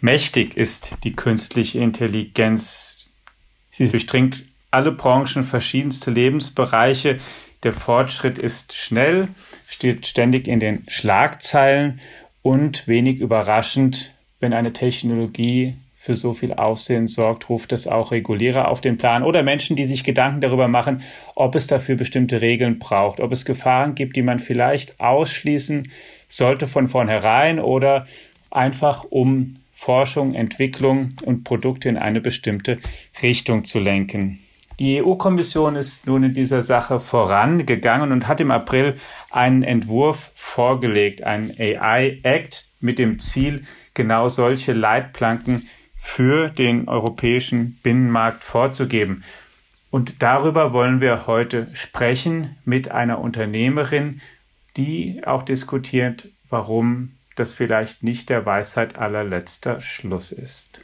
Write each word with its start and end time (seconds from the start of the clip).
Mächtig 0.00 0.56
ist 0.56 0.98
die 1.04 1.12
künstliche 1.12 1.80
Intelligenz. 1.80 3.06
Sie 3.70 3.88
durchdringt 3.88 4.44
alle 4.70 4.92
Branchen, 4.92 5.44
verschiedenste 5.44 6.10
Lebensbereiche. 6.10 7.18
Der 7.62 7.72
Fortschritt 7.72 8.38
ist 8.38 8.74
schnell, 8.74 9.28
steht 9.66 10.06
ständig 10.06 10.46
in 10.46 10.60
den 10.60 10.84
Schlagzeilen 10.88 12.00
und 12.42 12.86
wenig 12.86 13.18
überraschend, 13.18 14.14
wenn 14.40 14.52
eine 14.52 14.72
Technologie 14.72 15.76
für 15.96 16.14
so 16.14 16.32
viel 16.32 16.54
Aufsehen 16.54 17.08
sorgt, 17.08 17.50
ruft 17.50 17.72
es 17.72 17.88
auch 17.88 18.12
Regulierer 18.12 18.68
auf 18.68 18.80
den 18.80 18.98
Plan 18.98 19.24
oder 19.24 19.42
Menschen, 19.42 19.74
die 19.74 19.84
sich 19.84 20.04
Gedanken 20.04 20.40
darüber 20.40 20.68
machen, 20.68 21.02
ob 21.34 21.56
es 21.56 21.66
dafür 21.66 21.96
bestimmte 21.96 22.40
Regeln 22.40 22.78
braucht, 22.78 23.18
ob 23.18 23.32
es 23.32 23.44
Gefahren 23.44 23.96
gibt, 23.96 24.14
die 24.14 24.22
man 24.22 24.38
vielleicht 24.38 25.00
ausschließen 25.00 25.90
sollte 26.28 26.66
von 26.66 26.86
vornherein 26.88 27.58
oder 27.58 28.06
einfach 28.50 29.04
um 29.04 29.54
Forschung, 29.72 30.34
Entwicklung 30.34 31.10
und 31.24 31.44
Produkte 31.44 31.88
in 31.88 31.96
eine 31.96 32.20
bestimmte 32.20 32.78
Richtung 33.22 33.64
zu 33.64 33.78
lenken. 33.78 34.40
Die 34.78 35.02
EU-Kommission 35.02 35.74
ist 35.74 36.06
nun 36.06 36.22
in 36.22 36.34
dieser 36.34 36.62
Sache 36.62 37.00
vorangegangen 37.00 38.12
und 38.12 38.28
hat 38.28 38.40
im 38.40 38.52
April 38.52 38.96
einen 39.30 39.64
Entwurf 39.64 40.30
vorgelegt, 40.36 41.24
einen 41.24 41.50
AI-Act 41.58 42.66
mit 42.80 43.00
dem 43.00 43.18
Ziel, 43.18 43.62
genau 43.94 44.28
solche 44.28 44.72
Leitplanken 44.72 45.68
für 45.96 46.48
den 46.48 46.88
europäischen 46.88 47.78
Binnenmarkt 47.82 48.44
vorzugeben. 48.44 49.24
Und 49.90 50.22
darüber 50.22 50.72
wollen 50.72 51.00
wir 51.00 51.26
heute 51.26 51.68
sprechen 51.72 52.56
mit 52.64 52.90
einer 52.90 53.18
Unternehmerin, 53.18 54.20
die 54.78 55.22
auch 55.26 55.42
diskutiert, 55.42 56.28
warum 56.48 57.16
das 57.36 57.52
vielleicht 57.52 58.02
nicht 58.02 58.30
der 58.30 58.46
Weisheit 58.46 58.96
allerletzter 58.96 59.80
Schluss 59.80 60.32
ist. 60.32 60.80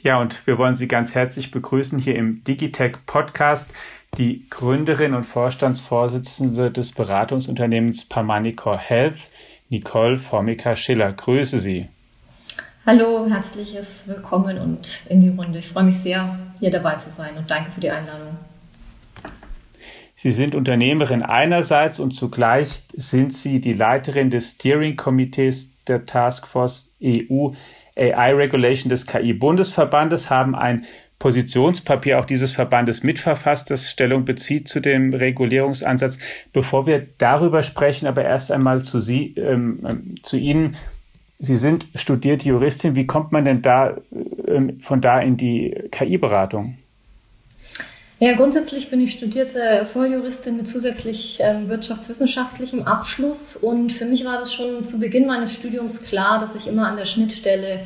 Ja, 0.00 0.20
und 0.20 0.46
wir 0.46 0.58
wollen 0.58 0.76
Sie 0.76 0.86
ganz 0.86 1.14
herzlich 1.14 1.50
begrüßen 1.50 1.98
hier 1.98 2.14
im 2.14 2.44
Digitech 2.44 2.98
Podcast, 3.06 3.72
die 4.18 4.46
Gründerin 4.50 5.14
und 5.14 5.24
Vorstandsvorsitzende 5.24 6.70
des 6.70 6.92
Beratungsunternehmens 6.92 8.04
Parmanicor 8.04 8.78
Health, 8.78 9.30
Nicole 9.70 10.18
Formica-Schiller. 10.18 11.12
Grüße 11.14 11.58
Sie. 11.58 11.88
Hallo, 12.84 13.26
herzliches 13.28 14.06
Willkommen 14.06 14.58
und 14.58 15.06
in 15.08 15.22
die 15.22 15.30
Runde. 15.30 15.60
Ich 15.60 15.68
freue 15.68 15.84
mich 15.84 15.96
sehr, 15.96 16.38
hier 16.60 16.70
dabei 16.70 16.96
zu 16.96 17.10
sein 17.10 17.36
und 17.38 17.50
danke 17.50 17.70
für 17.70 17.80
die 17.80 17.90
Einladung. 17.90 18.36
Sie 20.22 20.30
sind 20.30 20.54
Unternehmerin 20.54 21.24
einerseits 21.24 21.98
und 21.98 22.12
zugleich 22.12 22.84
sind 22.94 23.32
Sie 23.32 23.60
die 23.60 23.72
Leiterin 23.72 24.30
des 24.30 24.52
Steering-Komitees 24.52 25.74
der 25.88 26.06
Taskforce 26.06 26.92
EU 27.02 27.48
AI 27.96 28.32
Regulation 28.32 28.88
des 28.88 29.08
KI-Bundesverbandes, 29.08 30.30
haben 30.30 30.54
ein 30.54 30.84
Positionspapier 31.18 32.20
auch 32.20 32.24
dieses 32.24 32.52
Verbandes 32.52 33.02
mitverfasst, 33.02 33.72
das 33.72 33.90
Stellung 33.90 34.24
bezieht 34.24 34.68
zu 34.68 34.78
dem 34.78 35.12
Regulierungsansatz. 35.12 36.20
Bevor 36.52 36.86
wir 36.86 37.04
darüber 37.18 37.64
sprechen, 37.64 38.06
aber 38.06 38.24
erst 38.24 38.52
einmal 38.52 38.80
zu 38.80 39.00
Sie, 39.00 39.34
ähm, 39.36 39.84
ähm 39.84 40.14
zu 40.22 40.36
Ihnen. 40.36 40.76
Sie 41.40 41.56
sind 41.56 41.88
studierte 41.96 42.48
Juristin. 42.48 42.94
Wie 42.94 43.08
kommt 43.08 43.32
man 43.32 43.44
denn 43.44 43.60
da 43.60 43.96
ähm, 44.46 44.78
von 44.82 45.00
da 45.00 45.18
in 45.18 45.36
die 45.36 45.74
KI-Beratung? 45.90 46.78
Ja, 48.22 48.34
grundsätzlich 48.34 48.88
bin 48.88 49.00
ich 49.00 49.10
studierte 49.10 49.84
Volljuristin 49.84 50.56
mit 50.56 50.68
zusätzlich 50.68 51.40
ähm, 51.42 51.68
wirtschaftswissenschaftlichem 51.68 52.84
Abschluss. 52.84 53.56
Und 53.56 53.92
für 53.92 54.04
mich 54.04 54.24
war 54.24 54.38
das 54.38 54.54
schon 54.54 54.84
zu 54.84 55.00
Beginn 55.00 55.26
meines 55.26 55.56
Studiums 55.56 56.02
klar, 56.02 56.38
dass 56.38 56.54
ich 56.54 56.68
immer 56.68 56.86
an 56.86 56.96
der 56.96 57.04
Schnittstelle 57.04 57.80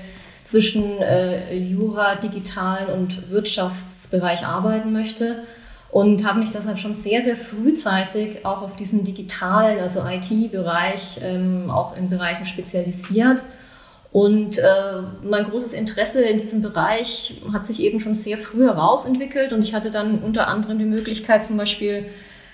zwischen 0.44 1.00
äh, 1.00 1.56
Jura, 1.56 2.16
digitalen 2.16 2.88
und 2.88 3.30
Wirtschaftsbereich 3.30 4.46
arbeiten 4.46 4.92
möchte. 4.92 5.42
Und 5.90 6.28
habe 6.28 6.40
mich 6.40 6.50
deshalb 6.50 6.78
schon 6.78 6.92
sehr, 6.92 7.22
sehr 7.22 7.36
frühzeitig 7.36 8.44
auch 8.44 8.60
auf 8.60 8.76
diesen 8.76 9.04
digitalen, 9.04 9.80
also 9.80 10.02
IT-Bereich, 10.06 11.18
ähm, 11.22 11.70
auch 11.70 11.96
in 11.96 12.10
Bereichen 12.10 12.44
spezialisiert 12.44 13.42
und 14.16 14.56
äh, 14.56 14.62
mein 15.24 15.44
großes 15.44 15.74
Interesse 15.74 16.24
in 16.24 16.38
diesem 16.38 16.62
Bereich 16.62 17.34
hat 17.52 17.66
sich 17.66 17.82
eben 17.82 18.00
schon 18.00 18.14
sehr 18.14 18.38
früh 18.38 18.64
herausentwickelt 18.64 19.52
und 19.52 19.60
ich 19.60 19.74
hatte 19.74 19.90
dann 19.90 20.20
unter 20.20 20.48
anderem 20.48 20.78
die 20.78 20.86
Möglichkeit, 20.86 21.44
zum 21.44 21.58
Beispiel 21.58 22.06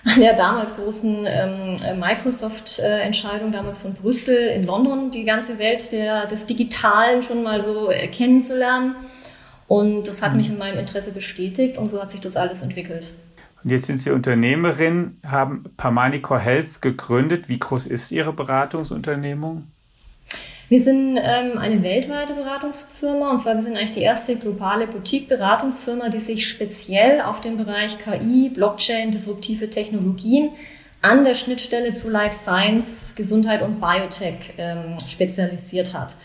an 0.05 0.21
der 0.21 0.35
damals 0.35 0.75
großen 0.75 1.25
ähm, 1.25 1.77
Microsoft-Entscheidung 2.01 3.53
damals 3.53 3.81
von 3.81 3.95
Brüssel 3.95 4.49
in 4.49 4.67
London 4.67 5.13
die 5.13 5.25
ganze 5.25 5.61
Welt 5.61 5.93
der, 5.93 6.27
des 6.27 6.47
Digitalen 6.47 7.23
schon 7.23 7.45
mal 7.45 7.63
so 7.63 7.93
äh, 7.93 8.09
kennenzulernen. 8.09 8.97
Und 9.69 10.09
das 10.09 10.21
hat 10.21 10.35
mich 10.35 10.49
in 10.49 10.59
meinem 10.59 10.81
Interesse 10.81 11.13
bestätigt 11.13 11.79
und 11.79 11.93
so 11.93 12.03
hat 12.03 12.11
sich 12.11 12.19
das 12.19 12.35
alles 12.35 12.63
entwickelt. 12.63 13.13
Und 13.63 13.71
jetzt 13.71 13.87
sind 13.87 13.99
Sie 13.99 14.11
Unternehmerin, 14.11 15.19
haben 15.25 15.63
Parmanicor 15.77 16.41
Health 16.41 16.83
gegründet. 16.83 17.49
Wie 17.49 17.61
groß 17.61 17.87
ist 17.87 18.11
Ihre 18.11 18.33
Beratungsunternehmung? 18.33 19.69
Wir 20.73 20.81
sind 20.81 21.19
ähm, 21.19 21.59
eine 21.59 21.83
weltweite 21.83 22.33
Beratungsfirma 22.33 23.31
und 23.31 23.39
zwar 23.39 23.57
wir 23.57 23.63
sind 23.63 23.77
eigentlich 23.77 23.93
die 23.93 24.01
erste 24.01 24.37
globale 24.37 24.87
Boutique-Beratungsfirma, 24.87 26.09
die 26.09 26.19
sich 26.19 26.49
speziell 26.49 27.21
auf 27.21 27.43
den 27.43 27.59
Bereich 27.59 27.99
KI, 27.99 28.49
Blockchain, 28.49 29.11
disruptive 29.11 29.69
Technologien 29.69 30.53
an 31.03 31.25
der 31.25 31.35
Schnittstelle 31.35 31.93
zu 31.93 32.09
Life 32.09 32.35
Science, 32.35 33.13
Gesundheit 33.15 33.61
und 33.61 33.83
Biotech 33.83 34.55
ähm, 34.57 34.97
spezialisiert 35.07 35.93
hat. 35.93 36.17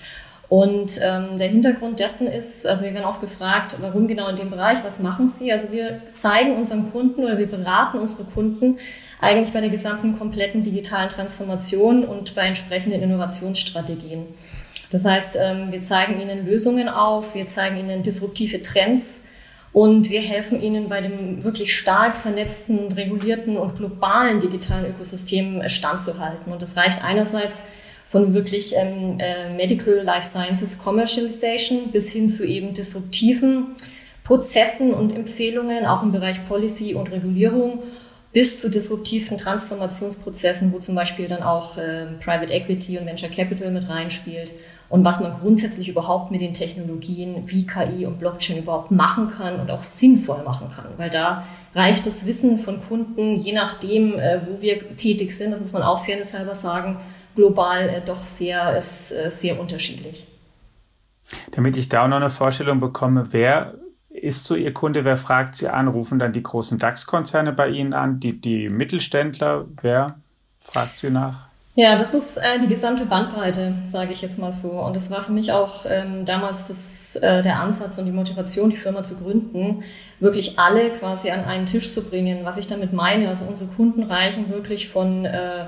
Und 0.48 0.98
ähm, 1.04 1.38
der 1.38 1.50
Hintergrund 1.50 2.00
dessen 2.00 2.28
ist, 2.28 2.66
also 2.66 2.86
wir 2.86 2.94
werden 2.94 3.04
oft 3.04 3.20
gefragt, 3.20 3.76
warum 3.82 4.08
genau 4.08 4.30
in 4.30 4.38
dem 4.38 4.50
Bereich, 4.50 4.78
was 4.82 5.00
machen 5.00 5.28
Sie? 5.28 5.52
Also 5.52 5.74
wir 5.74 6.00
zeigen 6.14 6.56
unseren 6.56 6.90
Kunden 6.94 7.26
oder 7.26 7.38
wir 7.38 7.48
beraten 7.48 8.00
unsere 8.00 8.24
Kunden 8.24 8.78
eigentlich 9.20 9.54
bei 9.54 9.62
der 9.62 9.70
gesamten 9.70 10.18
kompletten 10.18 10.64
digitalen 10.64 11.10
Transformation 11.10 12.04
und 12.06 12.36
bei 12.36 12.44
entsprechenden 12.44 13.02
Innovationsstrategien. 13.02 14.26
Das 14.92 15.06
heißt, 15.06 15.38
ähm, 15.42 15.72
wir 15.72 15.82
zeigen 15.82 16.22
Ihnen 16.22 16.46
Lösungen 16.46 16.88
auf, 16.88 17.36
wir 17.36 17.48
zeigen 17.48 17.78
Ihnen 17.78 18.04
disruptive 18.04 18.62
Trends 18.62 19.26
und 19.74 20.10
wir 20.10 20.22
helfen 20.22 20.62
Ihnen 20.62 20.88
bei 20.88 21.02
dem 21.02 21.44
wirklich 21.44 21.76
stark 21.76 22.16
vernetzten, 22.16 22.94
regulierten 22.94 23.58
und 23.58 23.76
globalen 23.76 24.40
digitalen 24.40 24.86
Ökosystem 24.86 25.62
äh, 25.62 25.70
standzuhalten. 25.70 26.54
Und 26.54 26.62
das 26.62 26.78
reicht 26.78 27.04
einerseits 27.04 27.64
von 28.08 28.34
wirklich 28.34 28.74
ähm, 28.78 29.20
äh, 29.20 29.54
Medical 29.54 29.96
Life 30.04 30.26
Sciences 30.26 30.80
Commercialization 30.80 31.92
bis 31.92 32.12
hin 32.12 32.30
zu 32.30 32.46
eben 32.46 32.74
disruptiven 32.74 33.76
Prozessen 34.24 34.94
und 34.94 35.14
Empfehlungen, 35.14 35.86
auch 35.86 36.04
im 36.04 36.12
Bereich 36.12 36.48
Policy 36.48 36.94
und 36.94 37.12
Regulierung 37.12 37.80
bis 38.34 38.62
zu 38.62 38.70
disruptiven 38.70 39.38
Transformationsprozessen, 39.38 40.72
wo 40.74 40.80
zum 40.80 40.96
Beispiel 40.96 41.28
dann 41.28 41.44
auch 41.44 41.78
äh, 41.78 42.06
Private 42.24 42.52
Equity 42.54 42.98
und 42.98 43.06
Venture 43.06 43.30
Capital 43.30 43.72
mit 43.72 43.90
reinspielt 43.90 44.52
und 44.90 45.04
was 45.04 45.20
man 45.20 45.34
grundsätzlich 45.40 45.90
überhaupt 45.90 46.32
mit 46.32 46.42
den 46.42 46.54
Technologien 46.54 47.44
wie 47.48 47.66
KI 47.66 48.06
und 48.06 48.20
Blockchain 48.20 48.60
überhaupt 48.60 48.92
machen 48.92 49.30
kann 49.30 49.60
und 49.60 49.70
auch 49.70 49.80
sinnvoll 49.80 50.44
machen 50.44 50.70
kann. 50.74 50.88
Weil 50.98 51.10
da 51.10 51.46
reicht 51.76 52.06
das 52.06 52.26
Wissen 52.26 52.60
von 52.60 52.82
Kunden, 52.82 53.36
je 53.38 53.54
nachdem, 53.54 54.18
äh, 54.18 54.42
wo 54.48 54.62
wir 54.62 54.96
tätig 54.96 55.32
sind, 55.32 55.52
das 55.52 55.60
muss 55.60 55.74
man 55.74 55.84
auch 55.84 56.06
fairnesshalber 56.06 56.56
sagen, 56.56 57.00
global 57.36 57.90
äh, 57.90 58.02
doch 58.06 58.16
sehr, 58.16 58.78
ist, 58.78 59.12
äh, 59.12 59.30
sehr 59.30 59.60
unterschiedlich. 59.60 60.26
Damit 61.52 61.76
ich 61.76 61.90
da 61.90 62.08
noch 62.08 62.18
eine 62.18 62.30
Vorstellung 62.30 62.80
bekomme, 62.80 63.28
wer 63.32 63.76
ist 64.22 64.46
so 64.46 64.56
Ihr 64.56 64.74
Kunde? 64.74 65.06
Wer 65.06 65.18
fragt 65.18 65.56
Sie 65.56 65.68
an? 65.68 65.88
Rufen 65.88 66.20
dann 66.20 66.34
die 66.34 66.44
großen 66.44 66.78
DAX-Konzerne 66.78 67.54
bei 67.54 67.70
Ihnen 67.70 67.94
an? 67.94 68.20
Die, 68.20 68.40
die 68.40 68.70
Mittelständler? 68.70 69.66
Wer 69.82 70.16
fragt 70.60 70.96
Sie 70.98 71.10
nach? 71.10 71.48
Ja, 71.76 71.96
das 71.96 72.16
ist 72.16 72.38
äh, 72.38 72.58
die 72.60 72.68
gesamte 72.68 73.06
Bandbreite, 73.06 73.76
sage 73.84 74.12
ich 74.12 74.24
jetzt 74.24 74.40
mal 74.40 74.52
so. 74.52 74.72
Und 74.72 74.96
das 74.96 75.12
war 75.12 75.22
für 75.22 75.32
mich 75.32 75.52
auch 75.52 75.86
ähm, 75.88 76.26
damals 76.26 76.70
das, 76.70 77.16
äh, 77.18 77.44
der 77.44 77.60
Ansatz 77.60 78.00
und 78.00 78.06
die 78.06 78.12
Motivation, 78.12 78.72
die 78.72 78.78
Firma 78.78 79.04
zu 79.04 79.16
gründen, 79.16 79.84
wirklich 80.20 80.58
alle 80.58 80.90
quasi 80.90 81.30
an 81.30 81.46
einen 81.46 81.68
Tisch 81.68 81.92
zu 81.92 82.02
bringen. 82.02 82.46
Was 82.46 82.58
ich 82.58 82.66
damit 82.66 82.94
meine, 82.94 83.30
also 83.30 83.46
unsere 83.46 83.70
Kunden 83.70 84.02
reichen 84.02 84.50
wirklich 84.50 84.90
von 84.90 85.26
äh, 85.26 85.68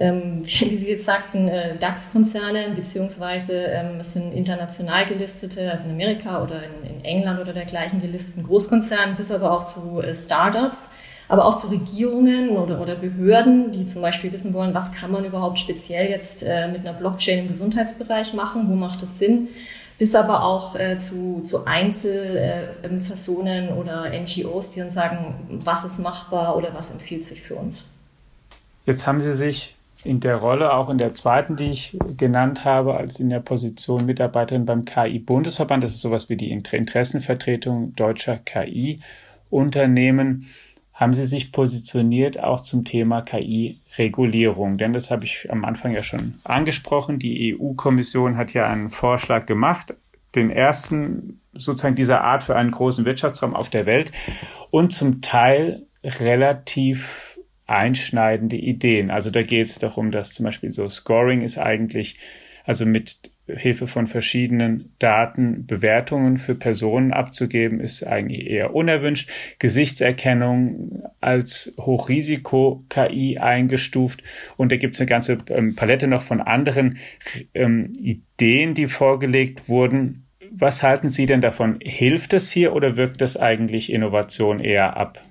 ähm, 0.00 0.38
wie 0.44 0.76
Sie 0.76 0.90
jetzt 0.90 1.06
sagten, 1.06 1.48
äh, 1.48 1.76
DAX-Konzerne, 1.76 2.70
beziehungsweise 2.74 3.54
ähm, 3.54 4.00
es 4.00 4.12
sind 4.12 4.32
international 4.32 5.06
gelistete, 5.06 5.70
also 5.70 5.86
in 5.86 5.90
Amerika 5.90 6.42
oder 6.42 6.62
in, 6.62 6.88
in, 6.88 7.04
England 7.04 7.40
oder 7.40 7.52
dergleichen 7.52 8.00
gelisteten 8.00 8.44
Großkonzernen, 8.44 9.16
bis 9.16 9.32
aber 9.32 9.52
auch 9.52 9.64
zu 9.64 10.00
äh, 10.00 10.14
Startups, 10.14 10.92
aber 11.28 11.44
auch 11.44 11.56
zu 11.56 11.68
Regierungen 11.68 12.50
oder, 12.50 12.80
oder 12.80 12.94
Behörden, 12.94 13.72
die 13.72 13.86
zum 13.86 14.02
Beispiel 14.02 14.32
wissen 14.32 14.54
wollen, 14.54 14.72
was 14.72 14.92
kann 14.92 15.10
man 15.10 15.24
überhaupt 15.24 15.58
speziell 15.58 16.08
jetzt 16.08 16.42
äh, 16.42 16.68
mit 16.68 16.86
einer 16.86 16.96
Blockchain 16.96 17.40
im 17.40 17.48
Gesundheitsbereich 17.48 18.34
machen, 18.34 18.68
wo 18.68 18.74
macht 18.74 19.02
es 19.02 19.18
Sinn, 19.18 19.48
bis 19.98 20.14
aber 20.14 20.44
auch 20.44 20.78
äh, 20.78 20.96
zu, 20.96 21.42
zu 21.42 21.66
Einzelpersonen 21.66 23.68
äh, 23.68 23.72
oder 23.72 24.10
NGOs, 24.10 24.70
die 24.70 24.78
dann 24.78 24.90
sagen, 24.90 25.60
was 25.64 25.84
ist 25.84 25.98
machbar 25.98 26.56
oder 26.56 26.72
was 26.72 26.92
empfiehlt 26.92 27.24
sich 27.24 27.42
für 27.42 27.56
uns. 27.56 27.86
Jetzt 28.86 29.06
haben 29.06 29.20
Sie 29.20 29.34
sich 29.34 29.76
in 30.04 30.20
der 30.20 30.36
Rolle, 30.36 30.72
auch 30.72 30.90
in 30.90 30.98
der 30.98 31.14
zweiten, 31.14 31.56
die 31.56 31.70
ich 31.70 31.98
genannt 32.16 32.64
habe, 32.64 32.96
als 32.96 33.20
in 33.20 33.30
der 33.30 33.40
Position 33.40 34.06
Mitarbeiterin 34.06 34.64
beim 34.64 34.84
KI-Bundesverband, 34.84 35.82
das 35.82 35.92
ist 35.92 36.02
sowas 36.02 36.28
wie 36.28 36.36
die 36.36 36.50
Interessenvertretung 36.50 37.94
deutscher 37.96 38.38
KI-Unternehmen, 38.38 40.46
haben 40.98 41.14
Sie 41.14 41.26
sich 41.26 41.52
positioniert 41.52 42.42
auch 42.42 42.60
zum 42.60 42.84
Thema 42.84 43.22
KI-Regulierung? 43.22 44.78
Denn 44.78 44.92
das 44.92 45.12
habe 45.12 45.26
ich 45.26 45.48
am 45.48 45.64
Anfang 45.64 45.94
ja 45.94 46.02
schon 46.02 46.34
angesprochen. 46.42 47.20
Die 47.20 47.56
EU-Kommission 47.56 48.36
hat 48.36 48.52
ja 48.52 48.64
einen 48.64 48.90
Vorschlag 48.90 49.46
gemacht, 49.46 49.94
den 50.34 50.50
ersten 50.50 51.40
sozusagen 51.52 51.94
dieser 51.94 52.22
Art 52.22 52.42
für 52.42 52.56
einen 52.56 52.72
großen 52.72 53.04
Wirtschaftsraum 53.04 53.54
auf 53.54 53.70
der 53.70 53.86
Welt 53.86 54.10
und 54.70 54.92
zum 54.92 55.22
Teil 55.22 55.86
relativ 56.02 57.27
einschneidende 57.68 58.56
Ideen. 58.56 59.10
Also 59.10 59.30
da 59.30 59.42
geht 59.42 59.66
es 59.66 59.78
darum, 59.78 60.10
dass 60.10 60.32
zum 60.32 60.44
Beispiel 60.44 60.70
so 60.70 60.88
Scoring 60.88 61.42
ist 61.42 61.58
eigentlich, 61.58 62.18
also 62.64 62.86
mit 62.86 63.30
Hilfe 63.46 63.86
von 63.86 64.06
verschiedenen 64.06 64.94
Daten 64.98 65.66
Bewertungen 65.66 66.36
für 66.36 66.54
Personen 66.54 67.12
abzugeben, 67.12 67.80
ist 67.80 68.06
eigentlich 68.06 68.46
eher 68.46 68.74
unerwünscht. 68.74 69.30
Gesichtserkennung 69.58 71.02
als 71.20 71.74
Hochrisiko-KI 71.78 73.38
eingestuft. 73.38 74.22
Und 74.56 74.72
da 74.72 74.76
gibt 74.76 74.94
es 74.94 75.00
eine 75.00 75.08
ganze 75.08 75.38
ähm, 75.48 75.76
Palette 75.76 76.08
noch 76.08 76.22
von 76.22 76.40
anderen 76.40 76.98
ähm, 77.54 77.92
Ideen, 77.98 78.74
die 78.74 78.86
vorgelegt 78.86 79.68
wurden. 79.68 80.26
Was 80.50 80.82
halten 80.82 81.08
Sie 81.08 81.26
denn 81.26 81.40
davon? 81.40 81.78
Hilft 81.82 82.32
es 82.32 82.50
hier 82.50 82.74
oder 82.74 82.96
wirkt 82.96 83.20
das 83.20 83.36
eigentlich 83.36 83.92
Innovation 83.92 84.60
eher 84.60 84.96
ab? 84.96 85.22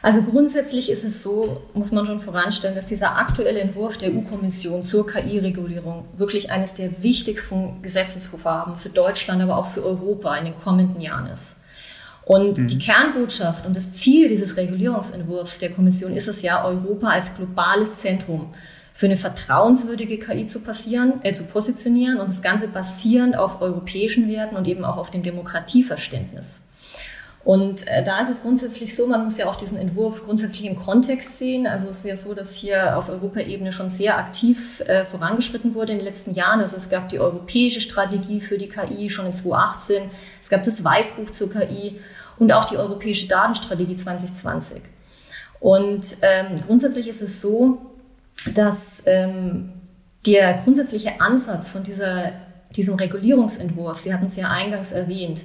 Also 0.00 0.22
grundsätzlich 0.22 0.90
ist 0.90 1.04
es 1.04 1.22
so, 1.22 1.62
muss 1.74 1.90
man 1.90 2.06
schon 2.06 2.20
voranstellen, 2.20 2.76
dass 2.76 2.84
dieser 2.84 3.16
aktuelle 3.16 3.60
Entwurf 3.60 3.98
der 3.98 4.10
EU-Kommission 4.10 4.84
zur 4.84 5.06
KI-Regulierung 5.06 6.04
wirklich 6.14 6.52
eines 6.52 6.74
der 6.74 7.02
wichtigsten 7.02 7.82
Gesetzesvorhaben 7.82 8.76
für 8.76 8.90
Deutschland, 8.90 9.42
aber 9.42 9.56
auch 9.56 9.68
für 9.68 9.84
Europa 9.84 10.36
in 10.36 10.46
den 10.46 10.54
kommenden 10.54 11.00
Jahren 11.00 11.28
ist. 11.30 11.60
Und 12.24 12.58
mhm. 12.58 12.68
die 12.68 12.78
Kernbotschaft 12.78 13.66
und 13.66 13.76
das 13.76 13.94
Ziel 13.94 14.28
dieses 14.28 14.56
Regulierungsentwurfs 14.56 15.58
der 15.58 15.70
Kommission 15.70 16.14
ist 16.14 16.28
es 16.28 16.42
ja, 16.42 16.64
Europa 16.64 17.08
als 17.08 17.34
globales 17.34 17.96
Zentrum 17.98 18.54
für 18.94 19.06
eine 19.06 19.16
vertrauenswürdige 19.16 20.18
KI 20.18 20.46
zu, 20.46 20.60
passieren, 20.60 21.20
äh, 21.22 21.32
zu 21.32 21.44
positionieren 21.44 22.20
und 22.20 22.28
das 22.28 22.42
Ganze 22.42 22.68
basierend 22.68 23.36
auf 23.36 23.62
europäischen 23.62 24.28
Werten 24.28 24.56
und 24.56 24.68
eben 24.68 24.84
auch 24.84 24.98
auf 24.98 25.10
dem 25.10 25.22
Demokratieverständnis. 25.22 26.67
Und 27.44 27.86
äh, 27.86 28.04
da 28.04 28.20
ist 28.20 28.30
es 28.30 28.42
grundsätzlich 28.42 28.94
so, 28.94 29.06
man 29.06 29.24
muss 29.24 29.38
ja 29.38 29.46
auch 29.46 29.56
diesen 29.56 29.78
Entwurf 29.78 30.24
grundsätzlich 30.24 30.66
im 30.66 30.76
Kontext 30.76 31.38
sehen. 31.38 31.66
Also 31.66 31.88
es 31.88 31.98
ist 31.98 32.04
ja 32.04 32.16
so, 32.16 32.34
dass 32.34 32.54
hier 32.54 32.98
auf 32.98 33.08
Europaebene 33.08 33.72
schon 33.72 33.90
sehr 33.90 34.18
aktiv 34.18 34.80
äh, 34.80 35.04
vorangeschritten 35.04 35.74
wurde 35.74 35.92
in 35.92 35.98
den 35.98 36.04
letzten 36.04 36.34
Jahren. 36.34 36.60
Also 36.60 36.76
es 36.76 36.90
gab 36.90 37.08
die 37.08 37.20
europäische 37.20 37.80
Strategie 37.80 38.40
für 38.40 38.58
die 38.58 38.68
KI 38.68 39.08
schon 39.08 39.26
in 39.26 39.32
2018, 39.32 40.10
es 40.40 40.50
gab 40.50 40.62
das 40.64 40.84
Weißbuch 40.84 41.30
zur 41.30 41.50
KI 41.50 42.00
und 42.38 42.52
auch 42.52 42.64
die 42.64 42.76
europäische 42.76 43.28
Datenstrategie 43.28 43.96
2020. 43.96 44.82
Und 45.60 46.18
ähm, 46.22 46.60
grundsätzlich 46.66 47.08
ist 47.08 47.22
es 47.22 47.40
so, 47.40 47.78
dass 48.54 49.02
ähm, 49.06 49.72
der 50.26 50.54
grundsätzliche 50.64 51.20
Ansatz 51.20 51.70
von 51.70 51.82
dieser, 51.82 52.32
diesem 52.76 52.94
Regulierungsentwurf, 52.94 53.98
Sie 53.98 54.12
hatten 54.12 54.26
es 54.26 54.36
ja 54.36 54.48
eingangs 54.48 54.92
erwähnt, 54.92 55.44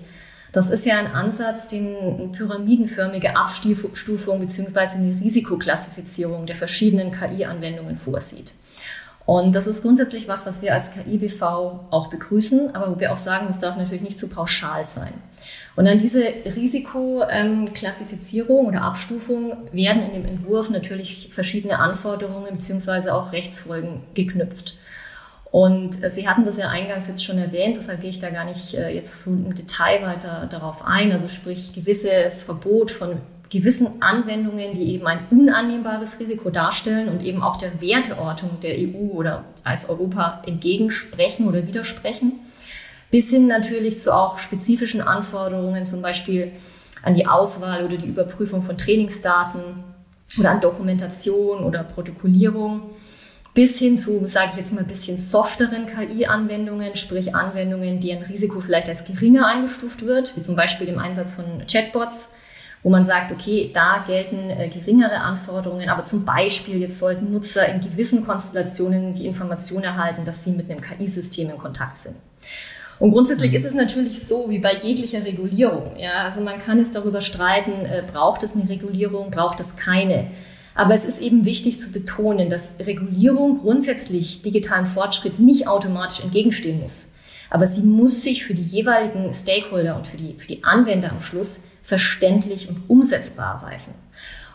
das 0.54 0.70
ist 0.70 0.86
ja 0.86 0.98
ein 0.98 1.08
Ansatz, 1.08 1.68
den 1.68 2.32
pyramidenförmige 2.32 3.36
Abstufung 3.36 4.40
beziehungsweise 4.40 4.94
eine 4.94 5.20
Risikoklassifizierung 5.20 6.46
der 6.46 6.56
verschiedenen 6.56 7.12
KI-Anwendungen 7.12 7.98
vorsieht. 7.98 8.54
Und 9.26 9.56
das 9.56 9.68
ist 9.68 9.82
grundsätzlich 9.82 10.28
was, 10.28 10.46
was 10.46 10.62
wir 10.62 10.74
als 10.74 10.92
KIBV 10.92 11.42
auch 11.42 12.10
begrüßen, 12.10 12.76
aber 12.76 12.94
wo 12.94 13.00
wir 13.00 13.14
auch 13.14 13.18
sagen, 13.18 13.48
das 13.48 13.60
darf 13.60 13.78
natürlich 13.78 14.04
nicht 14.04 14.20
zu 14.20 14.28
pauschal 14.28 14.86
sein. 14.86 15.16
Und 15.76 15.88
an 15.88 15.98
diese 15.98 16.22
Risikoklassifizierung 16.22 18.68
oder 18.68 18.84
Abstufung 18.84 19.58
werden 19.72 20.04
in 20.04 20.14
dem 20.14 20.26
Entwurf 20.26 20.70
natürlich 20.70 21.30
verschiedene 21.32 21.80
Anforderungen 21.80 22.52
beziehungsweise 22.52 23.16
auch 23.16 23.32
Rechtsfolgen 23.32 24.04
geknüpft. 24.14 24.76
Und 25.54 26.04
äh, 26.04 26.10
Sie 26.10 26.28
hatten 26.28 26.46
das 26.46 26.58
ja 26.58 26.70
eingangs 26.70 27.08
jetzt 27.08 27.24
schon 27.24 27.38
erwähnt, 27.38 27.78
deshalb 27.78 28.02
gehe 28.02 28.10
ich 28.10 28.18
da 28.18 28.32
gar 28.32 28.44
nicht 28.44 28.74
äh, 28.74 28.90
jetzt 28.90 29.22
so 29.22 29.30
im 29.30 29.54
Detail 29.54 30.02
weiter 30.02 30.48
darauf 30.50 30.84
ein. 30.84 31.12
Also 31.12 31.28
sprich 31.28 31.74
gewisses 31.74 32.42
Verbot 32.42 32.90
von 32.90 33.18
gewissen 33.52 34.02
Anwendungen, 34.02 34.74
die 34.74 34.96
eben 34.96 35.06
ein 35.06 35.20
unannehmbares 35.30 36.20
Risiko 36.20 36.50
darstellen 36.50 37.08
und 37.08 37.22
eben 37.22 37.44
auch 37.44 37.58
der 37.58 37.80
Werteortung 37.82 38.62
der 38.64 38.74
EU 38.80 39.12
oder 39.12 39.44
als 39.64 39.88
Europa 39.88 40.42
entgegensprechen 40.48 41.48
oder 41.48 41.68
widersprechen, 41.68 42.40
bis 43.12 43.30
hin 43.30 43.46
natürlich 43.46 44.00
zu 44.00 44.12
auch 44.12 44.40
spezifischen 44.40 45.02
Anforderungen, 45.02 45.86
zum 45.86 46.02
Beispiel 46.02 46.52
an 47.04 47.14
die 47.14 47.28
Auswahl 47.28 47.86
oder 47.86 47.98
die 47.98 48.08
Überprüfung 48.08 48.64
von 48.64 48.76
Trainingsdaten 48.76 49.84
oder 50.40 50.50
an 50.50 50.62
Dokumentation 50.62 51.64
oder 51.64 51.84
Protokollierung 51.84 52.90
bis 53.54 53.78
hin 53.78 53.98
zu, 53.98 54.26
sage 54.26 54.52
ich 54.52 54.58
jetzt 54.58 54.74
mal, 54.74 54.82
ein 54.82 54.88
bisschen 54.88 55.18
softeren 55.18 55.86
KI-Anwendungen, 55.86 56.96
sprich 56.96 57.36
Anwendungen, 57.36 58.00
deren 58.00 58.24
Risiko 58.24 58.60
vielleicht 58.60 58.90
als 58.90 59.06
geringer 59.06 59.48
eingestuft 59.48 60.06
wird, 60.06 60.36
wie 60.36 60.42
zum 60.42 60.56
Beispiel 60.56 60.88
dem 60.88 60.98
Einsatz 60.98 61.36
von 61.36 61.64
Chatbots, 61.68 62.34
wo 62.82 62.90
man 62.90 63.06
sagt, 63.06 63.32
okay, 63.32 63.70
da 63.74 64.04
gelten 64.06 64.50
äh, 64.50 64.70
geringere 64.70 65.18
Anforderungen, 65.18 65.88
aber 65.88 66.04
zum 66.04 66.26
Beispiel 66.26 66.80
jetzt 66.82 67.00
sollten 67.00 67.32
Nutzer 67.32 67.68
in 67.70 67.80
gewissen 67.80 68.26
Konstellationen 68.26 69.14
die 69.14 69.28
Information 69.28 69.84
erhalten, 69.84 70.26
dass 70.26 70.44
sie 70.44 70.52
mit 70.52 70.70
einem 70.70 70.82
KI-System 70.82 71.50
in 71.52 71.58
Kontakt 71.58 71.96
sind. 71.96 72.16
Und 73.00 73.12
grundsätzlich 73.12 73.52
mhm. 73.52 73.58
ist 73.58 73.66
es 73.66 73.74
natürlich 73.74 74.26
so, 74.26 74.50
wie 74.50 74.60
bei 74.60 74.74
jeglicher 74.76 75.24
Regulierung. 75.24 75.96
Ja, 75.98 76.24
also 76.24 76.42
man 76.42 76.58
kann 76.58 76.80
es 76.80 76.92
darüber 76.92 77.22
streiten, 77.22 77.86
äh, 77.86 78.04
braucht 78.12 78.44
es 78.44 78.56
eine 78.56 78.68
Regulierung, 78.68 79.32
braucht 79.32 79.60
es 79.60 79.76
keine. 79.76 80.32
Aber 80.76 80.94
es 80.94 81.06
ist 81.06 81.22
eben 81.22 81.46
wichtig 81.46 81.80
zu 81.80 81.92
betonen, 81.92 82.50
dass 82.50 82.74
Regulierung 82.80 83.60
grundsätzlich 83.60 84.42
digitalen 84.42 84.88
Fortschritt 84.88 85.40
nicht 85.40 85.68
automatisch 85.68 86.24
entgegenstehen 86.24 86.82
muss. 86.82 87.12
Aber 87.50 87.68
sie 87.68 87.84
muss 87.84 88.22
sich 88.22 88.46
für 88.46 88.56
die 88.56 88.64
jeweiligen 88.64 89.32
Stakeholder 89.34 89.96
und 89.96 90.08
für 90.08 90.18
die, 90.18 90.34
für 90.38 90.48
die 90.48 90.64
Anwender 90.64 91.12
am 91.12 91.22
Schluss 91.22 91.62
verständlich 91.84 92.70
und 92.70 92.90
umsetzbar 92.90 93.62
erweisen. 93.62 93.94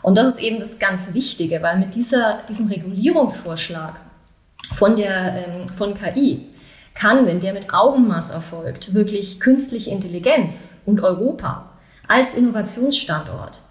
Und 0.01 0.17
das 0.17 0.35
ist 0.35 0.41
eben 0.41 0.59
das 0.59 0.79
ganz 0.79 1.13
Wichtige, 1.13 1.61
weil 1.61 1.77
mit 1.77 1.95
dieser, 1.95 2.43
diesem 2.49 2.67
Regulierungsvorschlag 2.67 3.99
von, 4.73 4.95
der, 4.95 5.47
ähm, 5.47 5.67
von 5.67 5.93
KI 5.93 6.47
kann, 6.93 7.25
wenn 7.25 7.39
der 7.39 7.53
mit 7.53 7.73
Augenmaß 7.73 8.31
erfolgt, 8.31 8.93
wirklich 8.93 9.39
künstliche 9.39 9.91
Intelligenz 9.91 10.77
und 10.85 11.01
Europa 11.01 11.69
als 12.07 12.33
Innovationsstandort 12.33 13.61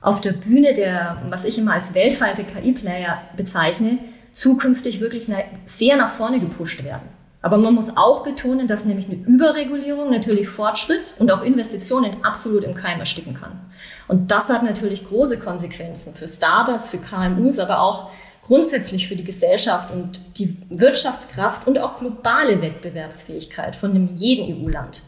auf 0.00 0.20
der 0.20 0.32
Bühne 0.32 0.72
der, 0.72 1.22
was 1.28 1.44
ich 1.44 1.58
immer 1.58 1.74
als 1.74 1.94
weltweite 1.94 2.44
KI-Player 2.44 3.20
bezeichne, 3.36 3.98
zukünftig 4.32 5.00
wirklich 5.00 5.26
sehr 5.66 5.96
nach 5.96 6.12
vorne 6.12 6.38
gepusht 6.38 6.84
werden. 6.84 7.08
Aber 7.40 7.56
man 7.56 7.74
muss 7.74 7.96
auch 7.96 8.24
betonen, 8.24 8.66
dass 8.66 8.84
nämlich 8.84 9.06
eine 9.06 9.16
Überregulierung 9.16 10.10
natürlich 10.10 10.48
Fortschritt 10.48 11.14
und 11.18 11.30
auch 11.30 11.42
Investitionen 11.42 12.16
absolut 12.24 12.64
im 12.64 12.74
Keim 12.74 12.98
ersticken 12.98 13.34
kann. 13.34 13.60
Und 14.08 14.30
das 14.32 14.48
hat 14.48 14.64
natürlich 14.64 15.06
große 15.06 15.38
Konsequenzen 15.38 16.14
für 16.14 16.26
Startups, 16.26 16.90
für 16.90 16.98
KMUs, 16.98 17.60
aber 17.60 17.80
auch 17.80 18.10
grundsätzlich 18.44 19.06
für 19.06 19.14
die 19.14 19.24
Gesellschaft 19.24 19.92
und 19.92 20.38
die 20.38 20.56
Wirtschaftskraft 20.70 21.66
und 21.66 21.78
auch 21.78 22.00
globale 22.00 22.60
Wettbewerbsfähigkeit 22.60 23.76
von 23.76 24.16
jeden 24.16 24.64
EU-Land. 24.64 25.02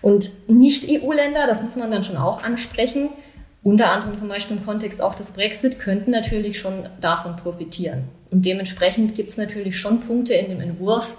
Und 0.00 0.30
Nicht-EU-Länder, 0.48 1.46
das 1.46 1.62
muss 1.62 1.76
man 1.76 1.90
dann 1.90 2.04
schon 2.04 2.16
auch 2.16 2.42
ansprechen, 2.42 3.10
unter 3.64 3.90
anderem 3.90 4.14
zum 4.14 4.28
Beispiel 4.28 4.58
im 4.58 4.64
Kontext 4.64 5.02
auch 5.02 5.14
des 5.14 5.32
Brexit, 5.32 5.80
könnten 5.80 6.10
natürlich 6.10 6.60
schon 6.60 6.88
davon 7.00 7.34
profitieren. 7.34 8.04
Und 8.30 8.44
dementsprechend 8.44 9.14
gibt 9.14 9.30
es 9.30 9.38
natürlich 9.38 9.80
schon 9.80 10.00
Punkte 10.00 10.34
in 10.34 10.50
dem 10.50 10.60
Entwurf, 10.60 11.16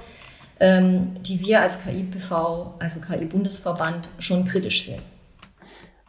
ähm, 0.59 1.15
die 1.21 1.41
wir 1.41 1.61
als 1.61 1.83
KI-PV, 1.83 2.75
also 2.79 3.01
KI-Bundesverband, 3.01 4.11
schon 4.19 4.45
kritisch 4.45 4.83
sehen. 4.83 5.01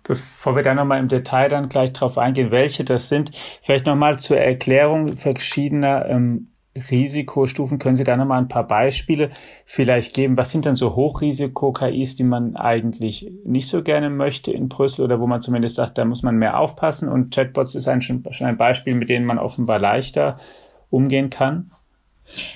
Bevor 0.04 0.54
wir 0.54 0.62
da 0.62 0.74
nochmal 0.74 1.00
im 1.00 1.08
Detail 1.08 1.48
dann 1.48 1.68
gleich 1.68 1.92
drauf 1.92 2.18
eingehen, 2.18 2.50
welche 2.52 2.84
das 2.84 3.08
sind, 3.08 3.30
vielleicht 3.62 3.86
nochmal 3.86 4.18
zur 4.18 4.36
Erklärung 4.36 5.16
verschiedener 5.16 6.06
ähm, 6.06 6.52
Risikostufen. 6.90 7.78
Können 7.78 7.96
Sie 7.96 8.04
da 8.04 8.16
nochmal 8.16 8.38
ein 8.38 8.48
paar 8.48 8.66
Beispiele 8.66 9.30
vielleicht 9.64 10.14
geben? 10.14 10.36
Was 10.36 10.50
sind 10.50 10.64
denn 10.64 10.74
so 10.74 10.94
Hochrisiko-KIs, 10.94 12.16
die 12.16 12.24
man 12.24 12.56
eigentlich 12.56 13.30
nicht 13.44 13.68
so 13.68 13.82
gerne 13.82 14.10
möchte 14.10 14.52
in 14.52 14.68
Brüssel 14.68 15.04
oder 15.04 15.20
wo 15.20 15.26
man 15.26 15.40
zumindest 15.40 15.76
sagt, 15.76 15.98
da 15.98 16.04
muss 16.04 16.22
man 16.22 16.36
mehr 16.36 16.58
aufpassen? 16.58 17.08
Und 17.08 17.34
Chatbots 17.34 17.74
ist 17.74 17.88
ein, 17.88 18.02
schon 18.02 18.22
ein 18.40 18.56
Beispiel, 18.56 18.94
mit 18.94 19.08
denen 19.08 19.26
man 19.26 19.38
offenbar 19.38 19.78
leichter 19.78 20.36
umgehen 20.90 21.30
kann. 21.30 21.70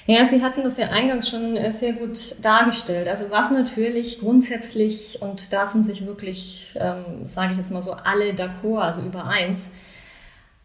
Ja, 0.07 0.25
Sie 0.25 0.43
hatten 0.43 0.63
das 0.65 0.79
ja 0.79 0.89
eingangs 0.89 1.31
schon 1.31 1.57
äh, 1.57 1.71
sehr 1.71 1.93
gut 1.93 2.37
dargestellt. 2.43 3.09
Also 3.09 3.27
was 3.31 3.51
natürlich 3.51 4.19
grundsätzlich, 4.19 5.19
und 5.23 5.53
da 5.53 5.67
sind 5.67 5.85
sich 5.85 6.05
wirklich, 6.07 6.75
ähm, 6.75 7.27
sage 7.27 7.53
ich 7.53 7.59
jetzt 7.59 7.71
mal 7.71 7.83
so, 7.83 7.93
alle 7.93 8.33
d'accord, 8.33 8.81
also 8.81 9.03
über 9.03 9.27
eins, 9.27 9.75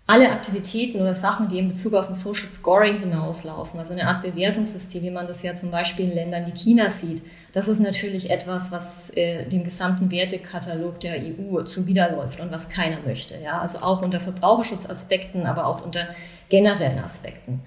alle 0.08 0.30
Aktivitäten 0.30 1.02
oder 1.02 1.16
Sachen, 1.16 1.50
die 1.50 1.58
in 1.58 1.70
Bezug 1.70 1.96
auf 1.96 2.08
ein 2.08 2.14
Social 2.14 2.48
Scoring 2.48 3.00
hinauslaufen, 3.00 3.80
also 3.80 3.94
eine 3.94 4.08
Art 4.08 4.22
Bewertungssystem, 4.22 5.02
wie 5.02 5.10
man 5.10 5.26
das 5.26 5.42
ja 5.42 5.56
zum 5.56 5.72
Beispiel 5.72 6.06
in 6.06 6.14
Ländern 6.14 6.46
wie 6.46 6.52
China 6.52 6.92
sieht, 6.92 7.24
das 7.54 7.68
ist 7.68 7.80
natürlich 7.80 8.30
etwas, 8.30 8.72
was 8.72 9.10
äh, 9.18 9.46
dem 9.48 9.64
gesamten 9.64 10.12
Wertekatalog 10.12 11.00
der 11.00 11.16
EU 11.18 11.64
zuwiderläuft 11.64 12.40
und 12.40 12.52
was 12.52 12.70
keiner 12.70 12.98
möchte. 13.04 13.36
Ja? 13.44 13.60
Also 13.60 13.80
auch 13.80 14.04
unter 14.04 14.20
Verbraucherschutzaspekten, 14.20 15.48
aber 15.48 15.66
auch 15.66 15.84
unter 15.84 16.08
generellen 16.50 17.00
Aspekten. 17.00 17.62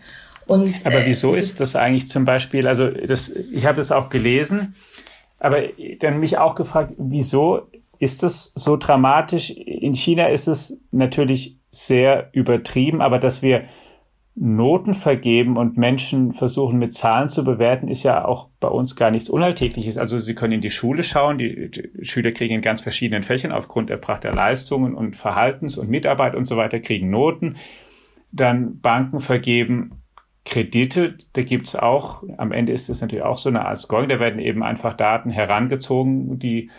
Und, 0.47 0.87
aber 0.87 1.02
äh, 1.02 1.07
wieso 1.07 1.35
äh, 1.35 1.38
ist 1.40 1.61
das 1.61 1.75
eigentlich 1.75 2.09
zum 2.09 2.25
Beispiel, 2.25 2.68
also 2.68 2.88
das, 2.88 3.30
ich 3.30 3.66
habe 3.66 3.76
das 3.76 3.90
auch 3.90 4.11
gelesen, 4.11 4.76
aber 5.40 5.62
dann 6.00 6.21
mich 6.21 6.38
auch 6.38 6.54
gefragt, 6.54 6.92
wieso 6.99 7.68
ist 7.99 8.23
das 8.23 8.52
so 8.54 8.76
dramatisch? 8.76 9.50
In 9.50 9.95
China 9.95 10.28
ist 10.28 10.47
es 10.47 10.80
natürlich 10.92 11.59
sehr 11.70 12.30
übertrieben, 12.32 13.00
aber 13.00 13.18
dass 13.18 13.42
wir 13.42 13.64
Noten 14.40 14.94
vergeben 14.94 15.56
und 15.56 15.76
Menschen 15.76 16.32
versuchen 16.32 16.78
mit 16.78 16.92
Zahlen 16.94 17.26
zu 17.26 17.42
bewerten, 17.42 17.88
ist 17.88 18.04
ja 18.04 18.25
auch 18.25 18.48
bei 18.60 18.68
uns 18.68 18.94
gar 18.94 19.10
nichts 19.10 19.28
Unalltägliches. 19.28 19.96
Also 19.96 20.18
Sie 20.20 20.37
können 20.37 20.54
in 20.54 20.60
die 20.60 20.70
Schule 20.70 21.02
schauen, 21.02 21.38
die, 21.38 21.70
die, 21.70 22.04
Schüler 22.04 22.30
kriegen 22.30 22.54
in 22.54 22.60
ganz 22.60 22.80
verschiedenen 22.80 23.25
Fächern 23.25 23.50
aufgrund 23.50 23.90
erbrachter 23.90 24.32
Leistungen 24.32 24.94
und 24.94 25.16
Verhaltens 25.16 25.76
und 25.76 25.90
Mitarbeit 25.90 26.37
und 26.37 26.44
so 26.44 26.56
weiter, 26.56 26.78
kriegen 26.78 27.10
Noten. 27.10 27.56
Dann 28.30 28.80
Banken 28.80 29.18
vergeben 29.18 30.02
Kredite, 30.44 31.18
da 31.32 31.42
gibt's 31.42 31.75
auch, 31.75 32.22
am 32.38 32.52
Ende 32.52 32.72
ist 32.72 32.88
es 32.88 33.00
natürlich 33.00 33.25
auch 33.25 33.38
so 33.38 33.48
eine 33.48 33.66
Art 33.66 33.78
Scoring, 33.78 34.08
da 34.08 34.20
werden 34.20 34.38
eben 34.38 34.62
einfach 34.62 34.94
Daten 34.94 35.30
herangezogen, 35.30 36.38
die 36.38 36.70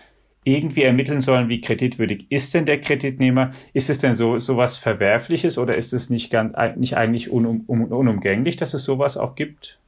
irgendwie 0.58 0.84
ermitteln 0.84 1.20
sollen, 1.20 1.50
wie 1.50 1.62
kreditwürdig 1.62 2.26
ist 2.30 2.54
denn 2.54 2.66
der 2.66 2.82
Kreditnehmer? 2.82 3.52
Ist 3.74 3.90
es 3.90 4.00
denn 4.00 4.14
so 4.14 4.38
sowas 4.38 4.78
Verwerfliches 4.78 5.58
oder 5.58 5.76
ist 5.76 5.94
es 5.94 6.10
nicht, 6.10 6.30
ganz, 6.30 6.56
nicht 6.76 6.98
eigentlich 6.98 7.32
unum, 7.32 7.64
unumgänglich, 7.68 8.58
dass 8.58 8.74
es 8.74 8.84
sowas 8.84 9.18
auch 9.18 9.36
gibt? 9.36 9.80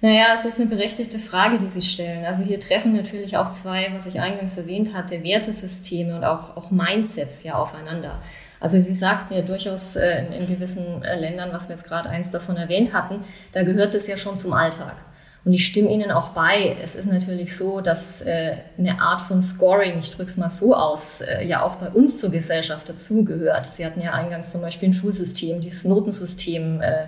Naja, 0.00 0.34
es 0.34 0.44
ist 0.44 0.58
eine 0.58 0.68
berechtigte 0.68 1.20
Frage, 1.20 1.58
die 1.58 1.68
Sie 1.68 1.80
stellen. 1.80 2.24
Also 2.24 2.42
hier 2.42 2.58
treffen 2.58 2.92
natürlich 2.92 3.36
auch 3.36 3.52
zwei, 3.52 3.88
was 3.94 4.08
ich 4.08 4.18
eingangs 4.18 4.56
erwähnt 4.56 4.94
hatte, 4.94 5.22
Wertesysteme 5.22 6.16
und 6.16 6.24
auch, 6.24 6.56
auch 6.56 6.72
Mindsets 6.72 7.44
ja 7.44 7.54
aufeinander. 7.54 8.20
Also 8.58 8.80
Sie 8.80 8.94
sagten 8.94 9.34
ja 9.34 9.42
durchaus 9.42 9.94
äh, 9.94 10.24
in, 10.24 10.32
in 10.32 10.46
gewissen 10.48 11.04
äh, 11.04 11.18
Ländern, 11.18 11.52
was 11.52 11.68
wir 11.68 11.76
jetzt 11.76 11.86
gerade 11.86 12.08
eins 12.08 12.32
davon 12.32 12.56
erwähnt 12.56 12.92
hatten, 12.94 13.20
da 13.52 13.62
gehört 13.62 13.94
es 13.94 14.08
ja 14.08 14.16
schon 14.16 14.38
zum 14.38 14.52
Alltag. 14.52 14.96
Und 15.44 15.54
ich 15.54 15.66
stimme 15.66 15.90
Ihnen 15.90 16.12
auch 16.12 16.28
bei. 16.28 16.76
Es 16.82 16.94
ist 16.94 17.06
natürlich 17.06 17.56
so, 17.56 17.80
dass 17.80 18.22
äh, 18.22 18.58
eine 18.78 19.00
Art 19.00 19.20
von 19.20 19.42
Scoring, 19.42 19.98
ich 19.98 20.10
drücke 20.10 20.30
es 20.30 20.36
mal 20.36 20.50
so 20.50 20.74
aus, 20.74 21.20
äh, 21.20 21.44
ja 21.44 21.62
auch 21.64 21.76
bei 21.76 21.88
uns 21.88 22.18
zur 22.20 22.30
Gesellschaft 22.30 22.88
dazugehört. 22.88 23.66
Sie 23.66 23.84
hatten 23.84 24.00
ja 24.00 24.12
eingangs 24.12 24.52
zum 24.52 24.60
Beispiel 24.60 24.90
ein 24.90 24.92
Schulsystem, 24.92 25.60
dieses 25.60 25.84
Notensystem 25.84 26.80
äh, 26.80 27.06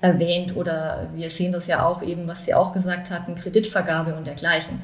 erwähnt 0.00 0.56
oder 0.56 1.08
wir 1.14 1.30
sehen 1.30 1.52
das 1.52 1.66
ja 1.66 1.84
auch 1.84 2.02
eben, 2.02 2.28
was 2.28 2.44
Sie 2.44 2.54
auch 2.54 2.72
gesagt 2.72 3.10
hatten, 3.10 3.34
Kreditvergabe 3.34 4.14
und 4.14 4.26
dergleichen. 4.26 4.80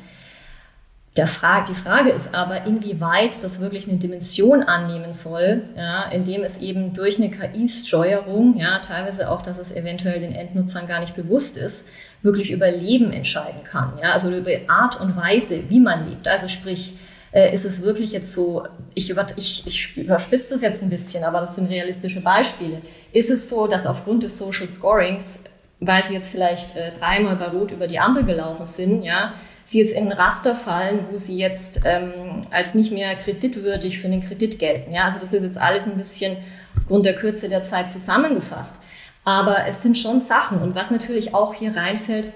Der 1.16 1.26
Frage, 1.26 1.72
die 1.72 1.74
Frage 1.74 2.10
ist 2.10 2.32
aber, 2.32 2.64
inwieweit 2.64 3.42
das 3.42 3.58
wirklich 3.58 3.88
eine 3.88 3.98
Dimension 3.98 4.62
annehmen 4.62 5.12
soll, 5.12 5.64
ja, 5.76 6.04
indem 6.04 6.44
es 6.44 6.58
eben 6.58 6.92
durch 6.94 7.18
eine 7.18 7.28
KI-Steuerung, 7.28 8.56
ja, 8.56 8.78
teilweise 8.78 9.28
auch, 9.28 9.42
dass 9.42 9.58
es 9.58 9.74
eventuell 9.74 10.20
den 10.20 10.32
Endnutzern 10.32 10.86
gar 10.86 11.00
nicht 11.00 11.16
bewusst 11.16 11.56
ist, 11.56 11.88
wirklich 12.22 12.50
über 12.50 12.70
Leben 12.70 13.12
entscheiden 13.12 13.62
kann. 13.64 13.92
Ja, 14.02 14.12
also 14.12 14.30
über 14.34 14.50
Art 14.68 15.00
und 15.00 15.16
Weise, 15.16 15.68
wie 15.68 15.80
man 15.80 16.08
lebt. 16.08 16.28
Also 16.28 16.48
sprich, 16.48 16.94
äh, 17.32 17.52
ist 17.52 17.64
es 17.64 17.82
wirklich 17.82 18.12
jetzt 18.12 18.32
so, 18.32 18.66
ich, 18.94 19.10
über, 19.10 19.26
ich, 19.36 19.66
ich 19.66 19.96
überspitze 19.96 20.50
das 20.50 20.62
jetzt 20.62 20.82
ein 20.82 20.90
bisschen, 20.90 21.24
aber 21.24 21.40
das 21.40 21.56
sind 21.56 21.68
realistische 21.68 22.20
Beispiele. 22.20 22.80
Ist 23.12 23.30
es 23.30 23.48
so, 23.48 23.66
dass 23.66 23.86
aufgrund 23.86 24.22
des 24.22 24.38
Social 24.38 24.66
Scorings, 24.66 25.44
weil 25.80 26.02
sie 26.04 26.14
jetzt 26.14 26.30
vielleicht 26.30 26.76
äh, 26.76 26.92
dreimal 26.92 27.36
bei 27.36 27.48
Rot 27.48 27.70
über 27.70 27.86
die 27.86 27.98
Ampel 27.98 28.24
gelaufen 28.24 28.66
sind, 28.66 29.02
ja, 29.02 29.34
sie 29.64 29.80
jetzt 29.80 29.92
in 29.92 30.10
ein 30.10 30.12
Raster 30.12 30.56
fallen, 30.56 31.06
wo 31.10 31.16
sie 31.16 31.38
jetzt 31.38 31.82
ähm, 31.84 32.40
als 32.50 32.74
nicht 32.74 32.90
mehr 32.90 33.14
kreditwürdig 33.14 33.98
für 33.98 34.08
den 34.08 34.22
Kredit 34.22 34.58
gelten. 34.58 34.92
Ja, 34.92 35.04
also 35.04 35.18
das 35.20 35.32
ist 35.32 35.42
jetzt 35.42 35.58
alles 35.58 35.84
ein 35.84 35.96
bisschen 35.96 36.36
aufgrund 36.76 37.04
der 37.04 37.14
Kürze 37.14 37.48
der 37.48 37.62
Zeit 37.62 37.90
zusammengefasst. 37.90 38.80
Aber 39.28 39.66
es 39.68 39.82
sind 39.82 39.98
schon 39.98 40.22
Sachen. 40.22 40.62
Und 40.62 40.74
was 40.74 40.90
natürlich 40.90 41.34
auch 41.34 41.52
hier 41.52 41.76
reinfällt, 41.76 42.32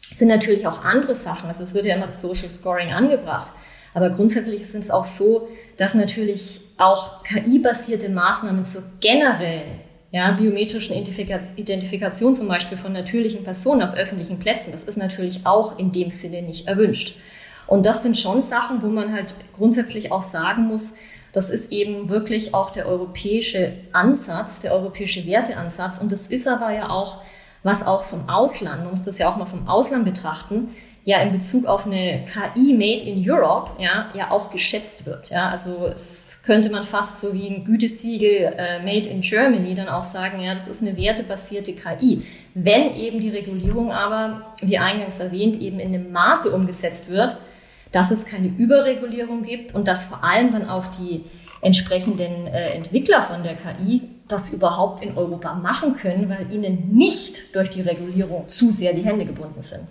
sind 0.00 0.28
natürlich 0.28 0.66
auch 0.66 0.82
andere 0.82 1.14
Sachen. 1.14 1.48
Also 1.48 1.62
es 1.62 1.74
wird 1.74 1.84
ja 1.84 1.96
immer 1.96 2.06
das 2.06 2.22
Social 2.22 2.48
Scoring 2.48 2.94
angebracht. 2.94 3.52
Aber 3.92 4.08
grundsätzlich 4.08 4.62
ist 4.62 4.74
es 4.74 4.90
auch 4.90 5.04
so, 5.04 5.48
dass 5.76 5.92
natürlich 5.92 6.62
auch 6.78 7.24
KI-basierte 7.24 8.08
Maßnahmen 8.08 8.64
zur 8.64 8.84
generellen 9.00 9.80
ja, 10.12 10.30
biometrischen 10.30 10.96
Identifikation 10.96 12.34
zum 12.34 12.48
Beispiel 12.48 12.78
von 12.78 12.94
natürlichen 12.94 13.44
Personen 13.44 13.82
auf 13.82 13.94
öffentlichen 13.94 14.38
Plätzen, 14.38 14.72
das 14.72 14.84
ist 14.84 14.96
natürlich 14.96 15.44
auch 15.44 15.78
in 15.78 15.92
dem 15.92 16.08
Sinne 16.08 16.40
nicht 16.40 16.66
erwünscht. 16.66 17.18
Und 17.70 17.86
das 17.86 18.02
sind 18.02 18.18
schon 18.18 18.42
Sachen, 18.42 18.82
wo 18.82 18.88
man 18.88 19.12
halt 19.12 19.36
grundsätzlich 19.56 20.10
auch 20.10 20.22
sagen 20.22 20.66
muss, 20.66 20.94
das 21.32 21.50
ist 21.50 21.70
eben 21.70 22.08
wirklich 22.08 22.52
auch 22.52 22.70
der 22.70 22.86
europäische 22.86 23.72
Ansatz, 23.92 24.58
der 24.58 24.74
europäische 24.74 25.24
Werteansatz. 25.24 25.98
Und 25.98 26.10
das 26.10 26.26
ist 26.26 26.48
aber 26.48 26.72
ja 26.72 26.90
auch, 26.90 27.22
was 27.62 27.86
auch 27.86 28.04
vom 28.04 28.28
Ausland, 28.28 28.82
man 28.82 28.90
muss 28.90 29.04
das 29.04 29.18
ja 29.18 29.30
auch 29.30 29.36
mal 29.36 29.46
vom 29.46 29.68
Ausland 29.68 30.04
betrachten, 30.04 30.74
ja 31.04 31.18
in 31.18 31.30
Bezug 31.30 31.66
auf 31.66 31.86
eine 31.86 32.24
KI 32.24 32.74
made 32.74 33.08
in 33.08 33.22
Europe 33.24 33.70
ja, 33.80 34.08
ja 34.14 34.32
auch 34.32 34.50
geschätzt 34.50 35.06
wird. 35.06 35.30
Ja, 35.30 35.48
also 35.48 35.86
es 35.86 36.42
könnte 36.44 36.70
man 36.70 36.82
fast 36.82 37.20
so 37.20 37.32
wie 37.32 37.48
ein 37.48 37.64
Gütesiegel 37.64 38.52
äh, 38.58 38.80
made 38.80 39.08
in 39.08 39.20
Germany 39.20 39.76
dann 39.76 39.88
auch 39.88 40.02
sagen, 40.02 40.40
ja, 40.40 40.52
das 40.52 40.66
ist 40.66 40.82
eine 40.82 40.96
wertebasierte 40.96 41.72
KI. 41.74 42.24
Wenn 42.54 42.96
eben 42.96 43.20
die 43.20 43.30
Regulierung 43.30 43.92
aber, 43.92 44.54
wie 44.60 44.76
eingangs 44.76 45.20
erwähnt, 45.20 45.60
eben 45.60 45.78
in 45.78 45.94
einem 45.94 46.10
Maße 46.10 46.50
umgesetzt 46.50 47.08
wird, 47.08 47.36
dass 47.92 48.10
es 48.10 48.24
keine 48.24 48.48
Überregulierung 48.48 49.42
gibt 49.42 49.74
und 49.74 49.88
dass 49.88 50.04
vor 50.04 50.24
allem 50.24 50.52
dann 50.52 50.68
auch 50.68 50.86
die 50.86 51.24
entsprechenden 51.62 52.46
äh, 52.46 52.70
Entwickler 52.70 53.22
von 53.22 53.42
der 53.42 53.54
KI 53.54 54.02
das 54.28 54.52
überhaupt 54.52 55.04
in 55.04 55.16
Europa 55.16 55.54
machen 55.54 55.94
können, 55.94 56.28
weil 56.28 56.52
ihnen 56.52 56.94
nicht 56.94 57.54
durch 57.54 57.70
die 57.70 57.82
Regulierung 57.82 58.48
zu 58.48 58.70
sehr 58.70 58.94
die 58.94 59.02
Hände 59.02 59.26
gebunden 59.26 59.60
sind. 59.60 59.82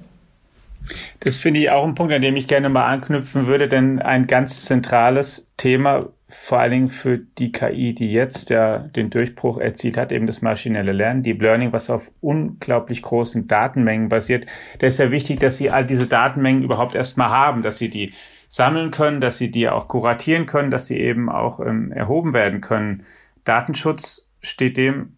Das 1.20 1.38
finde 1.38 1.60
ich 1.60 1.70
auch 1.70 1.86
ein 1.86 1.94
Punkt, 1.94 2.14
an 2.14 2.22
dem 2.22 2.36
ich 2.36 2.48
gerne 2.48 2.70
mal 2.70 2.86
anknüpfen 2.86 3.48
würde, 3.48 3.68
denn 3.68 4.02
ein 4.02 4.26
ganz 4.26 4.66
zentrales 4.66 5.48
Thema, 5.58 6.08
vor 6.32 6.60
allen 6.60 6.72
Dingen 6.72 6.88
für 6.90 7.18
die 7.18 7.52
KI, 7.52 7.96
die 7.96 8.12
jetzt 8.12 8.52
ja 8.52 8.78
den 8.78 9.10
Durchbruch 9.10 9.58
erzielt 9.58 9.98
hat, 9.98 10.12
eben 10.12 10.28
das 10.28 10.44
maschinelle 10.44 10.92
Lernen, 10.92 11.24
Deep 11.24 11.42
Learning, 11.42 11.74
was 11.74 11.90
auf 11.90 12.12
unglaublich 12.22 13.02
großen 13.02 13.48
Datenmengen 13.48 14.10
basiert. 14.10 14.46
Da 14.78 14.86
ist 14.86 15.00
ja 15.00 15.10
wichtig, 15.10 15.40
dass 15.40 15.58
Sie 15.58 15.72
all 15.72 15.84
diese 15.84 16.06
Datenmengen 16.06 16.62
überhaupt 16.62 16.94
erstmal 16.94 17.30
haben, 17.30 17.64
dass 17.64 17.80
Sie 17.80 17.90
die 17.90 18.14
sammeln 18.48 18.92
können, 18.92 19.22
dass 19.22 19.40
Sie 19.40 19.50
die 19.50 19.68
auch 19.70 19.88
kuratieren 19.88 20.46
können, 20.46 20.70
dass 20.70 20.86
sie 20.86 21.00
eben 21.00 21.30
auch 21.30 21.60
ähm, 21.60 21.92
erhoben 21.92 22.34
werden 22.34 22.62
können. 22.62 23.06
Datenschutz 23.44 24.30
steht 24.40 24.78
dem 24.78 25.16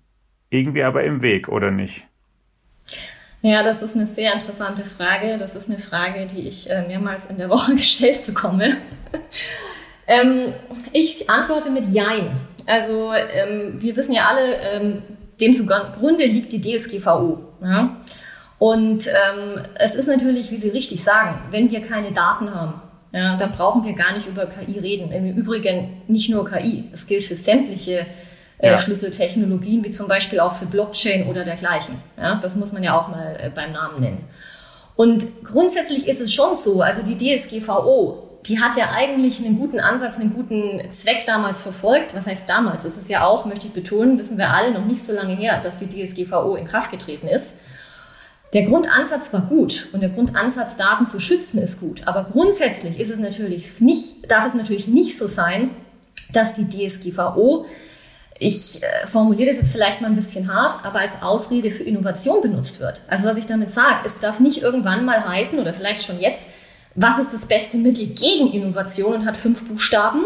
irgendwie 0.50 0.84
aber 0.84 1.04
im 1.04 1.22
Weg, 1.22 1.50
oder 1.50 1.72
nicht? 1.72 2.06
Ja, 3.42 3.64
das 3.64 3.82
ist 3.82 3.98
eine 3.98 4.08
sehr 4.08 4.34
interessante 4.34 4.86
Frage. 4.86 5.38
Das 5.38 5.56
ist 5.56 5.70
eine 5.70 5.80
Frage, 5.80 6.26
die 6.26 6.48
ich 6.48 6.70
äh, 6.70 6.88
mehrmals 6.88 7.26
in 7.26 7.38
der 7.38 7.50
Woche 7.50 7.76
gestellt 7.76 8.26
bekomme. 8.26 8.78
Ähm, 10.12 10.54
ich 10.92 11.30
antworte 11.30 11.70
mit 11.72 11.86
Jein. 11.92 12.32
Also 12.68 13.14
ähm, 13.14 13.82
wir 13.82 13.96
wissen 13.96 14.14
ja 14.14 14.28
alle, 14.30 14.56
ähm, 14.74 15.04
dem 15.40 15.54
zugrunde 15.54 16.26
liegt 16.26 16.52
die 16.52 16.62
DSGVO. 16.62 17.40
Ja? 17.64 17.98
Und 18.60 19.08
ähm, 19.08 19.62
es 19.76 19.96
ist 19.96 20.08
natürlich, 20.08 20.52
wie 20.52 20.58
Sie 20.58 20.70
richtig 20.70 21.04
sagen, 21.04 21.42
wenn 21.50 21.72
wir 21.72 21.82
keine 21.82 22.12
Daten 22.12 22.54
haben, 22.54 22.82
ja, 23.14 23.36
dann 23.36 23.52
brauchen 23.52 23.84
wir 23.84 23.94
gar 23.94 24.14
nicht 24.14 24.28
über 24.28 24.46
KI 24.46 24.80
reden. 24.80 25.12
Im 25.12 25.36
Übrigen 25.36 26.04
nicht 26.08 26.30
nur 26.30 26.50
KI. 26.50 26.86
Es 26.94 27.08
gilt 27.08 27.26
für 27.26 27.36
sämtliche 27.36 28.06
äh, 28.60 28.70
ja. 28.70 28.78
Schlüsseltechnologien, 28.78 29.84
wie 29.84 29.90
zum 29.90 30.08
Beispiel 30.08 30.40
auch 30.40 30.54
für 30.54 30.66
Blockchain 30.66 31.28
oder 31.28 31.44
dergleichen. 31.44 31.96
Ja, 32.18 32.36
das 32.36 32.56
muss 32.56 32.72
man 32.72 32.84
ja 32.84 32.98
auch 32.98 33.10
mal 33.10 33.38
äh, 33.42 33.50
beim 33.50 33.74
Namen 33.74 34.00
nennen. 34.00 34.24
Und 34.96 35.44
grundsätzlich 35.44 36.08
ist 36.08 36.22
es 36.22 36.34
schon 36.34 36.56
so, 36.56 36.82
also 36.82 37.02
die 37.02 37.18
DSGVO, 37.18 38.31
die 38.46 38.60
hat 38.60 38.76
ja 38.76 38.92
eigentlich 38.96 39.44
einen 39.44 39.60
guten 39.60 39.80
Ansatz, 39.80 40.20
einen 40.20 40.34
guten 40.34 40.82
Zweck 40.92 41.26
damals 41.26 41.62
verfolgt. 41.62 42.16
Was 42.16 42.28
heißt 42.28 42.50
damals? 42.50 42.86
Es 42.86 42.98
ist 42.98 43.10
ja 43.10 43.26
auch, 43.26 43.46
möchte 43.46 43.68
ich 43.68 43.74
betonen, 43.74 44.18
wissen 44.18 44.38
wir 44.38 44.50
alle 44.50 44.72
noch 44.72 44.86
nicht 44.86 45.04
so 45.04 45.14
lange 45.14 45.36
her, 45.36 45.60
dass 45.62 45.78
die 45.78 45.88
DSGVO 45.88 46.56
in 46.56 46.66
Kraft 46.66 46.92
getreten 46.92 47.28
ist. 47.28 47.58
Der 48.54 48.64
Grundansatz 48.64 49.32
war 49.32 49.42
gut 49.42 49.88
und 49.94 50.02
der 50.02 50.10
Grundansatz, 50.10 50.76
Daten 50.76 51.06
zu 51.06 51.20
schützen, 51.20 51.60
ist 51.60 51.80
gut. 51.80 52.02
Aber 52.06 52.26
grundsätzlich 52.26 53.00
ist 53.00 53.10
es 53.10 53.20
natürlich 53.20 53.80
nicht, 53.80 54.30
darf 54.30 54.46
es 54.46 54.54
natürlich 54.54 54.88
nicht 54.88 55.18
so 55.18 55.28
sein, 55.28 55.70
dass 56.34 56.54
die 56.56 56.68
DSGVO 56.68 57.66
ich 58.42 58.82
äh, 58.82 59.06
formuliere 59.06 59.50
das 59.50 59.60
jetzt 59.60 59.72
vielleicht 59.72 60.02
mal 60.02 60.08
ein 60.08 60.16
bisschen 60.16 60.52
hart, 60.52 60.84
aber 60.84 61.00
als 61.00 61.22
Ausrede 61.22 61.70
für 61.70 61.84
Innovation 61.84 62.42
benutzt 62.42 62.80
wird. 62.80 63.02
Also 63.08 63.28
was 63.28 63.38
ich 63.38 63.46
damit 63.46 63.72
sage, 63.72 64.00
es 64.04 64.20
darf 64.20 64.40
nicht 64.40 64.64
irgendwann 64.64 65.06
mal 65.06 65.24
heißen 65.24 65.60
oder 65.60 65.76
vielleicht 65.76 66.04
schon 66.04 66.20
jetzt, 66.20 66.48
was 66.96 67.20
ist 67.20 67.34
das 67.34 67.46
beste 67.46 67.78
Mittel 67.78 68.08
gegen 68.08 68.52
Innovation 68.52 69.14
und 69.14 69.26
hat 69.26 69.38
fünf 69.38 69.68
Buchstaben? 69.68 70.26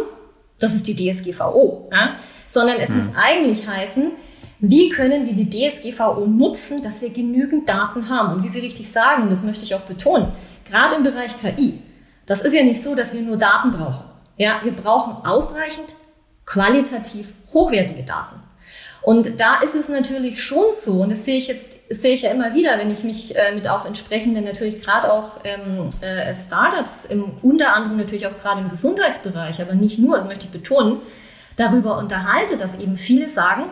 Das 0.60 0.74
ist 0.74 0.88
die 0.88 0.96
DSGVO. 0.96 1.90
Ja? 1.92 2.16
sondern 2.48 2.78
es 2.78 2.92
mhm. 2.92 2.98
muss 2.98 3.12
eigentlich 3.16 3.68
heißen, 3.68 4.12
wie 4.60 4.90
können 4.90 5.26
wir 5.26 5.34
die 5.34 5.50
DSGVO 5.50 6.26
nutzen, 6.28 6.82
dass 6.82 7.02
wir 7.02 7.10
genügend 7.10 7.68
Daten 7.68 8.10
haben? 8.10 8.36
Und 8.36 8.44
wie 8.44 8.48
Sie 8.48 8.62
richtig 8.62 8.90
sagen, 8.90 9.24
und 9.24 9.30
das 9.30 9.44
möchte 9.44 9.66
ich 9.66 9.76
auch 9.76 9.82
betonen, 9.82 10.32
gerade 10.70 10.96
im 10.96 11.04
Bereich 11.04 11.38
KI, 11.40 11.82
das 12.26 12.42
ist 12.42 12.54
ja 12.54 12.64
nicht 12.64 12.82
so, 12.82 12.96
dass 12.96 13.14
wir 13.14 13.22
nur 13.22 13.38
Daten 13.38 13.72
brauchen. 13.72 14.06
Ja, 14.38 14.60
wir 14.64 14.72
brauchen 14.72 15.26
ausreichend 15.26 15.96
qualitativ 16.46 17.34
hochwertige 17.54 18.04
Daten. 18.04 18.42
Und 19.06 19.40
da 19.40 19.60
ist 19.60 19.76
es 19.76 19.88
natürlich 19.88 20.44
schon 20.44 20.66
so, 20.72 21.04
und 21.04 21.12
das 21.12 21.26
sehe 21.26 21.38
ich 21.38 21.46
jetzt, 21.46 21.78
sehe 21.92 22.16
ich 22.16 22.24
ja 22.24 22.32
immer 22.32 22.56
wieder, 22.56 22.80
wenn 22.80 22.90
ich 22.90 23.04
mich 23.04 23.36
äh, 23.36 23.54
mit 23.54 23.68
auch 23.68 23.86
entsprechenden, 23.86 24.44
natürlich 24.44 24.82
gerade 24.82 25.14
auch 25.14 25.42
ähm, 25.44 25.90
äh, 26.02 26.34
Startups, 26.34 27.06
im, 27.06 27.26
unter 27.44 27.76
anderem 27.76 27.98
natürlich 27.98 28.26
auch 28.26 28.36
gerade 28.40 28.62
im 28.62 28.70
Gesundheitsbereich, 28.70 29.62
aber 29.62 29.76
nicht 29.76 30.00
nur, 30.00 30.18
das 30.18 30.26
möchte 30.26 30.46
ich 30.46 30.52
betonen, 30.52 31.02
darüber 31.56 32.00
unterhalte, 32.00 32.58
dass 32.58 32.80
eben 32.80 32.98
viele 32.98 33.30
sagen, 33.30 33.66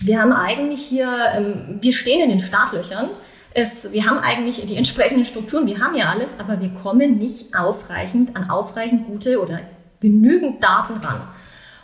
wir 0.00 0.20
haben 0.20 0.32
eigentlich 0.32 0.82
hier, 0.82 1.12
ähm, 1.32 1.78
wir 1.80 1.92
stehen 1.92 2.20
in 2.20 2.30
den 2.30 2.40
Startlöchern, 2.40 3.10
es, 3.54 3.92
wir 3.92 4.04
haben 4.04 4.18
eigentlich 4.18 4.66
die 4.66 4.76
entsprechenden 4.76 5.24
Strukturen, 5.24 5.68
wir 5.68 5.78
haben 5.78 5.94
ja 5.94 6.08
alles, 6.08 6.40
aber 6.40 6.60
wir 6.60 6.70
kommen 6.70 7.18
nicht 7.18 7.54
ausreichend 7.54 8.36
an 8.36 8.50
ausreichend 8.50 9.06
gute 9.06 9.40
oder 9.40 9.60
genügend 10.00 10.64
Daten 10.64 10.94
ran. 10.94 11.22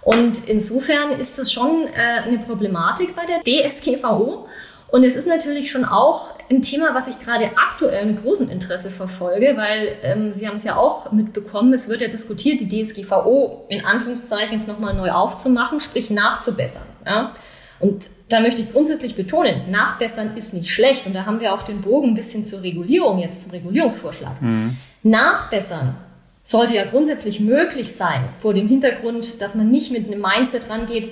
Und 0.02 0.48
insofern 0.48 1.12
ist 1.12 1.38
das 1.38 1.52
schon 1.52 1.86
äh, 1.86 2.26
eine 2.26 2.38
Problematik 2.38 3.14
bei 3.14 3.22
der 3.24 3.40
DSGVO. 3.42 4.46
Und 4.88 5.04
es 5.04 5.16
ist 5.16 5.26
natürlich 5.26 5.70
schon 5.70 5.86
auch 5.86 6.34
ein 6.50 6.60
Thema, 6.60 6.94
was 6.94 7.08
ich 7.08 7.18
gerade 7.18 7.50
aktuell 7.56 8.04
mit 8.04 8.22
großem 8.22 8.50
Interesse 8.50 8.90
verfolge, 8.90 9.56
weil 9.56 9.96
ähm, 10.02 10.32
Sie 10.32 10.46
haben 10.46 10.56
es 10.56 10.64
ja 10.64 10.76
auch 10.76 11.12
mitbekommen, 11.12 11.72
es 11.72 11.88
wird 11.88 12.02
ja 12.02 12.08
diskutiert, 12.08 12.60
die 12.60 12.68
DSGVO 12.68 13.64
in 13.68 13.86
Anführungszeichen 13.86 14.58
jetzt 14.58 14.68
nochmal 14.68 14.92
neu 14.92 15.10
aufzumachen, 15.10 15.80
sprich 15.80 16.10
nachzubessern. 16.10 16.82
Ja? 17.06 17.32
Und 17.80 18.10
da 18.28 18.40
möchte 18.40 18.60
ich 18.60 18.70
grundsätzlich 18.70 19.16
betonen, 19.16 19.70
nachbessern 19.70 20.36
ist 20.36 20.52
nicht 20.52 20.70
schlecht. 20.70 21.06
Und 21.06 21.14
da 21.14 21.24
haben 21.24 21.40
wir 21.40 21.54
auch 21.54 21.62
den 21.62 21.80
Bogen 21.80 22.08
ein 22.10 22.14
bisschen 22.14 22.42
zur 22.42 22.62
Regulierung, 22.62 23.18
jetzt 23.18 23.42
zum 23.42 23.52
Regulierungsvorschlag. 23.52 24.42
Mhm. 24.42 24.76
Nachbessern 25.02 25.96
sollte 26.42 26.74
ja 26.74 26.84
grundsätzlich 26.84 27.40
möglich 27.40 27.94
sein, 27.94 28.28
vor 28.40 28.54
dem 28.54 28.68
Hintergrund, 28.68 29.40
dass 29.40 29.54
man 29.54 29.70
nicht 29.70 29.92
mit 29.92 30.06
einem 30.06 30.20
Mindset 30.20 30.68
rangeht, 30.68 31.10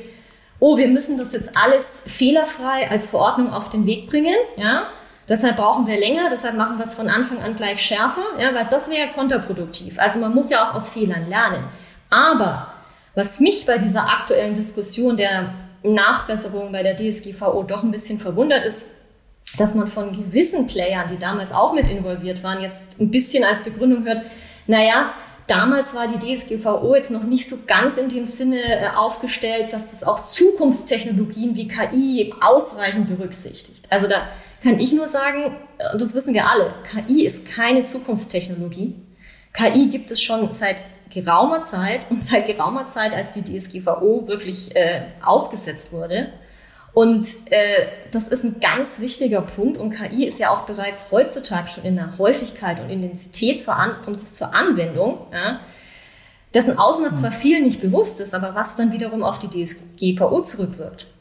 oh, 0.58 0.76
wir 0.76 0.88
müssen 0.88 1.16
das 1.18 1.32
jetzt 1.32 1.56
alles 1.56 2.04
fehlerfrei 2.06 2.90
als 2.90 3.08
Verordnung 3.08 3.52
auf 3.52 3.70
den 3.70 3.86
Weg 3.86 4.08
bringen, 4.08 4.36
ja. 4.56 4.88
Deshalb 5.28 5.56
brauchen 5.58 5.86
wir 5.86 5.98
länger, 5.98 6.28
deshalb 6.28 6.56
machen 6.56 6.76
wir 6.76 6.84
es 6.84 6.94
von 6.94 7.08
Anfang 7.08 7.38
an 7.38 7.54
gleich 7.54 7.80
schärfer, 7.80 8.24
ja, 8.40 8.52
weil 8.52 8.66
das 8.68 8.90
wäre 8.90 9.06
ja 9.06 9.12
kontraproduktiv. 9.12 9.96
Also 9.98 10.18
man 10.18 10.34
muss 10.34 10.50
ja 10.50 10.64
auch 10.64 10.74
aus 10.74 10.92
Fehlern 10.92 11.28
lernen. 11.28 11.64
Aber 12.10 12.72
was 13.14 13.38
mich 13.38 13.64
bei 13.64 13.78
dieser 13.78 14.02
aktuellen 14.02 14.54
Diskussion 14.54 15.16
der 15.16 15.54
Nachbesserung 15.84 16.72
bei 16.72 16.82
der 16.82 16.96
DSGVO 16.96 17.62
doch 17.62 17.84
ein 17.84 17.92
bisschen 17.92 18.18
verwundert 18.18 18.64
ist, 18.64 18.88
dass 19.56 19.74
man 19.76 19.86
von 19.88 20.12
gewissen 20.12 20.66
Playern, 20.66 21.08
die 21.08 21.18
damals 21.18 21.52
auch 21.52 21.74
mit 21.74 21.88
involviert 21.88 22.42
waren, 22.42 22.60
jetzt 22.60 23.00
ein 23.00 23.10
bisschen 23.10 23.44
als 23.44 23.60
Begründung 23.60 24.04
hört, 24.04 24.22
naja, 24.70 25.12
damals 25.48 25.96
war 25.96 26.06
die 26.06 26.36
DSGVO 26.36 26.94
jetzt 26.94 27.10
noch 27.10 27.24
nicht 27.24 27.48
so 27.48 27.58
ganz 27.66 27.96
in 27.96 28.08
dem 28.08 28.24
Sinne 28.24 28.62
äh, 28.62 28.88
aufgestellt, 28.96 29.72
dass 29.72 29.92
es 29.92 30.04
auch 30.04 30.26
Zukunftstechnologien 30.26 31.56
wie 31.56 31.66
KI 31.66 32.32
ausreichend 32.40 33.08
berücksichtigt. 33.08 33.86
Also 33.90 34.06
da 34.06 34.28
kann 34.62 34.78
ich 34.78 34.92
nur 34.92 35.08
sagen, 35.08 35.56
und 35.92 36.00
das 36.00 36.14
wissen 36.14 36.34
wir 36.34 36.48
alle, 36.48 36.72
KI 36.84 37.26
ist 37.26 37.46
keine 37.46 37.82
Zukunftstechnologie. 37.82 38.94
KI 39.52 39.88
gibt 39.88 40.12
es 40.12 40.22
schon 40.22 40.52
seit 40.52 40.76
geraumer 41.12 41.62
Zeit 41.62 42.08
und 42.08 42.22
seit 42.22 42.46
geraumer 42.46 42.86
Zeit, 42.86 43.12
als 43.12 43.32
die 43.32 43.42
DSGVO 43.42 44.28
wirklich 44.28 44.76
äh, 44.76 45.02
aufgesetzt 45.24 45.92
wurde. 45.92 46.32
Und 46.92 47.28
äh, 47.50 47.86
das 48.10 48.28
ist 48.28 48.44
ein 48.44 48.58
ganz 48.60 49.00
wichtiger 49.00 49.42
Punkt 49.42 49.78
und 49.78 49.90
KI 49.90 50.26
ist 50.26 50.40
ja 50.40 50.50
auch 50.50 50.62
bereits 50.62 51.12
heutzutage 51.12 51.68
schon 51.68 51.84
in 51.84 51.96
der 51.96 52.18
Häufigkeit 52.18 52.80
und 52.80 52.90
Intensität 52.90 53.62
zur 53.62 53.76
An 53.76 53.92
kommt 54.04 54.16
es 54.16 54.34
zur 54.34 54.54
Anwendung, 54.54 55.18
ja, 55.32 55.60
dessen 56.52 56.78
Ausmaß 56.78 57.20
zwar 57.20 57.30
vielen 57.30 57.62
nicht 57.62 57.80
bewusst 57.80 58.20
ist, 58.20 58.34
aber 58.34 58.56
was 58.56 58.76
dann 58.76 58.92
wiederum 58.92 59.22
auf 59.22 59.38
die 59.38 59.48
DSGVO 59.48 60.42
zurückwirkt. 60.42 61.12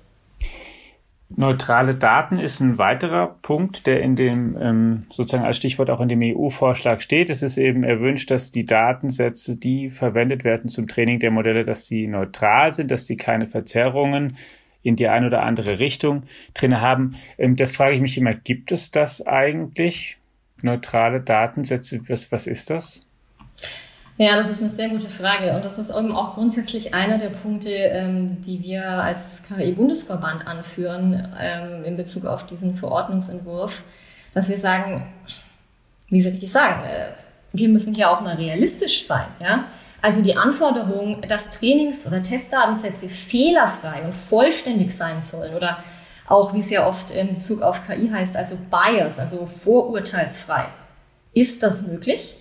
Neutrale 1.35 1.93
Daten 1.93 2.39
ist 2.39 2.59
ein 2.59 2.79
weiterer 2.79 3.35
Punkt, 3.43 3.85
der 3.85 4.01
in 4.01 4.15
dem 4.15 4.57
ähm, 4.59 5.05
sozusagen 5.11 5.45
als 5.45 5.57
Stichwort 5.57 5.91
auch 5.91 6.01
in 6.01 6.09
dem 6.09 6.21
EU-Vorschlag 6.23 7.01
steht. 7.01 7.29
Es 7.29 7.43
ist 7.43 7.57
eben 7.57 7.83
erwünscht, 7.83 8.31
dass 8.31 8.49
die 8.49 8.65
Datensätze, 8.65 9.55
die 9.55 9.91
verwendet 9.91 10.43
werden 10.43 10.69
zum 10.69 10.87
Training 10.87 11.19
der 11.19 11.29
Modelle, 11.29 11.63
dass 11.63 11.85
sie 11.85 12.07
neutral 12.07 12.73
sind, 12.73 12.89
dass 12.89 13.05
sie 13.05 13.15
keine 13.15 13.45
Verzerrungen 13.45 14.37
in 14.83 14.95
die 14.95 15.07
eine 15.07 15.27
oder 15.27 15.43
andere 15.43 15.79
Richtung 15.79 16.23
drin 16.53 16.79
haben. 16.81 17.15
Ähm, 17.37 17.55
da 17.55 17.65
frage 17.65 17.95
ich 17.95 18.01
mich 18.01 18.17
immer, 18.17 18.33
gibt 18.33 18.71
es 18.71 18.91
das 18.91 19.25
eigentlich? 19.25 20.17
Neutrale 20.61 21.21
Datensätze, 21.21 22.01
was, 22.07 22.31
was 22.31 22.47
ist 22.47 22.69
das? 22.69 23.05
Ja, 24.17 24.35
das 24.35 24.49
ist 24.49 24.59
eine 24.59 24.69
sehr 24.69 24.89
gute 24.89 25.09
Frage 25.09 25.53
und 25.53 25.63
das 25.63 25.79
ist 25.79 25.89
eben 25.91 26.11
auch 26.11 26.33
grundsätzlich 26.33 26.93
einer 26.93 27.17
der 27.17 27.29
Punkte, 27.29 27.69
ähm, 27.69 28.41
die 28.41 28.61
wir 28.61 28.85
als 28.85 29.45
KI-Bundesverband 29.47 30.45
anführen 30.45 31.33
ähm, 31.39 31.85
in 31.85 31.95
Bezug 31.95 32.25
auf 32.25 32.45
diesen 32.45 32.75
Verordnungsentwurf, 32.75 33.83
dass 34.33 34.49
wir 34.49 34.57
sagen, 34.57 35.07
wie 36.09 36.19
Sie 36.19 36.27
richtig 36.27 36.51
sagen, 36.51 36.83
äh, 36.83 37.11
wir 37.53 37.69
müssen 37.69 37.95
hier 37.95 38.11
auch 38.11 38.19
mal 38.19 38.35
realistisch 38.35 39.05
sein. 39.05 39.27
Ja? 39.39 39.69
Also 40.01 40.21
die 40.21 40.37
Anforderung, 40.37 41.21
dass 41.27 41.49
Trainings- 41.49 42.07
oder 42.07 42.23
Testdatensätze 42.23 43.09
fehlerfrei 43.09 44.03
und 44.03 44.13
vollständig 44.13 44.95
sein 44.95 45.19
sollen 45.19 45.55
oder 45.55 45.83
auch, 46.27 46.53
wie 46.53 46.59
es 46.59 46.69
ja 46.69 46.87
oft 46.87 47.11
in 47.11 47.33
Bezug 47.33 47.61
auf 47.61 47.85
KI 47.87 48.09
heißt, 48.09 48.37
also 48.37 48.55
bias, 48.69 49.19
also 49.19 49.47
vorurteilsfrei. 49.47 50.65
Ist 51.33 51.63
das 51.63 51.81
möglich? 51.81 52.35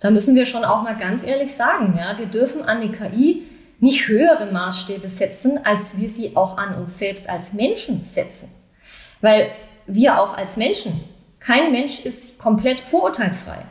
Da 0.00 0.10
müssen 0.10 0.34
wir 0.34 0.46
schon 0.46 0.64
auch 0.64 0.82
mal 0.82 0.96
ganz 0.96 1.24
ehrlich 1.24 1.54
sagen, 1.54 1.96
ja, 1.98 2.18
wir 2.18 2.26
dürfen 2.26 2.62
an 2.62 2.80
die 2.80 2.90
KI 2.90 3.46
nicht 3.78 4.08
höhere 4.08 4.50
Maßstäbe 4.50 5.08
setzen, 5.08 5.60
als 5.64 5.98
wir 5.98 6.08
sie 6.08 6.36
auch 6.36 6.56
an 6.56 6.74
uns 6.74 6.98
selbst 6.98 7.28
als 7.28 7.52
Menschen 7.52 8.04
setzen. 8.04 8.48
Weil 9.20 9.50
wir 9.86 10.20
auch 10.20 10.36
als 10.36 10.56
Menschen, 10.56 11.00
kein 11.38 11.72
Mensch 11.72 12.04
ist 12.04 12.38
komplett 12.38 12.80
vorurteilsfrei. 12.80 13.64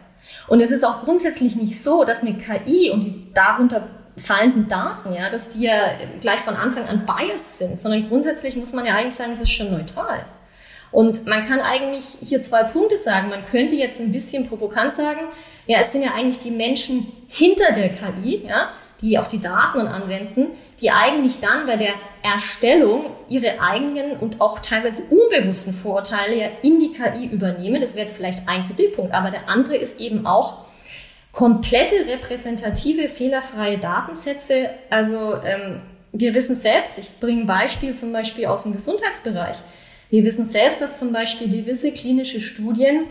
Und 0.50 0.62
es 0.62 0.72
ist 0.72 0.84
auch 0.84 1.04
grundsätzlich 1.04 1.56
nicht 1.56 1.80
so, 1.80 2.04
dass 2.04 2.22
eine 2.22 2.36
KI 2.38 2.92
und 2.92 3.02
die 3.02 3.28
darunter 3.34 3.88
fallenden 4.18 4.68
Daten, 4.68 5.14
ja, 5.14 5.30
dass 5.30 5.50
die 5.50 5.64
ja 5.64 5.74
gleich 6.20 6.40
von 6.40 6.56
Anfang 6.56 6.86
an 6.88 7.06
biased 7.06 7.60
sind, 7.60 7.78
sondern 7.78 8.10
grundsätzlich 8.10 8.56
muss 8.56 8.74
man 8.74 8.86
ja 8.86 8.96
eigentlich 8.96 9.16
sagen, 9.16 9.32
es 9.34 9.40
ist 9.40 9.52
schon 9.52 9.72
neutral. 9.72 10.26
Und 10.92 11.28
man 11.28 11.46
kann 11.46 11.62
eigentlich 11.62 12.18
hier 12.20 12.42
zwei 12.42 12.64
Punkte 12.64 12.98
sagen. 12.98 13.30
Man 13.30 13.46
könnte 13.46 13.76
jetzt 13.76 14.00
ein 14.02 14.12
bisschen 14.12 14.50
provokant 14.50 14.92
sagen, 14.92 15.20
ja, 15.68 15.80
es 15.82 15.92
sind 15.92 16.02
ja 16.02 16.14
eigentlich 16.16 16.40
die 16.40 16.52
Menschen 16.52 17.12
hinter 17.28 17.72
der 17.72 17.90
KI, 17.90 18.44
ja, 18.48 18.72
die 19.02 19.18
auch 19.18 19.28
die 19.28 19.40
Daten 19.40 19.80
anwenden, 19.80 20.48
die 20.82 20.92
eigentlich 20.92 21.40
dann 21.40 21.66
bei 21.66 21.78
der 21.78 21.94
Erstellung 22.22 23.06
ihre 23.30 23.62
eigenen 23.62 24.18
und 24.18 24.42
auch 24.42 24.60
teilweise 24.60 25.04
unbewussten 25.10 25.74
Vorurteile 25.74 26.52
in 26.62 26.80
die 26.80 26.92
KI 26.92 27.26
übernehmen. 27.26 27.80
Das 27.80 27.96
wäre 27.96 28.06
jetzt 28.06 28.18
vielleicht 28.18 28.48
ein 28.48 28.66
Kritikpunkt, 28.68 29.14
aber 29.14 29.32
der 29.32 29.50
andere 29.50 29.78
ist 29.78 30.00
eben 30.00 30.26
auch 30.26 30.66
komplette 31.32 32.08
repräsentative, 32.08 33.08
fehlerfreie 33.08 33.78
Datensätze. 33.78 34.72
Also 34.90 35.36
ähm, 35.44 35.82
wir 36.12 36.34
wissen 36.34 36.56
selbst, 36.56 37.00
ich 37.00 37.20
bringe 37.20 37.42
ein 37.42 37.48
Beispiel 37.48 37.96
zum 37.96 38.12
Beispiel 38.12 38.48
aus 38.48 38.64
dem 38.64 38.74
Gesundheitsbereich. 38.74 39.58
Wir 40.10 40.24
wissen 40.24 40.46
selbst, 40.46 40.82
dass 40.82 40.98
zum 40.98 41.14
Beispiel 41.14 41.50
gewisse 41.50 41.92
klinische 41.92 42.42
Studien 42.42 43.06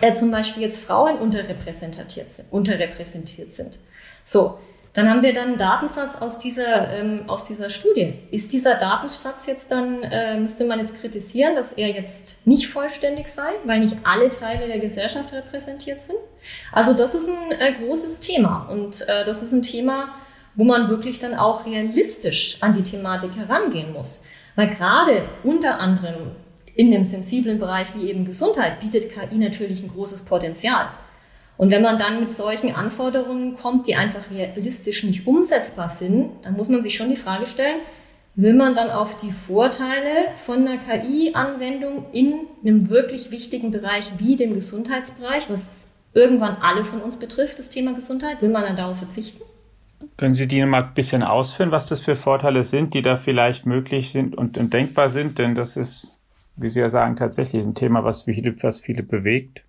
äh, 0.00 0.14
zum 0.14 0.30
Beispiel 0.30 0.62
jetzt 0.62 0.82
Frauen 0.82 1.18
unterrepräsentiert 1.18 2.30
sind. 2.30 2.50
Unterrepräsentiert 2.50 3.52
sind. 3.52 3.78
So, 4.24 4.58
dann 4.94 5.08
haben 5.08 5.22
wir 5.22 5.32
dann 5.32 5.48
einen 5.48 5.58
Datensatz 5.58 6.16
aus 6.20 6.38
dieser, 6.38 6.90
ähm, 6.92 7.24
aus 7.26 7.46
dieser 7.46 7.70
Studie. 7.70 8.14
Ist 8.30 8.52
dieser 8.52 8.74
Datensatz 8.74 9.46
jetzt 9.46 9.70
dann, 9.70 10.02
äh, 10.02 10.38
müsste 10.38 10.64
man 10.66 10.78
jetzt 10.80 11.00
kritisieren, 11.00 11.54
dass 11.56 11.72
er 11.72 11.88
jetzt 11.88 12.46
nicht 12.46 12.68
vollständig 12.68 13.28
sei, 13.28 13.50
weil 13.64 13.80
nicht 13.80 13.96
alle 14.04 14.28
Teile 14.28 14.66
der 14.66 14.80
Gesellschaft 14.80 15.32
repräsentiert 15.32 16.00
sind? 16.00 16.18
Also 16.72 16.92
das 16.92 17.14
ist 17.14 17.26
ein 17.26 17.52
äh, 17.52 17.72
großes 17.72 18.20
Thema 18.20 18.68
und 18.70 19.08
äh, 19.08 19.24
das 19.24 19.42
ist 19.42 19.52
ein 19.52 19.62
Thema, 19.62 20.14
wo 20.54 20.64
man 20.64 20.90
wirklich 20.90 21.18
dann 21.18 21.34
auch 21.34 21.64
realistisch 21.64 22.58
an 22.60 22.74
die 22.74 22.82
Thematik 22.82 23.34
herangehen 23.34 23.94
muss. 23.94 24.24
Weil 24.56 24.68
gerade 24.68 25.22
unter 25.42 25.80
anderem 25.80 26.32
in 26.74 26.90
dem 26.90 27.04
sensiblen 27.04 27.58
Bereich 27.58 27.94
wie 27.94 28.10
eben 28.10 28.26
Gesundheit 28.26 28.80
bietet 28.80 29.10
KI 29.10 29.38
natürlich 29.38 29.82
ein 29.82 29.88
großes 29.88 30.22
Potenzial. 30.22 30.88
Und 31.56 31.70
wenn 31.70 31.82
man 31.82 31.98
dann 31.98 32.20
mit 32.20 32.30
solchen 32.30 32.74
Anforderungen 32.74 33.54
kommt, 33.54 33.86
die 33.86 33.94
einfach 33.94 34.30
realistisch 34.30 35.04
nicht 35.04 35.26
umsetzbar 35.26 35.88
sind, 35.88 36.30
dann 36.42 36.54
muss 36.54 36.68
man 36.68 36.82
sich 36.82 36.96
schon 36.96 37.10
die 37.10 37.16
Frage 37.16 37.46
stellen, 37.46 37.80
will 38.34 38.54
man 38.54 38.74
dann 38.74 38.90
auf 38.90 39.16
die 39.16 39.30
Vorteile 39.30 40.28
von 40.36 40.66
einer 40.66 40.78
KI-Anwendung 40.78 42.06
in 42.12 42.46
einem 42.64 42.88
wirklich 42.88 43.30
wichtigen 43.30 43.70
Bereich 43.70 44.12
wie 44.18 44.36
dem 44.36 44.54
Gesundheitsbereich, 44.54 45.50
was 45.50 45.88
irgendwann 46.14 46.56
alle 46.60 46.84
von 46.84 47.00
uns 47.00 47.16
betrifft, 47.16 47.58
das 47.58 47.68
Thema 47.68 47.94
Gesundheit, 47.94 48.42
will 48.42 48.48
man 48.48 48.62
dann 48.62 48.76
darauf 48.76 48.98
verzichten? 48.98 49.42
Können 50.16 50.34
Sie 50.34 50.48
die 50.48 50.64
mal 50.64 50.84
ein 50.84 50.94
bisschen 50.94 51.22
ausführen, 51.22 51.70
was 51.70 51.88
das 51.88 52.00
für 52.00 52.16
Vorteile 52.16 52.64
sind, 52.64 52.94
die 52.94 53.02
da 53.02 53.16
vielleicht 53.16 53.66
möglich 53.66 54.10
sind 54.10 54.36
und, 54.36 54.58
und 54.58 54.72
denkbar 54.72 55.08
sind? 55.08 55.38
Denn 55.38 55.54
das 55.54 55.76
ist, 55.76 56.18
wie 56.56 56.68
Sie 56.68 56.80
ja 56.80 56.90
sagen, 56.90 57.16
tatsächlich 57.16 57.62
ein 57.62 57.74
Thema, 57.74 58.04
was 58.04 58.22
viele, 58.22 58.54
was 58.62 58.80
viele 58.80 59.02
bewegt. 59.02 59.62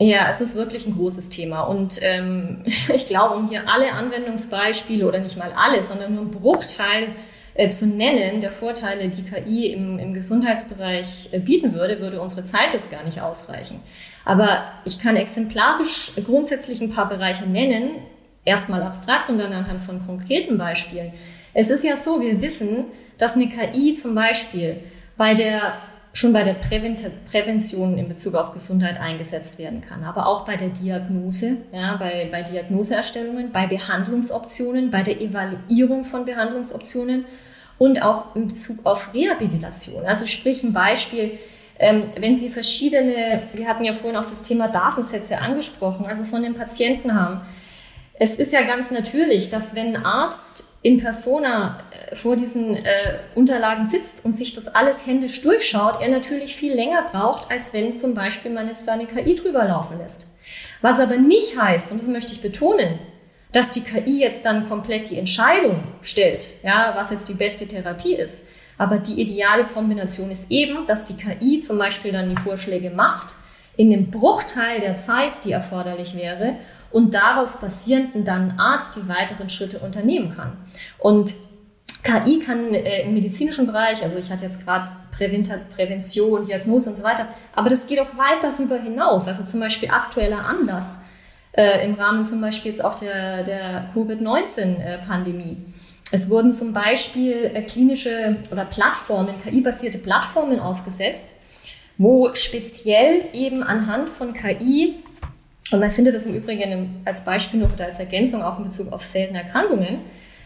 Ja, 0.00 0.28
es 0.30 0.40
ist 0.40 0.54
wirklich 0.54 0.86
ein 0.86 0.94
großes 0.94 1.28
Thema. 1.28 1.62
Und 1.62 1.98
ähm, 2.02 2.62
ich 2.66 3.06
glaube, 3.06 3.34
um 3.34 3.48
hier 3.48 3.68
alle 3.68 3.92
Anwendungsbeispiele 3.92 5.06
oder 5.06 5.18
nicht 5.18 5.36
mal 5.36 5.52
alle, 5.56 5.82
sondern 5.82 6.14
nur 6.14 6.22
einen 6.22 6.30
Bruchteil 6.30 7.08
äh, 7.54 7.68
zu 7.68 7.86
nennen, 7.86 8.40
der 8.40 8.52
Vorteile, 8.52 9.08
die 9.08 9.24
KI 9.24 9.72
im, 9.72 9.98
im 9.98 10.14
Gesundheitsbereich 10.14 11.30
äh, 11.32 11.40
bieten 11.40 11.74
würde, 11.74 12.00
würde 12.00 12.20
unsere 12.20 12.44
Zeit 12.44 12.72
jetzt 12.72 12.90
gar 12.90 13.02
nicht 13.02 13.20
ausreichen. 13.20 13.80
Aber 14.24 14.62
ich 14.84 15.00
kann 15.00 15.16
exemplarisch 15.16 16.12
grundsätzlich 16.24 16.80
ein 16.80 16.90
paar 16.90 17.08
Bereiche 17.08 17.46
nennen, 17.46 18.02
erstmal 18.44 18.82
abstrakt 18.82 19.28
und 19.28 19.38
dann 19.38 19.52
anhand 19.52 19.82
von 19.82 20.06
konkreten 20.06 20.58
Beispielen. 20.58 21.12
Es 21.54 21.70
ist 21.70 21.82
ja 21.82 21.96
so, 21.96 22.20
wir 22.20 22.40
wissen, 22.40 22.84
dass 23.16 23.34
eine 23.34 23.48
KI 23.48 23.94
zum 23.94 24.14
Beispiel 24.14 24.76
bei 25.16 25.34
der 25.34 25.72
schon 26.12 26.32
bei 26.32 26.42
der 26.42 26.54
Prävention 26.54 27.98
in 27.98 28.08
Bezug 28.08 28.34
auf 28.34 28.52
Gesundheit 28.52 29.00
eingesetzt 29.00 29.58
werden 29.58 29.80
kann, 29.80 30.04
aber 30.04 30.26
auch 30.26 30.44
bei 30.44 30.56
der 30.56 30.68
Diagnose, 30.68 31.58
ja, 31.72 31.96
bei, 31.96 32.28
bei 32.30 32.42
Diagnoseerstellungen, 32.42 33.52
bei 33.52 33.66
Behandlungsoptionen, 33.66 34.90
bei 34.90 35.02
der 35.02 35.20
Evaluierung 35.20 36.04
von 36.04 36.24
Behandlungsoptionen 36.24 37.24
und 37.78 38.02
auch 38.02 38.34
in 38.34 38.48
Bezug 38.48 38.84
auf 38.84 39.14
Rehabilitation. 39.14 40.04
Also 40.06 40.26
sprich 40.26 40.64
ein 40.64 40.72
Beispiel, 40.72 41.38
ähm, 41.78 42.04
wenn 42.18 42.34
Sie 42.34 42.48
verschiedene, 42.48 43.42
wir 43.52 43.68
hatten 43.68 43.84
ja 43.84 43.94
vorhin 43.94 44.16
auch 44.16 44.24
das 44.24 44.42
Thema 44.42 44.68
Datensätze 44.68 45.38
angesprochen, 45.38 46.06
also 46.06 46.24
von 46.24 46.42
den 46.42 46.54
Patienten 46.54 47.14
haben, 47.14 47.42
es 48.20 48.36
ist 48.36 48.52
ja 48.52 48.62
ganz 48.62 48.90
natürlich, 48.90 49.48
dass 49.48 49.74
wenn 49.74 49.96
ein 49.96 50.04
Arzt 50.04 50.78
in 50.82 50.98
Persona 50.98 51.82
äh, 51.90 52.16
vor 52.16 52.36
diesen 52.36 52.76
äh, 52.76 53.18
Unterlagen 53.34 53.84
sitzt 53.84 54.24
und 54.24 54.34
sich 54.34 54.52
das 54.52 54.68
alles 54.68 55.06
händisch 55.06 55.40
durchschaut, 55.42 56.00
er 56.00 56.08
natürlich 56.08 56.56
viel 56.56 56.74
länger 56.74 57.08
braucht, 57.12 57.50
als 57.50 57.72
wenn 57.72 57.96
zum 57.96 58.14
Beispiel 58.14 58.52
man 58.52 58.68
jetzt 58.68 58.86
da 58.88 58.92
eine 58.92 59.06
KI 59.06 59.34
drüber 59.34 59.64
laufen 59.64 59.98
lässt. 59.98 60.28
Was 60.80 60.98
aber 60.98 61.16
nicht 61.16 61.60
heißt, 61.60 61.90
und 61.92 62.00
das 62.00 62.08
möchte 62.08 62.32
ich 62.32 62.40
betonen, 62.40 62.98
dass 63.52 63.70
die 63.70 63.82
KI 63.82 64.20
jetzt 64.20 64.44
dann 64.44 64.68
komplett 64.68 65.10
die 65.10 65.18
Entscheidung 65.18 65.82
stellt, 66.02 66.44
ja, 66.62 66.92
was 66.96 67.10
jetzt 67.10 67.28
die 67.28 67.34
beste 67.34 67.66
Therapie 67.66 68.14
ist. 68.14 68.46
Aber 68.76 68.98
die 68.98 69.20
ideale 69.20 69.64
Kombination 69.64 70.30
ist 70.30 70.50
eben, 70.50 70.86
dass 70.86 71.04
die 71.04 71.16
KI 71.16 71.58
zum 71.58 71.78
Beispiel 71.78 72.12
dann 72.12 72.28
die 72.28 72.40
Vorschläge 72.40 72.90
macht, 72.90 73.36
in 73.78 73.90
dem 73.90 74.10
Bruchteil 74.10 74.80
der 74.80 74.96
Zeit, 74.96 75.44
die 75.44 75.52
erforderlich 75.52 76.16
wäre, 76.16 76.56
und 76.90 77.14
darauf 77.14 77.58
basierend 77.58 78.26
dann 78.26 78.58
Arzt 78.58 78.96
die 78.96 79.08
weiteren 79.08 79.48
Schritte 79.48 79.78
unternehmen 79.78 80.34
kann. 80.34 80.56
Und 80.98 81.32
KI 82.02 82.40
kann 82.40 82.74
äh, 82.74 83.02
im 83.02 83.14
medizinischen 83.14 83.66
Bereich, 83.66 84.02
also 84.02 84.18
ich 84.18 84.32
hatte 84.32 84.44
jetzt 84.44 84.64
gerade 84.64 84.88
Prävention, 85.12 86.44
Diagnose 86.44 86.90
und 86.90 86.96
so 86.96 87.04
weiter, 87.04 87.28
aber 87.54 87.70
das 87.70 87.86
geht 87.86 88.00
auch 88.00 88.16
weit 88.16 88.42
darüber 88.42 88.78
hinaus. 88.78 89.28
Also 89.28 89.44
zum 89.44 89.60
Beispiel 89.60 89.90
aktueller 89.90 90.44
Anlass 90.44 91.02
äh, 91.52 91.84
im 91.84 91.94
Rahmen 91.94 92.24
zum 92.24 92.40
Beispiel 92.40 92.72
jetzt 92.72 92.84
auch 92.84 92.96
der, 92.96 93.44
der 93.44 93.90
Covid-19-Pandemie. 93.94 95.56
Es 96.10 96.28
wurden 96.28 96.52
zum 96.52 96.72
Beispiel 96.72 97.52
äh, 97.54 97.62
klinische 97.62 98.38
oder 98.50 98.64
Plattformen, 98.64 99.36
KI-basierte 99.40 99.98
Plattformen 99.98 100.58
aufgesetzt, 100.58 101.36
wo 101.98 102.32
speziell 102.34 103.26
eben 103.32 103.62
anhand 103.62 104.08
von 104.08 104.32
KI, 104.32 104.94
und 105.70 105.80
man 105.80 105.90
findet 105.90 106.14
das 106.14 106.24
im 106.24 106.34
Übrigen 106.34 107.02
als 107.04 107.24
Beispiel 107.24 107.60
noch 107.60 107.74
oder 107.74 107.86
als 107.86 107.98
Ergänzung 107.98 108.42
auch 108.42 108.58
in 108.58 108.64
Bezug 108.64 108.90
auf 108.92 109.02
seltene 109.02 109.42
Erkrankungen, 109.42 110.00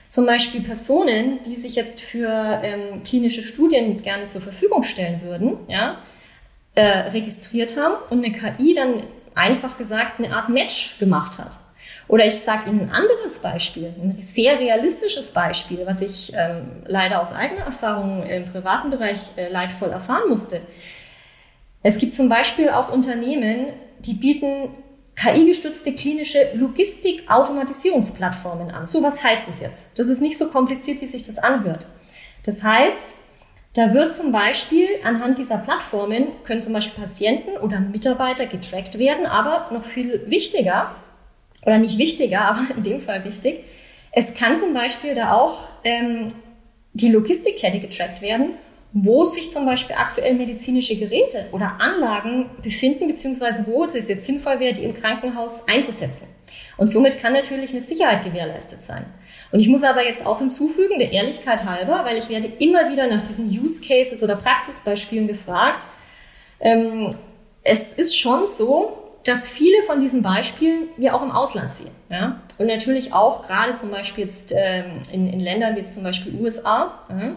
zum 0.08 0.26
Beispiel 0.26 0.60
Personen, 0.62 1.38
die 1.46 1.54
sich 1.54 1.74
jetzt 1.74 2.00
für 2.00 2.60
ähm, 2.62 3.02
klinische 3.02 3.42
Studien 3.42 4.02
gerne 4.02 4.26
zur 4.26 4.40
Verfügung 4.40 4.82
stellen 4.82 5.22
würden, 5.22 5.56
ja, 5.68 6.00
äh, 6.74 6.82
registriert 7.10 7.76
haben 7.78 7.94
und 8.10 8.24
eine 8.24 8.32
KI 8.32 8.74
dann 8.74 9.04
einfach 9.34 9.78
gesagt 9.78 10.18
eine 10.18 10.34
Art 10.34 10.48
Match 10.48 10.98
gemacht 10.98 11.38
hat. 11.38 11.58
Oder 12.08 12.26
ich 12.26 12.40
sage 12.40 12.68
Ihnen 12.68 12.80
ein 12.80 12.90
anderes 12.90 13.38
Beispiel, 13.38 13.84
ein 13.84 14.18
sehr 14.20 14.58
realistisches 14.58 15.30
Beispiel, 15.30 15.80
was 15.86 16.00
ich 16.02 16.32
ähm, 16.36 16.82
leider 16.86 17.22
aus 17.22 17.32
eigener 17.32 17.64
Erfahrung 17.64 18.26
im 18.26 18.44
privaten 18.44 18.90
Bereich 18.90 19.30
äh, 19.36 19.48
leidvoll 19.48 19.90
erfahren 19.90 20.28
musste. 20.28 20.60
Es 21.82 21.98
gibt 21.98 22.14
zum 22.14 22.28
Beispiel 22.28 22.68
auch 22.70 22.92
Unternehmen, 22.92 23.72
die 24.00 24.14
bieten 24.14 24.70
KI-gestützte 25.16 25.94
klinische 25.94 26.52
Logistik-Automatisierungsplattformen 26.54 28.70
an. 28.70 28.86
So, 28.86 29.02
was 29.02 29.22
heißt 29.22 29.46
das 29.46 29.60
jetzt? 29.60 29.98
Das 29.98 30.08
ist 30.08 30.22
nicht 30.22 30.38
so 30.38 30.48
kompliziert, 30.48 31.00
wie 31.00 31.06
sich 31.06 31.22
das 31.22 31.38
anhört. 31.38 31.86
Das 32.44 32.62
heißt, 32.62 33.14
da 33.74 33.94
wird 33.94 34.12
zum 34.12 34.32
Beispiel 34.32 34.86
anhand 35.04 35.38
dieser 35.38 35.56
Plattformen 35.58 36.26
können 36.44 36.60
zum 36.60 36.74
Beispiel 36.74 37.02
Patienten 37.02 37.56
oder 37.58 37.80
Mitarbeiter 37.80 38.46
getrackt 38.46 38.98
werden, 38.98 39.26
aber 39.26 39.72
noch 39.72 39.84
viel 39.84 40.28
wichtiger, 40.28 40.94
oder 41.64 41.78
nicht 41.78 41.98
wichtiger, 41.98 42.42
aber 42.50 42.60
in 42.76 42.82
dem 42.82 43.00
Fall 43.00 43.24
wichtig, 43.24 43.64
es 44.12 44.34
kann 44.34 44.58
zum 44.58 44.74
Beispiel 44.74 45.14
da 45.14 45.32
auch 45.32 45.68
ähm, 45.84 46.28
die 46.92 47.08
Logistikkette 47.08 47.80
getrackt 47.80 48.20
werden, 48.20 48.50
wo 48.94 49.24
sich 49.24 49.50
zum 49.50 49.64
Beispiel 49.64 49.96
aktuell 49.98 50.34
medizinische 50.34 50.96
Geräte 50.96 51.46
oder 51.52 51.78
Anlagen 51.80 52.50
befinden, 52.62 53.06
beziehungsweise 53.06 53.64
wo 53.66 53.84
es 53.84 54.08
jetzt 54.08 54.26
sinnvoll 54.26 54.60
wäre, 54.60 54.74
die 54.74 54.84
im 54.84 54.94
Krankenhaus 54.94 55.66
einzusetzen. 55.66 56.28
Und 56.76 56.88
somit 56.88 57.18
kann 57.18 57.32
natürlich 57.32 57.70
eine 57.70 57.80
Sicherheit 57.80 58.22
gewährleistet 58.24 58.82
sein. 58.82 59.06
Und 59.50 59.60
ich 59.60 59.68
muss 59.68 59.82
aber 59.82 60.04
jetzt 60.04 60.26
auch 60.26 60.38
hinzufügen, 60.38 60.98
der 60.98 61.12
Ehrlichkeit 61.12 61.64
halber, 61.64 62.04
weil 62.04 62.18
ich 62.18 62.28
werde 62.28 62.52
immer 62.58 62.90
wieder 62.90 63.06
nach 63.06 63.22
diesen 63.22 63.46
Use 63.46 63.82
Cases 63.82 64.22
oder 64.22 64.36
Praxisbeispielen 64.36 65.26
gefragt. 65.26 65.86
Ähm, 66.60 67.08
es 67.62 67.92
ist 67.92 68.18
schon 68.18 68.46
so, 68.46 68.98
dass 69.24 69.48
viele 69.48 69.82
von 69.84 70.00
diesen 70.00 70.22
Beispielen 70.22 70.88
wir 70.96 71.14
auch 71.14 71.22
im 71.22 71.30
Ausland 71.30 71.72
sehen. 71.72 71.92
Ja? 72.10 72.42
Und 72.58 72.66
natürlich 72.66 73.14
auch 73.14 73.46
gerade 73.46 73.74
zum 73.74 73.90
Beispiel 73.90 74.24
jetzt 74.24 74.52
ähm, 74.54 75.00
in, 75.12 75.32
in 75.32 75.40
Ländern 75.40 75.74
wie 75.74 75.78
jetzt 75.78 75.94
zum 75.94 76.02
Beispiel 76.02 76.34
USA, 76.40 76.98
ja? 77.08 77.36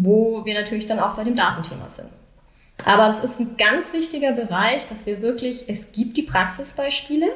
Wo 0.00 0.44
wir 0.44 0.54
natürlich 0.54 0.86
dann 0.86 1.00
auch 1.00 1.14
bei 1.16 1.24
dem 1.24 1.34
Datenthema 1.34 1.88
sind. 1.88 2.08
Aber 2.84 3.10
es 3.10 3.18
ist 3.18 3.40
ein 3.40 3.56
ganz 3.56 3.92
wichtiger 3.92 4.30
Bereich, 4.32 4.86
dass 4.86 5.06
wir 5.06 5.20
wirklich, 5.20 5.68
es 5.68 5.90
gibt 5.90 6.16
die 6.16 6.22
Praxisbeispiele, 6.22 7.26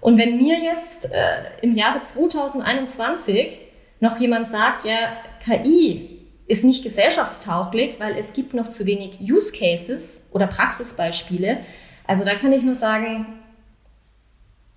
und 0.00 0.16
wenn 0.16 0.36
mir 0.36 0.60
jetzt 0.60 1.10
äh, 1.12 1.60
im 1.60 1.76
Jahre 1.76 2.00
2021 2.00 3.58
noch 3.98 4.20
jemand 4.20 4.46
sagt, 4.46 4.84
ja, 4.84 4.94
KI 5.44 6.24
ist 6.46 6.62
nicht 6.62 6.84
gesellschaftstauglich, 6.84 7.96
weil 7.98 8.16
es 8.16 8.32
gibt 8.32 8.54
noch 8.54 8.68
zu 8.68 8.86
wenig 8.86 9.18
Use 9.20 9.52
Cases 9.52 10.20
oder 10.30 10.46
Praxisbeispiele. 10.46 11.58
Also 12.06 12.24
da 12.24 12.34
kann 12.36 12.52
ich 12.52 12.62
nur 12.62 12.76
sagen, 12.76 13.26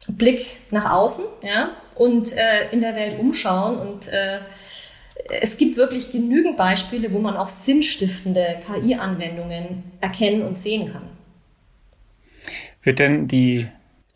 Blick 0.07 0.41
nach 0.71 0.91
außen, 0.91 1.23
ja, 1.43 1.69
und 1.93 2.35
äh, 2.35 2.71
in 2.71 2.81
der 2.81 2.95
Welt 2.95 3.19
umschauen 3.19 3.77
und 3.77 4.07
äh, 4.07 4.39
es 5.39 5.57
gibt 5.57 5.77
wirklich 5.77 6.11
genügend 6.11 6.57
Beispiele, 6.57 7.11
wo 7.13 7.19
man 7.19 7.37
auch 7.37 7.47
sinnstiftende 7.47 8.59
KI-Anwendungen 8.65 9.83
erkennen 10.01 10.41
und 10.43 10.57
sehen 10.57 10.91
kann. 10.91 11.03
Wird 12.83 12.99
denn 12.99 13.27
die 13.27 13.67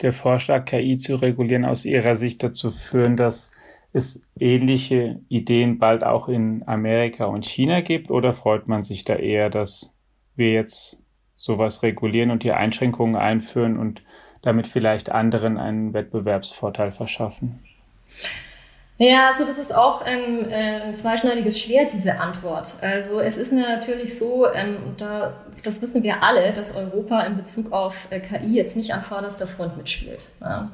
der 0.01 0.11
Vorschlag, 0.11 0.65
KI 0.65 0.97
zu 0.97 1.15
regulieren, 1.15 1.63
aus 1.63 1.85
Ihrer 1.85 2.15
Sicht 2.15 2.43
dazu 2.43 2.69
führen, 2.69 3.15
dass 3.15 3.51
es 3.93 4.21
ähnliche 4.37 5.21
Ideen 5.29 5.79
bald 5.79 6.03
auch 6.03 6.27
in 6.27 6.63
Amerika 6.67 7.25
und 7.25 7.45
China 7.45 7.79
gibt? 7.79 8.11
Oder 8.11 8.33
freut 8.33 8.67
man 8.67 8.83
sich 8.83 9.05
da 9.05 9.15
eher, 9.15 9.49
dass 9.49 9.93
wir 10.35 10.51
jetzt 10.51 11.01
sowas 11.37 11.81
regulieren 11.81 12.31
und 12.31 12.43
die 12.43 12.51
Einschränkungen 12.51 13.15
einführen 13.15 13.77
und 13.77 14.03
damit 14.41 14.67
vielleicht 14.67 15.11
anderen 15.11 15.57
einen 15.57 15.93
Wettbewerbsvorteil 15.93 16.91
verschaffen? 16.91 17.59
Ja, 18.97 19.27
also 19.29 19.45
das 19.45 19.57
ist 19.57 19.75
auch 19.75 20.05
ähm, 20.07 20.49
äh, 20.49 20.81
ein 20.81 20.93
zweischneidiges 20.93 21.59
Schwert, 21.59 21.91
diese 21.91 22.19
Antwort. 22.19 22.77
Also 22.81 23.19
es 23.19 23.37
ist 23.37 23.51
natürlich 23.51 24.17
so, 24.17 24.47
ähm, 24.53 24.93
da, 24.95 25.33
das 25.63 25.81
wissen 25.81 26.01
wir 26.03 26.23
alle, 26.23 26.53
dass 26.53 26.73
Europa 26.73 27.21
in 27.23 27.35
Bezug 27.35 27.73
auf 27.73 28.07
äh, 28.11 28.21
KI 28.21 28.55
jetzt 28.55 28.77
nicht 28.77 28.93
an 28.93 29.01
vorderster 29.01 29.47
Front 29.47 29.75
mitspielt. 29.75 30.29
Ja. 30.39 30.71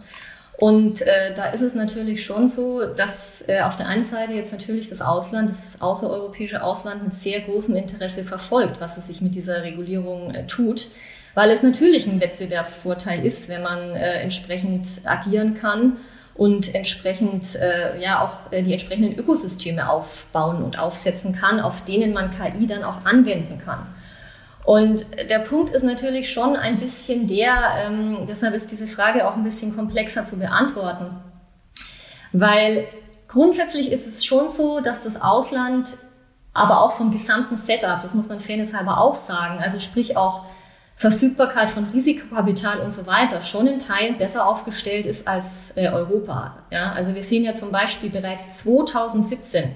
Und 0.57 1.01
äh, 1.01 1.33
da 1.35 1.45
ist 1.45 1.61
es 1.61 1.73
natürlich 1.73 2.23
schon 2.23 2.47
so, 2.47 2.85
dass 2.85 3.43
äh, 3.47 3.61
auf 3.61 3.75
der 3.75 3.87
einen 3.87 4.03
Seite 4.03 4.33
jetzt 4.33 4.51
natürlich 4.51 4.87
das 4.89 5.01
Ausland, 5.01 5.49
das 5.49 5.81
außereuropäische 5.81 6.61
Ausland 6.61 7.01
mit 7.01 7.15
sehr 7.15 7.41
großem 7.41 7.75
Interesse 7.75 8.23
verfolgt, 8.23 8.79
was 8.79 8.99
es 8.99 9.07
sich 9.07 9.21
mit 9.21 9.33
dieser 9.33 9.63
Regulierung 9.63 10.29
äh, 10.35 10.45
tut, 10.45 10.91
weil 11.33 11.49
es 11.49 11.63
natürlich 11.63 12.05
ein 12.05 12.21
Wettbewerbsvorteil 12.21 13.25
ist, 13.25 13.49
wenn 13.49 13.63
man 13.63 13.95
äh, 13.95 14.21
entsprechend 14.21 15.01
agieren 15.05 15.55
kann 15.55 15.97
und 16.41 16.73
entsprechend 16.73 17.55
äh, 17.57 18.01
ja 18.01 18.23
auch 18.23 18.51
äh, 18.51 18.63
die 18.63 18.71
entsprechenden 18.71 19.15
Ökosysteme 19.15 19.87
aufbauen 19.87 20.63
und 20.63 20.79
aufsetzen 20.79 21.33
kann, 21.33 21.59
auf 21.59 21.85
denen 21.85 22.13
man 22.13 22.31
KI 22.31 22.65
dann 22.65 22.83
auch 22.83 23.05
anwenden 23.05 23.59
kann. 23.59 23.85
Und 24.63 25.05
der 25.29 25.37
Punkt 25.37 25.71
ist 25.71 25.83
natürlich 25.83 26.31
schon 26.31 26.55
ein 26.55 26.79
bisschen 26.79 27.27
der, 27.27 27.53
ähm, 27.85 28.25
deshalb 28.27 28.55
ist 28.55 28.71
diese 28.71 28.87
Frage 28.87 29.27
auch 29.27 29.35
ein 29.35 29.43
bisschen 29.43 29.75
komplexer 29.75 30.25
zu 30.25 30.39
beantworten, 30.39 31.15
weil 32.33 32.87
grundsätzlich 33.27 33.91
ist 33.91 34.07
es 34.07 34.25
schon 34.25 34.49
so, 34.49 34.79
dass 34.79 35.03
das 35.03 35.21
Ausland, 35.21 35.95
aber 36.55 36.81
auch 36.81 36.93
vom 36.93 37.11
gesamten 37.11 37.55
Setup, 37.55 38.01
das 38.01 38.15
muss 38.15 38.27
man 38.27 38.39
fairnesshalber 38.39 38.97
auch 38.97 39.15
sagen, 39.15 39.59
also 39.61 39.77
sprich 39.77 40.17
auch 40.17 40.45
Verfügbarkeit 41.01 41.71
von 41.71 41.85
Risikokapital 41.85 42.79
und 42.79 42.93
so 42.93 43.07
weiter 43.07 43.41
schon 43.41 43.65
in 43.65 43.79
Teilen 43.79 44.19
besser 44.19 44.45
aufgestellt 44.45 45.07
ist 45.07 45.27
als 45.27 45.75
äh, 45.75 45.87
Europa. 45.87 46.57
Ja, 46.69 46.91
also 46.91 47.15
wir 47.15 47.23
sehen 47.23 47.43
ja 47.43 47.55
zum 47.55 47.71
Beispiel 47.71 48.11
bereits 48.11 48.59
2017 48.59 49.71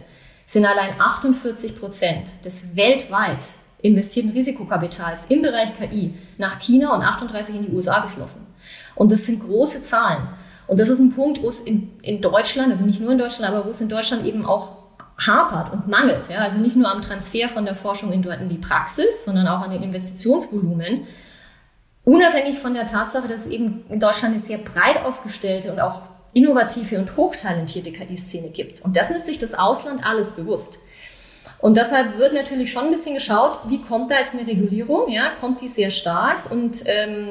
sind 0.45 0.65
allein 0.67 1.01
48 1.01 1.79
Prozent 1.79 2.31
des 2.45 2.75
weltweit 2.75 3.43
investierten 3.81 4.33
Risikokapitals 4.33 5.25
im 5.25 5.41
Bereich 5.41 5.75
KI 5.75 6.13
nach 6.37 6.59
China 6.59 6.93
und 6.93 7.01
38 7.01 7.55
in 7.55 7.65
die 7.65 7.71
USA 7.71 8.01
geflossen. 8.01 8.45
Und 8.93 9.11
das 9.11 9.25
sind 9.25 9.39
große 9.39 9.81
Zahlen. 9.81 10.27
Und 10.67 10.79
das 10.79 10.89
ist 10.89 10.99
ein 10.99 11.09
Punkt, 11.09 11.41
wo 11.41 11.47
es 11.47 11.59
in, 11.59 11.89
in 12.03 12.21
Deutschland, 12.21 12.71
also 12.71 12.85
nicht 12.85 13.01
nur 13.01 13.11
in 13.11 13.17
Deutschland, 13.17 13.51
aber 13.51 13.65
wo 13.65 13.71
es 13.71 13.81
in 13.81 13.89
Deutschland 13.89 14.27
eben 14.27 14.45
auch 14.45 14.73
hapert 15.17 15.71
und 15.71 15.87
mangelt. 15.87 16.29
Ja? 16.29 16.39
Also 16.39 16.57
nicht 16.57 16.75
nur 16.75 16.91
am 16.91 17.01
Transfer 17.01 17.49
von 17.49 17.65
der 17.65 17.75
Forschung 17.75 18.11
in, 18.11 18.23
in 18.23 18.49
die 18.49 18.57
Praxis, 18.57 19.25
sondern 19.25 19.47
auch 19.47 19.61
an 19.61 19.71
den 19.71 19.83
Investitionsvolumen. 19.83 21.05
Unabhängig 22.03 22.59
von 22.59 22.73
der 22.73 22.85
Tatsache, 22.85 23.27
dass 23.27 23.41
es 23.41 23.47
eben 23.47 23.83
in 23.89 23.99
Deutschland 23.99 24.35
eine 24.35 24.43
sehr 24.43 24.59
breit 24.59 25.03
aufgestellte 25.05 25.71
und 25.71 25.79
auch 25.79 26.03
innovative 26.33 26.99
und 26.99 27.15
hochtalentierte 27.17 27.91
KI-Szene 27.91 28.49
gibt. 28.49 28.81
Und 28.81 28.95
dessen 28.95 29.15
ist 29.15 29.25
sich 29.25 29.39
das 29.39 29.53
Ausland 29.53 30.05
alles 30.05 30.33
bewusst. 30.33 30.79
Und 31.59 31.77
deshalb 31.77 32.19
wird 32.19 32.33
natürlich 32.33 32.71
schon 32.71 32.85
ein 32.85 32.91
bisschen 32.91 33.15
geschaut, 33.15 33.57
wie 33.67 33.81
kommt 33.81 34.11
da 34.11 34.19
jetzt 34.19 34.33
eine 34.33 34.45
Regulierung? 34.45 35.09
Ja, 35.09 35.29
kommt 35.29 35.61
die 35.61 35.67
sehr 35.67 35.89
stark 35.89 36.51
und 36.51 36.83
ähm, 36.85 37.29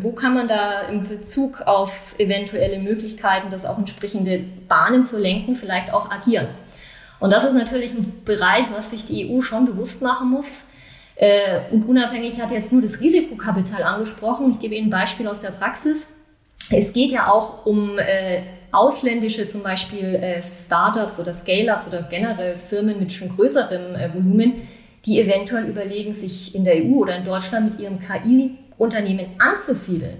wo 0.00 0.12
kann 0.12 0.32
man 0.32 0.48
da 0.48 0.82
im 0.88 1.06
Bezug 1.06 1.60
auf 1.66 2.14
eventuelle 2.18 2.78
Möglichkeiten, 2.78 3.50
das 3.50 3.66
auch 3.66 3.76
entsprechende 3.76 4.38
Bahnen 4.68 5.04
zu 5.04 5.18
lenken, 5.18 5.56
vielleicht 5.56 5.92
auch 5.92 6.10
agieren? 6.10 6.46
Und 7.24 7.30
das 7.30 7.42
ist 7.42 7.54
natürlich 7.54 7.92
ein 7.92 8.20
Bereich, 8.26 8.66
was 8.70 8.90
sich 8.90 9.06
die 9.06 9.30
EU 9.30 9.40
schon 9.40 9.64
bewusst 9.64 10.02
machen 10.02 10.28
muss. 10.28 10.64
Äh, 11.16 11.72
und 11.72 11.88
unabhängig 11.88 12.38
hat 12.38 12.52
jetzt 12.52 12.70
nur 12.70 12.82
das 12.82 13.00
Risikokapital 13.00 13.82
angesprochen. 13.82 14.50
Ich 14.50 14.58
gebe 14.58 14.74
Ihnen 14.74 14.88
ein 14.88 14.90
Beispiel 14.90 15.26
aus 15.26 15.38
der 15.38 15.48
Praxis. 15.48 16.08
Es 16.68 16.92
geht 16.92 17.12
ja 17.12 17.30
auch 17.30 17.64
um 17.64 17.98
äh, 17.98 18.42
ausländische 18.72 19.48
zum 19.48 19.62
Beispiel 19.62 20.16
äh, 20.16 20.42
Startups 20.42 21.18
oder 21.18 21.32
Scale-ups 21.32 21.88
oder 21.88 22.02
generell 22.02 22.58
Firmen 22.58 22.98
mit 22.98 23.10
schon 23.10 23.34
größerem 23.34 24.12
Volumen, 24.12 24.68
die 25.06 25.18
eventuell 25.18 25.64
überlegen, 25.64 26.12
sich 26.12 26.54
in 26.54 26.66
der 26.66 26.74
EU 26.74 26.96
oder 26.96 27.16
in 27.16 27.24
Deutschland 27.24 27.70
mit 27.70 27.80
ihrem 27.80 28.00
KI-Unternehmen 28.00 29.28
anzusiedeln. 29.38 30.18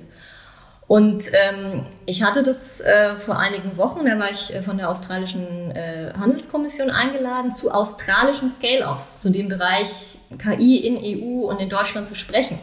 Und 0.87 1.31
ähm, 1.33 1.87
ich 2.05 2.23
hatte 2.23 2.43
das 2.43 2.81
äh, 2.81 3.17
vor 3.17 3.39
einigen 3.39 3.79
Wochen, 3.79 4.05
da 4.05 4.19
war 4.19 4.31
ich 4.31 4.55
äh, 4.55 4.61
von 4.61 4.77
der 4.77 4.91
australischen 4.91 5.71
äh, 5.71 6.13
Handelskommission 6.19 6.91
eingeladen, 6.91 7.51
zu 7.51 7.71
australischen 7.71 8.49
Scale-Ups, 8.49 9.23
zu 9.23 9.31
dem 9.31 9.49
Bereich 9.49 10.19
KI 10.39 10.77
in 10.77 10.97
EU 10.99 11.47
und 11.47 11.61
in 11.61 11.71
Deutschland 11.71 12.07
zu 12.07 12.15
sprechen. 12.15 12.59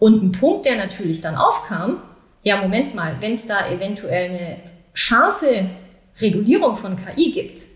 Und 0.00 0.22
ein 0.22 0.32
Punkt, 0.32 0.66
der 0.66 0.76
natürlich 0.76 1.20
dann 1.20 1.36
aufkam, 1.36 2.02
ja, 2.42 2.56
Moment 2.56 2.94
mal, 2.94 3.16
wenn 3.20 3.32
es 3.32 3.46
da 3.46 3.68
eventuell 3.68 4.30
eine 4.30 4.56
scharfe 4.92 5.70
Regulierung 6.20 6.76
von 6.76 6.96
KI 6.96 7.30
gibt, 7.30 7.66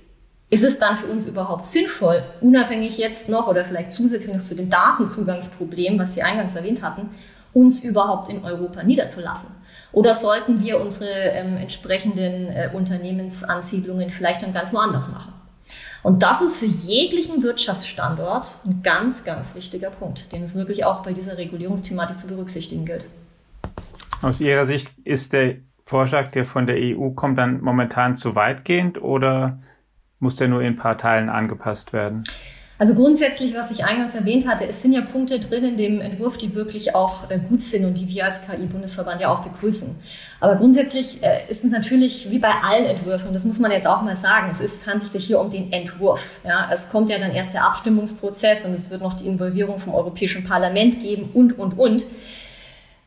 ist 0.50 0.64
es 0.64 0.78
dann 0.78 0.96
für 0.96 1.06
uns 1.06 1.26
überhaupt 1.26 1.64
sinnvoll, 1.64 2.22
unabhängig 2.40 2.98
jetzt 2.98 3.28
noch 3.28 3.46
oder 3.46 3.64
vielleicht 3.64 3.90
zusätzlich 3.90 4.34
noch 4.34 4.42
zu 4.42 4.54
dem 4.54 4.70
Datenzugangsproblem, 4.70 5.98
was 5.98 6.14
Sie 6.14 6.22
eingangs 6.22 6.54
erwähnt 6.54 6.82
hatten, 6.82 7.10
uns 7.52 7.84
überhaupt 7.84 8.28
in 8.28 8.44
Europa 8.44 8.82
niederzulassen? 8.82 9.50
Oder 9.92 10.14
sollten 10.14 10.62
wir 10.62 10.80
unsere 10.80 11.10
ähm, 11.10 11.56
entsprechenden 11.56 12.48
äh, 12.48 12.70
Unternehmensansiedlungen 12.72 14.10
vielleicht 14.10 14.42
dann 14.42 14.52
ganz 14.52 14.72
woanders 14.72 15.10
machen? 15.10 15.34
Und 16.02 16.22
das 16.22 16.42
ist 16.42 16.56
für 16.56 16.66
jeglichen 16.66 17.42
Wirtschaftsstandort 17.42 18.56
ein 18.64 18.82
ganz, 18.82 19.24
ganz 19.24 19.54
wichtiger 19.54 19.90
Punkt, 19.90 20.32
den 20.32 20.42
es 20.42 20.54
wirklich 20.54 20.84
auch 20.84 21.02
bei 21.02 21.12
dieser 21.12 21.38
Regulierungsthematik 21.38 22.18
zu 22.18 22.26
berücksichtigen 22.26 22.84
gilt. 22.84 23.06
Aus 24.20 24.40
Ihrer 24.40 24.64
Sicht 24.64 24.90
ist 25.04 25.32
der 25.32 25.56
Vorschlag, 25.84 26.30
der 26.30 26.44
von 26.44 26.66
der 26.66 26.76
EU 26.78 27.10
kommt, 27.10 27.38
dann 27.38 27.60
momentan 27.60 28.14
zu 28.14 28.34
weitgehend 28.34 29.00
oder 29.00 29.60
muss 30.18 30.36
der 30.36 30.48
nur 30.48 30.60
in 30.60 30.68
ein 30.68 30.76
paar 30.76 30.96
Teilen 30.96 31.28
angepasst 31.28 31.92
werden? 31.92 32.24
Also 32.82 32.96
grundsätzlich, 32.96 33.54
was 33.54 33.70
ich 33.70 33.84
eingangs 33.84 34.12
erwähnt 34.12 34.48
hatte, 34.48 34.66
es 34.66 34.82
sind 34.82 34.92
ja 34.92 35.02
Punkte 35.02 35.38
drin 35.38 35.62
in 35.62 35.76
dem 35.76 36.00
Entwurf, 36.00 36.36
die 36.36 36.56
wirklich 36.56 36.96
auch 36.96 37.30
äh, 37.30 37.38
gut 37.38 37.60
sind 37.60 37.84
und 37.84 37.94
die 37.94 38.08
wir 38.08 38.24
als 38.24 38.42
KI-Bundesverband 38.42 39.20
ja 39.20 39.28
auch 39.28 39.38
begrüßen. 39.44 39.94
Aber 40.40 40.56
grundsätzlich 40.56 41.22
äh, 41.22 41.48
ist 41.48 41.64
es 41.64 41.70
natürlich 41.70 42.32
wie 42.32 42.40
bei 42.40 42.50
allen 42.50 42.86
Entwürfen, 42.86 43.32
das 43.32 43.44
muss 43.44 43.60
man 43.60 43.70
jetzt 43.70 43.86
auch 43.86 44.02
mal 44.02 44.16
sagen, 44.16 44.48
es 44.50 44.58
ist, 44.58 44.84
handelt 44.88 45.12
sich 45.12 45.24
hier 45.24 45.38
um 45.38 45.48
den 45.48 45.72
Entwurf. 45.72 46.40
Ja, 46.44 46.68
es 46.72 46.90
kommt 46.90 47.08
ja 47.08 47.20
dann 47.20 47.30
erst 47.30 47.54
der 47.54 47.64
Abstimmungsprozess 47.66 48.64
und 48.64 48.74
es 48.74 48.90
wird 48.90 49.00
noch 49.00 49.14
die 49.14 49.28
Involvierung 49.28 49.78
vom 49.78 49.94
Europäischen 49.94 50.42
Parlament 50.42 50.98
geben 50.98 51.30
und, 51.34 51.56
und, 51.60 51.78
und. 51.78 52.04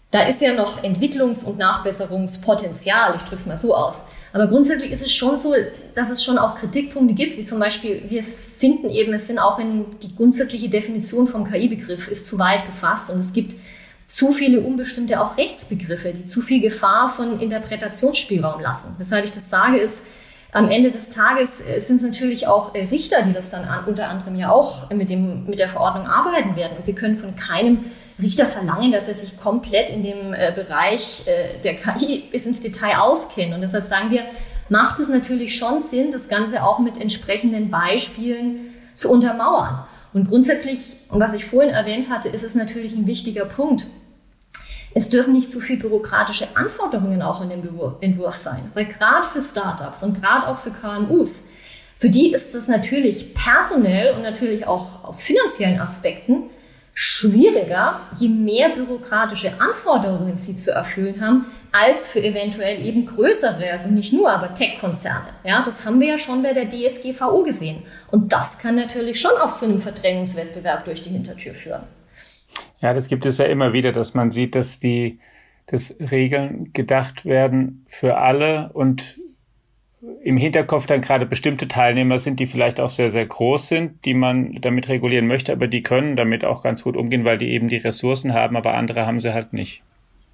Da 0.10 0.22
ist 0.22 0.42
ja 0.42 0.54
noch 0.54 0.84
Entwicklungs- 0.84 1.44
und 1.44 1.58
Nachbesserungspotenzial, 1.58 3.16
ich 3.18 3.24
drücke 3.24 3.42
es 3.42 3.46
mal 3.46 3.58
so 3.58 3.76
aus. 3.76 4.04
Aber 4.36 4.48
grundsätzlich 4.48 4.92
ist 4.92 5.02
es 5.02 5.14
schon 5.14 5.38
so, 5.38 5.56
dass 5.94 6.10
es 6.10 6.22
schon 6.22 6.38
auch 6.38 6.56
Kritikpunkte 6.56 7.16
gibt, 7.16 7.38
wie 7.38 7.46
zum 7.46 7.58
Beispiel, 7.58 8.04
wir 8.10 8.22
finden 8.22 8.90
eben, 8.90 9.14
es 9.14 9.28
sind 9.28 9.40
auch 9.40 9.60
in 9.60 9.86
die 10.04 10.14
grundsätzliche 10.14 10.68
Definition 10.68 11.26
vom 11.26 11.50
KI-Begriff 11.50 12.10
ist 12.10 12.28
zu 12.28 12.38
weit 12.38 12.66
gefasst 12.66 13.10
und 13.10 13.18
es 13.18 13.32
gibt 13.32 13.56
zu 14.06 14.34
viele 14.34 14.60
unbestimmte 14.60 15.22
auch 15.22 15.38
Rechtsbegriffe, 15.38 16.12
die 16.12 16.26
zu 16.26 16.42
viel 16.42 16.60
Gefahr 16.60 17.08
von 17.08 17.40
Interpretationsspielraum 17.40 18.60
lassen. 18.60 18.96
Weshalb 18.98 19.24
ich 19.24 19.32
das 19.32 19.50
sage, 19.50 19.78
ist, 19.78 20.04
am 20.52 20.70
Ende 20.70 20.90
des 20.90 21.08
Tages 21.08 21.62
äh, 21.62 21.80
sind 21.80 21.98
es 21.98 22.02
natürlich 22.02 22.46
auch 22.46 22.76
äh, 22.76 22.84
Richter, 22.92 23.22
die 23.22 23.32
das 23.32 23.52
dann 23.52 23.66
unter 23.86 24.10
anderem 24.10 24.36
ja 24.36 24.50
auch 24.50 24.90
mit, 24.90 25.10
dem, 25.10 25.46
mit 25.46 25.60
der 25.60 25.70
Verordnung 25.70 26.08
arbeiten 26.08 26.58
werden. 26.58 26.76
Und 26.76 26.86
sie 26.86 26.94
können 26.94 27.16
von 27.16 27.38
keinem 27.38 27.86
Richter 28.22 28.46
verlangen, 28.46 28.92
dass 28.92 29.08
er 29.08 29.16
sich 29.16 29.38
komplett 29.38 29.90
in 29.90 30.04
dem 30.04 30.34
äh, 30.34 30.52
Bereich 30.56 31.24
äh, 31.26 31.60
der 31.62 31.76
KI 31.76 32.24
bis 32.32 32.46
ins 32.46 32.62
Detail 32.62 32.98
auskennt. 32.98 33.54
Und 33.54 33.62
deshalb 33.62 33.84
sagen 33.84 34.10
wir, 34.10 34.24
macht 34.70 35.00
es 35.00 35.10
natürlich 35.10 35.56
schon 35.56 35.82
Sinn, 35.82 36.12
das 36.12 36.30
Ganze 36.30 36.64
auch 36.64 36.80
mit 36.80 37.00
entsprechenden 37.00 37.70
Beispielen 37.70 38.74
zu 38.94 39.12
untermauern. 39.12 39.86
Und 40.14 40.30
grundsätzlich, 40.30 40.96
was 41.10 41.34
ich 41.34 41.44
vorhin 41.44 41.72
erwähnt 41.72 42.10
hatte, 42.10 42.30
ist 42.30 42.44
es 42.44 42.56
natürlich 42.56 42.94
ein 42.94 43.06
wichtiger 43.06 43.46
Punkt. 43.46 43.88
Es 44.94 45.10
dürfen 45.10 45.34
nicht 45.34 45.52
zu 45.52 45.60
viel 45.60 45.76
bürokratische 45.76 46.56
Anforderungen 46.56 47.22
auch 47.22 47.42
in 47.42 47.50
dem 47.50 47.68
Entwurf 48.00 48.36
sein. 48.36 48.72
Weil 48.74 48.86
gerade 48.86 49.26
für 49.26 49.42
Startups 49.42 50.04
und 50.04 50.22
gerade 50.22 50.48
auch 50.48 50.58
für 50.58 50.72
KMUs, 50.72 51.48
für 51.98 52.10
die 52.10 52.32
ist 52.32 52.56
das 52.56 52.70
natürlich 52.70 53.34
personell 53.34 54.14
und 54.14 54.22
natürlich 54.22 54.66
auch 54.68 55.04
aus 55.04 55.22
finanziellen 55.22 55.82
Aspekten 55.82 56.44
schwieriger, 56.98 58.00
je 58.18 58.30
mehr 58.30 58.70
bürokratische 58.70 59.52
Anforderungen 59.60 60.38
sie 60.38 60.56
zu 60.56 60.72
erfüllen 60.72 61.20
haben, 61.20 61.46
als 61.74 62.10
für 62.10 62.24
eventuell 62.24 62.84
eben 62.86 63.06
größere, 63.06 63.70
also 63.70 63.90
nicht 63.90 64.14
nur, 64.14 64.32
aber 64.32 64.54
Tech-Konzerne. 64.54 65.28
Ja, 65.44 65.62
das 65.62 65.86
haben 65.86 66.00
wir 66.00 66.08
ja 66.08 66.18
schon 66.18 66.42
bei 66.42 66.54
der 66.54 66.70
DSGVO 66.70 67.44
gesehen. 67.44 67.84
Und 68.12 68.32
das 68.32 68.60
kann 68.60 68.76
natürlich 68.76 69.20
schon 69.20 69.34
auch 69.44 69.58
zu 69.58 69.66
einem 69.66 69.80
Verdrängungswettbewerb 69.80 70.86
durch 70.86 71.02
die 71.02 71.10
Hintertür 71.10 71.54
führen. 71.54 71.84
Ja, 72.80 72.94
das 72.94 73.10
gibt 73.10 73.26
es 73.26 73.40
ja 73.40 73.46
immer 73.46 73.74
wieder, 73.74 73.92
dass 73.92 74.14
man 74.14 74.32
sieht, 74.32 74.56
dass 74.56 74.80
die, 74.80 75.20
dass 75.68 75.96
Regeln 76.00 76.72
gedacht 76.72 77.26
werden 77.26 77.84
für 77.88 78.18
alle 78.18 78.70
und 78.72 79.20
im 80.24 80.38
Hinterkopf 80.38 80.86
dann 80.88 81.02
gerade 81.02 81.26
bestimmte 81.26 81.68
Teilnehmer 81.68 82.20
sind, 82.20 82.40
die 82.40 82.46
vielleicht 82.46 82.80
auch 82.80 82.90
sehr, 82.90 83.12
sehr 83.12 83.26
groß 83.26 83.68
sind, 83.68 84.06
die 84.06 84.14
man 84.14 84.58
damit 84.62 84.90
regulieren 84.90 85.28
möchte, 85.28 85.52
aber 85.52 85.68
die 85.68 85.84
können 85.84 86.16
damit 86.16 86.44
auch 86.44 86.64
ganz 86.64 86.84
gut 86.84 86.98
umgehen, 86.98 87.26
weil 87.26 87.38
die 87.38 87.50
eben 87.50 87.68
die 87.68 87.78
Ressourcen 87.78 88.34
haben, 88.34 88.58
aber 88.58 88.74
andere 88.74 89.06
haben 89.06 89.20
sie 89.20 89.34
halt 89.34 89.54
nicht. 89.54 89.82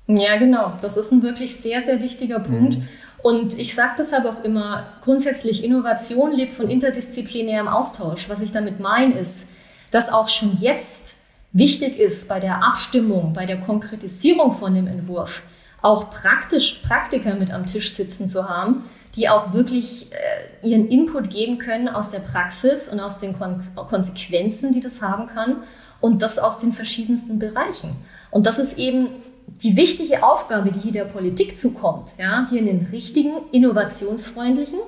Ja, 0.07 0.37
genau. 0.37 0.73
Das 0.81 0.97
ist 0.97 1.11
ein 1.11 1.23
wirklich 1.23 1.55
sehr, 1.55 1.83
sehr 1.83 2.01
wichtiger 2.01 2.39
Punkt. 2.39 2.77
Mhm. 2.77 2.87
Und 3.21 3.59
ich 3.59 3.75
sage 3.75 3.93
deshalb 3.99 4.25
auch 4.25 4.43
immer, 4.43 4.87
grundsätzlich 5.01 5.63
Innovation 5.63 6.31
lebt 6.31 6.53
von 6.53 6.67
interdisziplinärem 6.67 7.67
Austausch. 7.67 8.27
Was 8.29 8.41
ich 8.41 8.51
damit 8.51 8.79
meine, 8.79 9.13
ist, 9.13 9.47
dass 9.91 10.09
auch 10.09 10.27
schon 10.27 10.57
jetzt 10.59 11.25
wichtig 11.53 11.99
ist 11.99 12.27
bei 12.27 12.39
der 12.39 12.63
Abstimmung, 12.63 13.33
bei 13.33 13.45
der 13.45 13.59
Konkretisierung 13.59 14.53
von 14.53 14.73
dem 14.73 14.87
Entwurf, 14.87 15.43
auch 15.81 16.11
praktisch 16.11 16.81
Praktiker 16.87 17.35
mit 17.35 17.51
am 17.51 17.65
Tisch 17.65 17.93
sitzen 17.93 18.27
zu 18.27 18.47
haben, 18.49 18.85
die 19.15 19.29
auch 19.29 19.53
wirklich 19.53 20.11
äh, 20.11 20.67
ihren 20.67 20.87
Input 20.87 21.29
geben 21.29 21.57
können 21.57 21.87
aus 21.87 22.09
der 22.09 22.19
Praxis 22.19 22.87
und 22.87 22.99
aus 22.99 23.19
den 23.19 23.37
Kon 23.37 23.61
Konsequenzen, 23.75 24.73
die 24.73 24.79
das 24.79 25.01
haben 25.01 25.27
kann 25.27 25.63
und 25.99 26.21
das 26.21 26.39
aus 26.39 26.59
den 26.59 26.73
verschiedensten 26.73 27.39
Bereichen. 27.39 27.95
Und 28.31 28.45
das 28.45 28.59
ist 28.59 28.77
eben 28.77 29.09
die 29.47 29.75
wichtige 29.75 30.23
Aufgabe, 30.23 30.71
die 30.71 30.79
hier 30.79 30.91
der 30.91 31.05
Politik 31.05 31.57
zukommt, 31.57 32.13
ja, 32.17 32.47
hier 32.49 32.61
einen 32.61 32.87
richtigen, 32.91 33.33
innovationsfreundlichen, 33.51 34.79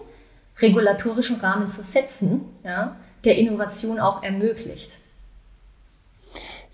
regulatorischen 0.59 1.37
Rahmen 1.37 1.67
zu 1.67 1.83
setzen, 1.83 2.41
ja, 2.63 2.95
der 3.25 3.37
Innovation 3.37 3.99
auch 3.99 4.23
ermöglicht. 4.23 4.99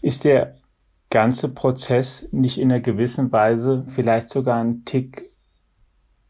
Ist 0.01 0.23
der 0.23 0.55
ganze 1.09 1.49
Prozess 1.49 2.27
nicht 2.31 2.57
in 2.57 2.71
einer 2.71 2.81
gewissen 2.81 3.31
Weise 3.31 3.85
vielleicht 3.87 4.29
sogar 4.29 4.63
ein 4.63 4.85
Tick 4.85 5.28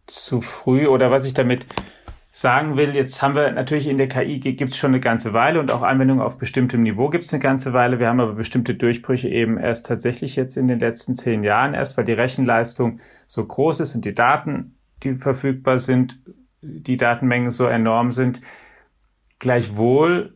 zu 0.09 0.41
früh 0.41 0.87
oder 0.87 1.11
was 1.11 1.25
ich 1.25 1.33
damit 1.33 1.67
sagen 2.31 2.77
will, 2.77 2.95
jetzt 2.95 3.21
haben 3.21 3.35
wir 3.35 3.51
natürlich 3.51 3.87
in 3.87 3.97
der 3.97 4.07
KI 4.07 4.39
gibt 4.39 4.71
es 4.71 4.77
schon 4.77 4.91
eine 4.91 4.99
ganze 4.99 5.33
Weile 5.33 5.59
und 5.59 5.71
auch 5.71 5.81
Anwendungen 5.81 6.23
auf 6.23 6.37
bestimmtem 6.37 6.83
Niveau 6.83 7.09
gibt 7.09 7.23
es 7.23 7.33
eine 7.33 7.41
ganze 7.41 7.73
Weile. 7.73 7.99
Wir 7.99 8.07
haben 8.07 8.19
aber 8.19 8.33
bestimmte 8.33 8.75
Durchbrüche 8.75 9.29
eben 9.29 9.57
erst 9.57 9.87
tatsächlich 9.87 10.35
jetzt 10.35 10.55
in 10.55 10.67
den 10.67 10.79
letzten 10.79 11.15
zehn 11.15 11.43
Jahren 11.43 11.73
erst, 11.73 11.97
weil 11.97 12.05
die 12.05 12.13
Rechenleistung 12.13 12.99
so 13.25 13.43
groß 13.45 13.79
ist 13.79 13.95
und 13.95 14.05
die 14.05 14.13
Daten, 14.13 14.75
die 15.03 15.15
verfügbar 15.15 15.79
sind, 15.79 16.19
die 16.61 16.97
Datenmengen 16.97 17.51
so 17.51 17.65
enorm 17.65 18.11
sind. 18.11 18.41
Gleichwohl 19.39 20.35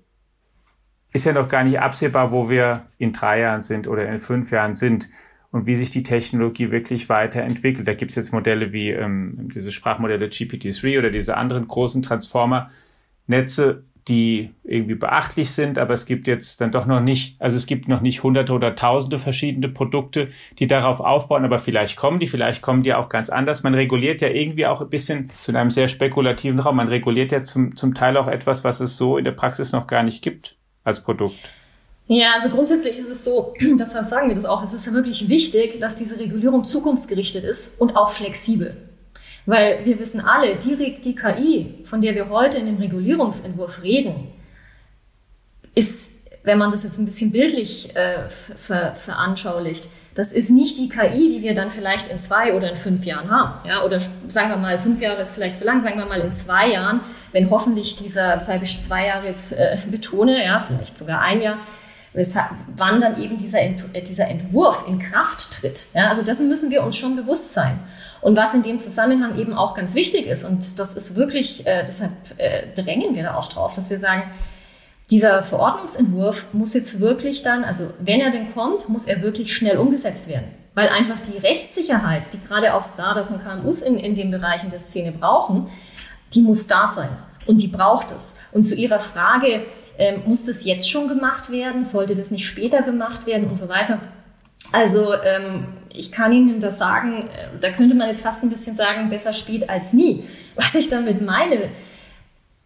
ist 1.12 1.26
ja 1.26 1.34
noch 1.34 1.48
gar 1.48 1.64
nicht 1.64 1.80
absehbar, 1.80 2.32
wo 2.32 2.50
wir 2.50 2.88
in 2.98 3.14
drei 3.14 3.42
Jahren 3.42 3.62
sind 3.62 3.88
oder 3.88 4.10
in 4.10 4.20
fünf 4.20 4.50
Jahren 4.50 4.74
sind 4.74 5.10
und 5.54 5.68
wie 5.68 5.76
sich 5.76 5.92
die 5.92 6.02
Technologie 6.02 6.72
wirklich 6.72 7.10
weiterentwickelt. 7.10 7.88
Da 7.88 7.94
gibt 7.94 8.10
es 8.10 8.16
jetzt 8.16 8.34
Modelle 8.34 8.74
wie 8.74 8.90
ähm, 8.90 9.52
diese 9.54 9.72
Sprachmodelle 9.72 10.26
GPT-3 10.26 10.98
oder 10.98 11.12
diese 11.12 11.38
anderen 11.38 11.68
großen 11.68 12.02
Transformer-Netze, 12.02 13.84
die 14.08 14.50
irgendwie 14.64 14.96
beachtlich 14.96 15.52
sind, 15.52 15.78
aber 15.78 15.94
es 15.94 16.08
gibt 16.08 16.28
jetzt 16.28 16.60
dann 16.60 16.72
doch 16.72 16.88
noch 16.88 17.02
nicht, 17.02 17.40
also 17.40 17.56
es 17.56 17.68
gibt 17.68 17.88
noch 17.88 18.02
nicht 18.02 18.24
hunderte 18.24 18.52
oder 18.52 18.74
tausende 18.74 19.20
verschiedene 19.20 19.70
Produkte, 19.70 20.30
die 20.58 20.66
darauf 20.66 21.00
aufbauen, 21.00 21.46
aber 21.46 21.60
vielleicht 21.60 21.98
kommen 21.98 22.18
die, 22.18 22.28
vielleicht 22.28 22.64
kommen 22.64 22.82
die 22.82 22.96
auch 22.96 23.08
ganz 23.08 23.30
anders. 23.30 23.62
Man 23.62 23.76
reguliert 23.76 24.22
ja 24.22 24.30
irgendwie 24.30 24.66
auch 24.66 24.82
ein 24.82 24.90
bisschen 24.90 25.30
zu 25.30 25.56
einem 25.56 25.70
sehr 25.70 25.88
spekulativen 25.88 26.60
Raum. 26.62 26.78
Man 26.78 26.88
reguliert 26.88 27.32
ja 27.32 27.44
zum, 27.44 27.76
zum 27.76 27.94
Teil 27.94 28.18
auch 28.18 28.28
etwas, 28.28 28.64
was 28.64 28.80
es 28.80 28.98
so 28.98 29.20
in 29.20 29.24
der 29.24 29.34
Praxis 29.34 29.72
noch 29.72 29.86
gar 29.86 30.02
nicht 30.02 30.24
gibt 30.24 30.58
als 30.84 31.04
Produkt. 31.04 31.38
Ja, 32.08 32.34
also 32.36 32.50
grundsätzlich 32.50 32.98
ist 32.98 33.10
es 33.10 33.24
so, 33.24 33.54
deshalb 33.62 34.06
sagen 34.06 34.28
wir 34.28 34.36
das 34.36 34.46
auch, 34.46 34.64
es 34.64 34.74
ist 34.74 34.86
ja 34.86 34.94
wirklich 34.94 35.30
wichtig, 35.30 35.80
dass 35.80 35.96
diese 35.96 36.20
Regulierung 36.20 36.66
zukunftsgerichtet 36.66 37.44
ist 37.44 37.80
und 37.80 37.96
auch 37.96 38.12
flexibel. 38.12 38.76
Weil 39.46 39.86
wir 39.86 40.00
wissen 40.00 40.22
alle, 40.22 40.56
die, 40.56 40.96
die 41.02 41.16
KI, 41.16 41.76
von 41.84 42.02
der 42.02 42.16
wir 42.16 42.30
heute 42.30 42.58
in 42.58 42.66
dem 42.66 42.78
Regulierungsentwurf 42.78 43.84
reden, 43.84 44.30
ist, 45.76 46.12
wenn 46.44 46.58
man 46.58 46.72
das 46.72 46.84
jetzt 46.84 46.98
ein 46.98 47.06
bisschen 47.06 47.32
bildlich 47.32 47.96
äh, 47.96 48.30
ver, 48.30 48.96
veranschaulicht, 48.96 49.90
das 50.16 50.32
ist 50.32 50.50
nicht 50.50 50.78
die 50.78 50.90
KI, 50.90 51.30
die 51.30 51.42
wir 51.42 51.56
dann 51.56 51.72
vielleicht 51.72 52.10
in 52.10 52.20
zwei 52.20 52.54
oder 52.54 52.70
in 52.70 52.78
fünf 52.78 53.04
Jahren 53.04 53.32
haben. 53.32 53.68
Ja? 53.68 53.84
Oder 53.84 54.00
sagen 54.00 54.50
wir 54.50 54.58
mal, 54.58 54.78
fünf 54.78 55.02
Jahre 55.02 55.22
ist 55.22 55.34
vielleicht 55.34 55.56
zu 55.56 55.66
lang, 55.66 55.82
sagen 55.82 55.98
wir 55.98 56.06
mal 56.06 56.20
in 56.20 56.32
zwei 56.32 56.70
Jahren, 56.72 57.02
wenn 57.32 57.50
hoffentlich 57.50 57.96
dieser, 57.96 58.40
weshalb 58.40 58.62
ich 58.62 58.80
zwei 58.80 59.08
Jahre 59.08 59.26
jetzt 59.26 59.54
äh, 59.54 59.78
betone, 59.92 60.46
ja, 60.46 60.60
vielleicht 60.60 60.98
sogar 60.98 61.22
ein 61.22 61.42
Jahr, 61.42 61.58
weshalb, 62.14 62.52
wann 62.76 63.02
dann 63.02 63.22
eben 63.22 63.38
dieser, 63.38 63.62
äh, 63.62 64.02
dieser 64.06 64.28
Entwurf 64.28 64.86
in 64.88 65.00
Kraft 65.00 65.60
tritt. 65.60 65.88
Ja? 65.94 66.10
Also 66.10 66.22
dessen 66.22 66.48
müssen 66.48 66.70
wir 66.72 66.84
uns 66.84 66.98
schon 66.98 67.16
bewusst 67.16 67.54
sein. 67.54 67.80
Und 68.22 68.38
was 68.38 68.54
in 68.54 68.64
dem 68.64 68.80
Zusammenhang 68.80 69.38
eben 69.38 69.54
auch 69.54 69.74
ganz 69.74 69.96
wichtig 69.96 70.28
ist, 70.28 70.46
und 70.46 70.80
das 70.80 70.94
ist 70.94 71.16
wirklich, 71.16 71.68
äh, 71.68 71.84
deshalb 71.86 72.12
äh, 72.38 72.68
drängen 72.74 73.16
wir 73.16 73.24
da 73.24 73.36
auch 73.36 73.50
drauf, 73.50 73.76
dass 73.76 73.90
wir 73.90 74.00
sagen, 74.00 74.24
dieser 75.12 75.44
Verordnungsentwurf 75.44 76.54
muss 76.54 76.74
jetzt 76.74 77.00
wirklich 77.00 77.42
dann, 77.42 77.64
also 77.64 77.92
wenn 78.00 78.22
er 78.22 78.32
denn 78.32 78.54
kommt, 78.54 78.88
muss 78.88 79.06
er 79.06 79.22
wirklich 79.22 79.56
schnell 79.56 79.78
umgesetzt 79.78 80.28
werden. 80.28 80.48
Weil 80.76 80.90
einfach 80.90 81.20
die 81.20 81.38
Rechtssicherheit, 81.38 82.34
die 82.34 82.40
gerade 82.40 82.74
auch 82.74 82.86
Startups 82.86 83.30
und 83.30 83.44
KMUs 83.44 83.82
in, 83.82 83.98
in 84.00 84.16
den 84.16 84.32
Bereichen 84.32 84.70
der 84.70 84.80
Szene 84.80 85.12
brauchen, 85.12 85.68
die 86.34 86.42
muss 86.42 86.66
da 86.68 86.88
sein. 86.88 87.10
Und 87.46 87.62
die 87.62 87.68
braucht 87.68 88.12
es. 88.12 88.38
Und 88.54 88.64
zu 88.64 88.74
Ihrer 88.74 89.00
Frage, 89.00 89.66
ähm, 89.98 90.24
muss 90.26 90.46
das 90.46 90.66
jetzt 90.66 90.90
schon 90.90 91.08
gemacht 91.08 91.50
werden? 91.50 91.84
Sollte 91.84 92.16
das 92.16 92.32
nicht 92.32 92.46
später 92.46 92.82
gemacht 92.82 93.26
werden 93.26 93.48
und 93.48 93.58
so 93.58 93.70
weiter? 93.70 94.00
Also 94.72 95.14
ähm, 95.24 95.68
ich 95.94 96.12
kann 96.12 96.32
Ihnen 96.32 96.60
das 96.60 96.78
sagen, 96.78 97.30
äh, 97.30 97.60
da 97.60 97.70
könnte 97.70 97.96
man 97.96 98.08
jetzt 98.08 98.24
fast 98.24 98.44
ein 98.44 98.50
bisschen 98.50 98.76
sagen, 98.76 99.10
besser 99.10 99.34
spät 99.34 99.70
als 99.70 99.94
nie. 99.94 100.24
Was 100.56 100.76
ich 100.76 100.90
damit 100.90 101.22
meine, 101.22 101.70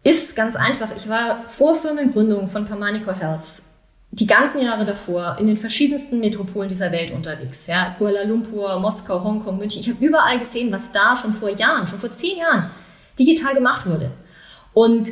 ist 0.04 0.36
ganz 0.36 0.56
einfach. 0.56 0.90
Ich 0.96 1.08
war 1.08 1.44
vor 1.48 1.74
Firmengründung 1.74 2.48
von 2.48 2.64
Pamanico 2.64 3.12
Health 3.12 3.62
die 4.10 4.26
ganzen 4.26 4.62
Jahre 4.62 4.86
davor 4.86 5.36
in 5.38 5.46
den 5.46 5.58
verschiedensten 5.58 6.18
Metropolen 6.18 6.68
dieser 6.68 6.92
Welt 6.92 7.10
unterwegs. 7.10 7.66
Ja, 7.66 7.94
Kuala 7.98 8.22
Lumpur, 8.22 8.78
Moskau, 8.78 9.22
Hongkong, 9.22 9.58
München. 9.58 9.80
Ich 9.80 9.88
habe 9.90 10.02
überall 10.02 10.38
gesehen, 10.38 10.72
was 10.72 10.90
da 10.92 11.14
schon 11.14 11.34
vor 11.34 11.50
Jahren, 11.50 11.86
schon 11.86 11.98
vor 11.98 12.10
zehn 12.10 12.38
Jahren 12.38 12.70
digital 13.18 13.54
gemacht 13.54 13.84
wurde. 13.86 14.10
Und 14.72 15.10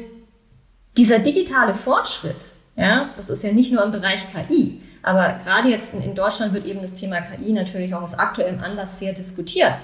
dieser 0.97 1.19
digitale 1.19 1.75
Fortschritt, 1.75 2.53
ja, 2.77 3.11
das 3.17 3.31
ist 3.31 3.43
ja 3.43 3.53
nicht 3.53 3.73
nur 3.73 3.85
im 3.85 3.91
Bereich 3.91 4.27
KI, 4.33 4.81
aber 5.03 5.39
gerade 5.45 5.69
jetzt 5.69 5.95
in, 5.95 6.15
Deutschland 6.15 6.53
wird 6.53 6.67
eben 6.67 6.83
das 6.83 6.95
Thema 6.95 7.21
KI 7.21 7.53
natürlich 7.53 7.95
auch 7.95 8.03
aus 8.03 8.19
aktuellem 8.19 8.61
Anlass 8.61 8.99
sehr 8.99 9.13
diskutiert. 9.13 9.75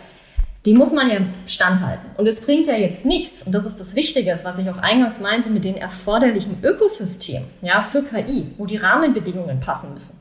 Die 0.65 0.75
muss 0.75 0.93
man 0.93 1.11
ja 1.11 1.19
standhalten. 1.47 2.11
Und 2.17 2.29
es 2.29 2.45
bringt 2.45 2.69
ja 2.69 2.75
jetzt 2.75 3.05
nichts, 3.05 3.43
und 3.43 3.53
das 3.53 3.65
ist 3.65 3.81
das 3.81 3.95
Wichtige, 3.97 4.39
was 4.43 4.59
ich 4.59 4.69
auch 4.71 4.79
eingangs 4.79 5.21
meinte, 5.21 5.51
mit 5.51 5.65
den 5.65 5.77
erforderlichen 5.77 6.59
Ökosystemen 6.63 7.49
ja, 7.63 7.83
für 7.83 8.03
KI, 8.03 8.53
wo 8.59 8.67
die 8.67 8.77
Rahmenbedingungen 8.77 9.61
passen 9.61 9.95
müssen. 9.95 10.19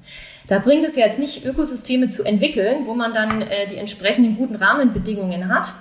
Da 0.48 0.60
bringt 0.60 0.84
es 0.84 0.96
ja 0.96 1.06
jetzt 1.06 1.20
nicht, 1.20 1.46
Ökosysteme 1.46 2.08
zu 2.08 2.24
entwickeln, 2.24 2.86
wo 2.86 2.94
man 2.94 3.14
dann 3.14 3.42
äh, 3.42 3.68
die 3.68 3.78
entsprechenden 3.78 4.36
guten 4.36 4.56
Rahmenbedingungen 4.56 5.48
hat, 5.48 5.74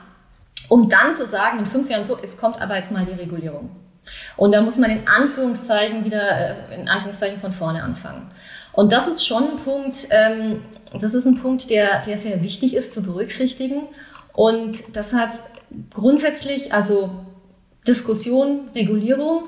um 0.69 0.89
dann 0.89 1.15
zu 1.15 1.27
sagen, 1.27 1.59
in 1.59 1.67
fünf 1.67 1.91
Jahren 1.91 2.05
so, 2.05 2.19
jetzt 2.19 2.39
kommt 2.41 2.61
aber 2.61 2.77
jetzt 2.77 2.93
mal 2.93 3.05
die 3.05 3.19
Regulierung. 3.21 3.71
Und 4.37 4.53
da 4.53 4.63
muss 4.63 4.79
man 4.79 4.91
in 4.91 5.07
Anführungszeichen 5.07 6.05
wieder, 6.05 6.69
äh, 6.71 6.75
in 6.75 6.89
Anführungszeichen 6.89 7.41
von 7.41 7.53
vorne 7.53 7.83
anfangen. 7.83 8.29
Und 8.73 8.93
das 8.93 9.07
ist 9.07 9.27
schon 9.27 9.45
ein 9.45 9.57
Punkt, 9.65 10.09
ähm, 10.11 10.63
das 10.99 11.15
ist 11.15 11.27
ein 11.27 11.41
Punkt, 11.41 11.71
der, 11.71 12.03
der 12.03 12.17
sehr 12.17 12.43
wichtig 12.43 12.75
ist 12.75 12.93
zu 12.93 13.03
berücksichtigen. 13.03 13.83
Und 14.33 14.97
deshalb 14.97 15.33
grundsätzlich, 15.93 16.73
also 16.73 17.11
Diskussion, 17.87 18.71
Regulierung, 18.75 19.45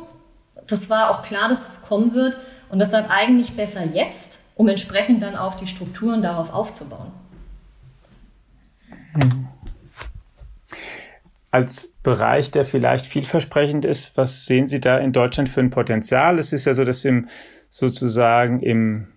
das 0.67 0.91
war 0.91 1.11
auch 1.11 1.23
klar, 1.23 1.49
dass 1.49 1.69
es 1.69 1.83
kommen 1.83 2.15
wird. 2.15 2.39
Und 2.71 2.79
deshalb 2.79 3.11
eigentlich 3.11 3.55
besser 3.57 3.85
jetzt, 3.85 4.43
um 4.57 4.69
entsprechend 4.69 5.23
dann 5.23 5.37
auch 5.37 5.55
die 5.55 5.67
Strukturen 5.67 6.23
darauf 6.23 6.53
aufzubauen. 6.53 7.13
Mhm 9.15 9.52
als 11.53 11.95
Bereich, 12.03 12.51
der 12.51 12.65
vielleicht 12.65 13.07
vielversprechend 13.07 13.85
ist. 13.85 14.17
Was 14.17 14.47
sehen 14.47 14.67
Sie 14.67 14.81
da 14.81 14.99
in 14.99 15.13
Deutschland 15.13 15.49
für 15.49 15.61
ein 15.61 15.71
Potenzial? 15.71 16.39
Es 16.39 16.53
ist 16.53 16.65
ja 16.65 16.75
so, 16.75 16.83
dass 16.83 17.05
im 17.05 17.29
sozusagen 17.69 18.61
im 18.61 19.09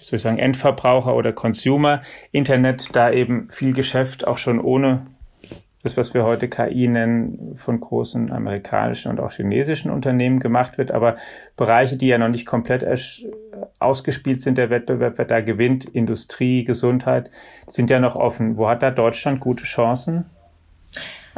soll 0.00 0.16
ich 0.16 0.22
sagen, 0.22 0.38
Endverbraucher 0.38 1.14
oder 1.14 1.32
Consumer 1.32 2.02
Internet 2.32 2.94
da 2.94 3.10
eben 3.10 3.48
viel 3.50 3.72
Geschäft 3.72 4.26
auch 4.26 4.38
schon 4.38 4.60
ohne 4.60 5.06
das, 5.82 5.96
was 5.96 6.12
wir 6.12 6.24
heute 6.24 6.48
KI 6.48 6.88
nennen, 6.88 7.54
von 7.54 7.78
großen 7.78 8.32
amerikanischen 8.32 9.10
und 9.10 9.20
auch 9.20 9.30
chinesischen 9.30 9.90
Unternehmen 9.90 10.40
gemacht 10.40 10.76
wird. 10.76 10.90
Aber 10.92 11.16
Bereiche, 11.56 11.96
die 11.96 12.08
ja 12.08 12.18
noch 12.18 12.28
nicht 12.28 12.46
komplett 12.46 12.84
ausgespielt 13.78 14.40
sind, 14.40 14.58
der 14.58 14.70
Wettbewerb, 14.70 15.18
wer 15.18 15.24
da 15.24 15.40
gewinnt, 15.40 15.84
Industrie, 15.84 16.64
Gesundheit, 16.64 17.30
sind 17.66 17.90
ja 17.90 18.00
noch 18.00 18.16
offen. 18.16 18.56
Wo 18.56 18.68
hat 18.68 18.82
da 18.82 18.90
Deutschland 18.90 19.40
gute 19.40 19.64
Chancen? 19.64 20.26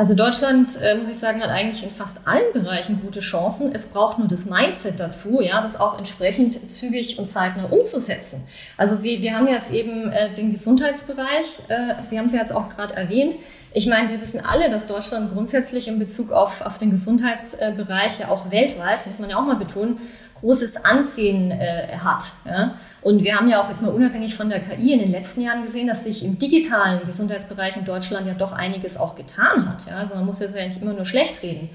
Also 0.00 0.14
Deutschland, 0.14 0.80
äh, 0.80 0.94
muss 0.94 1.10
ich 1.10 1.18
sagen, 1.18 1.42
hat 1.42 1.50
eigentlich 1.50 1.84
in 1.84 1.90
fast 1.90 2.26
allen 2.26 2.54
Bereichen 2.54 3.02
gute 3.02 3.20
Chancen. 3.20 3.70
Es 3.74 3.88
braucht 3.88 4.18
nur 4.18 4.28
das 4.28 4.46
Mindset 4.46 4.98
dazu, 4.98 5.42
ja, 5.42 5.60
das 5.60 5.78
auch 5.78 5.98
entsprechend 5.98 6.70
zügig 6.70 7.18
und 7.18 7.26
zeitnah 7.26 7.66
umzusetzen. 7.66 8.42
Also 8.78 8.94
Sie, 8.94 9.20
wir 9.20 9.36
haben 9.36 9.46
jetzt 9.46 9.70
eben 9.74 10.10
äh, 10.10 10.32
den 10.32 10.52
Gesundheitsbereich. 10.52 11.64
Äh, 11.68 12.02
Sie 12.02 12.18
haben 12.18 12.24
es 12.24 12.32
ja 12.32 12.40
jetzt 12.40 12.54
auch 12.54 12.70
gerade 12.70 12.96
erwähnt. 12.96 13.36
Ich 13.74 13.86
meine, 13.88 14.08
wir 14.08 14.22
wissen 14.22 14.40
alle, 14.40 14.70
dass 14.70 14.86
Deutschland 14.86 15.34
grundsätzlich 15.34 15.86
in 15.86 15.98
Bezug 15.98 16.32
auf, 16.32 16.62
auf 16.62 16.78
den 16.78 16.90
Gesundheitsbereich 16.90 18.20
ja 18.20 18.28
auch 18.30 18.50
weltweit, 18.50 19.06
muss 19.06 19.18
man 19.18 19.28
ja 19.28 19.36
auch 19.36 19.44
mal 19.44 19.56
betonen, 19.56 19.98
großes 20.40 20.84
Ansehen 20.84 21.50
äh, 21.50 21.96
hat. 21.98 22.32
Ja? 22.44 22.74
Und 23.02 23.24
wir 23.24 23.36
haben 23.36 23.48
ja 23.48 23.62
auch 23.62 23.68
jetzt 23.68 23.82
mal 23.82 23.90
unabhängig 23.90 24.34
von 24.34 24.50
der 24.50 24.60
KI 24.60 24.92
in 24.92 24.98
den 24.98 25.10
letzten 25.10 25.40
Jahren 25.40 25.62
gesehen, 25.62 25.86
dass 25.86 26.04
sich 26.04 26.24
im 26.24 26.38
digitalen 26.38 27.04
Gesundheitsbereich 27.06 27.76
in 27.76 27.84
Deutschland 27.84 28.26
ja 28.26 28.34
doch 28.34 28.52
einiges 28.52 28.96
auch 28.96 29.14
getan 29.14 29.68
hat. 29.68 29.86
Ja? 29.86 29.96
Also 29.96 30.14
man 30.14 30.26
muss 30.26 30.40
jetzt 30.40 30.54
ja 30.54 30.64
nicht 30.64 30.80
immer 30.80 30.92
nur 30.92 31.04
schlecht 31.04 31.42
reden. 31.42 31.70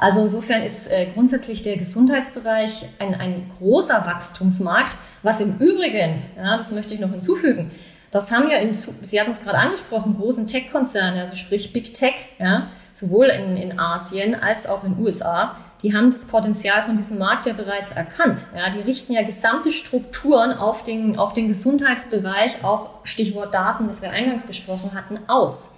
Also 0.00 0.22
insofern 0.22 0.62
ist 0.62 0.90
äh, 0.90 1.08
grundsätzlich 1.12 1.62
der 1.62 1.76
Gesundheitsbereich 1.76 2.88
ein, 2.98 3.14
ein 3.14 3.46
großer 3.58 4.06
Wachstumsmarkt, 4.06 4.96
was 5.22 5.42
im 5.42 5.58
Übrigen, 5.58 6.22
ja, 6.38 6.56
das 6.56 6.72
möchte 6.72 6.94
ich 6.94 7.00
noch 7.00 7.10
hinzufügen, 7.10 7.70
das 8.10 8.32
haben 8.32 8.48
ja, 8.50 8.56
in, 8.56 8.74
Sie 8.74 9.20
hatten 9.20 9.30
es 9.30 9.42
gerade 9.42 9.58
angesprochen, 9.58 10.16
großen 10.16 10.46
Tech-Konzerne, 10.46 11.20
also 11.20 11.36
sprich 11.36 11.74
Big 11.74 11.92
Tech, 11.92 12.14
ja, 12.38 12.68
sowohl 12.94 13.26
in, 13.26 13.58
in 13.58 13.78
Asien 13.78 14.34
als 14.34 14.66
auch 14.66 14.84
in 14.84 14.94
den 14.94 15.04
USA, 15.04 15.56
die 15.82 15.94
haben 15.94 16.10
das 16.10 16.26
Potenzial 16.26 16.82
von 16.82 16.96
diesem 16.96 17.18
Markt 17.18 17.46
ja 17.46 17.52
bereits 17.52 17.92
erkannt. 17.92 18.46
Ja, 18.56 18.70
die 18.70 18.80
richten 18.80 19.12
ja 19.12 19.22
gesamte 19.22 19.72
Strukturen 19.72 20.52
auf 20.52 20.84
den, 20.84 21.18
auf 21.18 21.32
den 21.32 21.48
Gesundheitsbereich, 21.48 22.62
auch 22.64 22.90
Stichwort 23.04 23.54
Daten, 23.54 23.88
das 23.88 24.02
wir 24.02 24.10
eingangs 24.10 24.44
besprochen 24.44 24.92
hatten, 24.94 25.18
aus. 25.26 25.72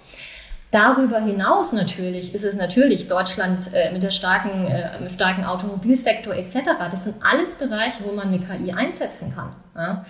Darüber 0.71 1.19
hinaus 1.19 1.71
natürlich 1.71 2.33
ist 2.33 2.43
es 2.43 2.55
natürlich 2.55 3.07
Deutschland 3.07 3.71
äh, 3.75 3.91
mit 3.91 4.01
der 4.01 4.09
starken, 4.09 4.65
äh, 4.65 5.07
starken 5.07 5.45
Automobilsektor 5.45 6.33
etc. 6.33 6.61
Das 6.89 7.03
sind 7.03 7.17
alles 7.21 7.55
Bereiche, 7.55 8.03
wo 8.05 8.11
man 8.11 8.29
eine 8.29 8.39
KI 8.39 8.71
einsetzen 8.71 9.33
kann. 9.35 9.55
Ja? 9.75 10.03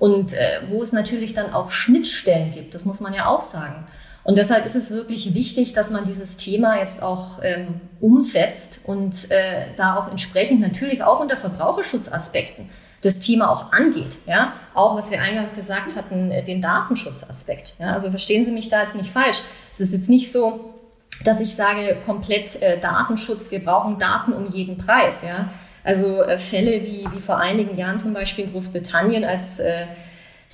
Und 0.00 0.34
äh, 0.34 0.62
wo 0.68 0.82
es 0.82 0.92
natürlich 0.92 1.34
dann 1.34 1.54
auch 1.54 1.70
Schnittstellen 1.70 2.52
gibt, 2.52 2.74
das 2.74 2.84
muss 2.84 2.98
man 2.98 3.14
ja 3.14 3.26
auch 3.26 3.40
sagen. 3.40 3.86
Und 4.28 4.36
deshalb 4.36 4.66
ist 4.66 4.76
es 4.76 4.90
wirklich 4.90 5.32
wichtig, 5.32 5.72
dass 5.72 5.88
man 5.88 6.04
dieses 6.04 6.36
Thema 6.36 6.78
jetzt 6.78 7.02
auch 7.02 7.40
ähm, 7.42 7.80
umsetzt 7.98 8.82
und 8.84 9.30
äh, 9.30 9.68
da 9.78 9.96
auch 9.96 10.10
entsprechend 10.10 10.60
natürlich 10.60 11.02
auch 11.02 11.20
unter 11.20 11.38
Verbraucherschutzaspekten 11.38 12.68
das 13.00 13.20
Thema 13.20 13.50
auch 13.50 13.72
angeht. 13.72 14.18
Ja? 14.26 14.52
Auch, 14.74 14.98
was 14.98 15.10
wir 15.10 15.22
eingangs 15.22 15.56
gesagt 15.56 15.96
hatten, 15.96 16.30
äh, 16.30 16.44
den 16.44 16.60
Datenschutzaspekt. 16.60 17.76
Ja? 17.78 17.94
Also 17.94 18.10
verstehen 18.10 18.44
Sie 18.44 18.50
mich 18.50 18.68
da 18.68 18.82
jetzt 18.82 18.96
nicht 18.96 19.10
falsch. 19.10 19.44
Es 19.72 19.80
ist 19.80 19.94
jetzt 19.94 20.10
nicht 20.10 20.30
so, 20.30 20.74
dass 21.24 21.40
ich 21.40 21.54
sage, 21.54 21.96
komplett 22.04 22.60
äh, 22.60 22.78
Datenschutz, 22.78 23.50
wir 23.50 23.64
brauchen 23.64 23.98
Daten 23.98 24.34
um 24.34 24.46
jeden 24.52 24.76
Preis. 24.76 25.22
Ja? 25.22 25.48
Also 25.84 26.20
äh, 26.20 26.36
Fälle 26.36 26.84
wie, 26.84 27.08
wie 27.14 27.20
vor 27.22 27.38
einigen 27.38 27.78
Jahren 27.78 27.98
zum 27.98 28.12
Beispiel 28.12 28.44
in 28.44 28.52
Großbritannien, 28.52 29.24
als 29.24 29.58
äh, 29.58 29.86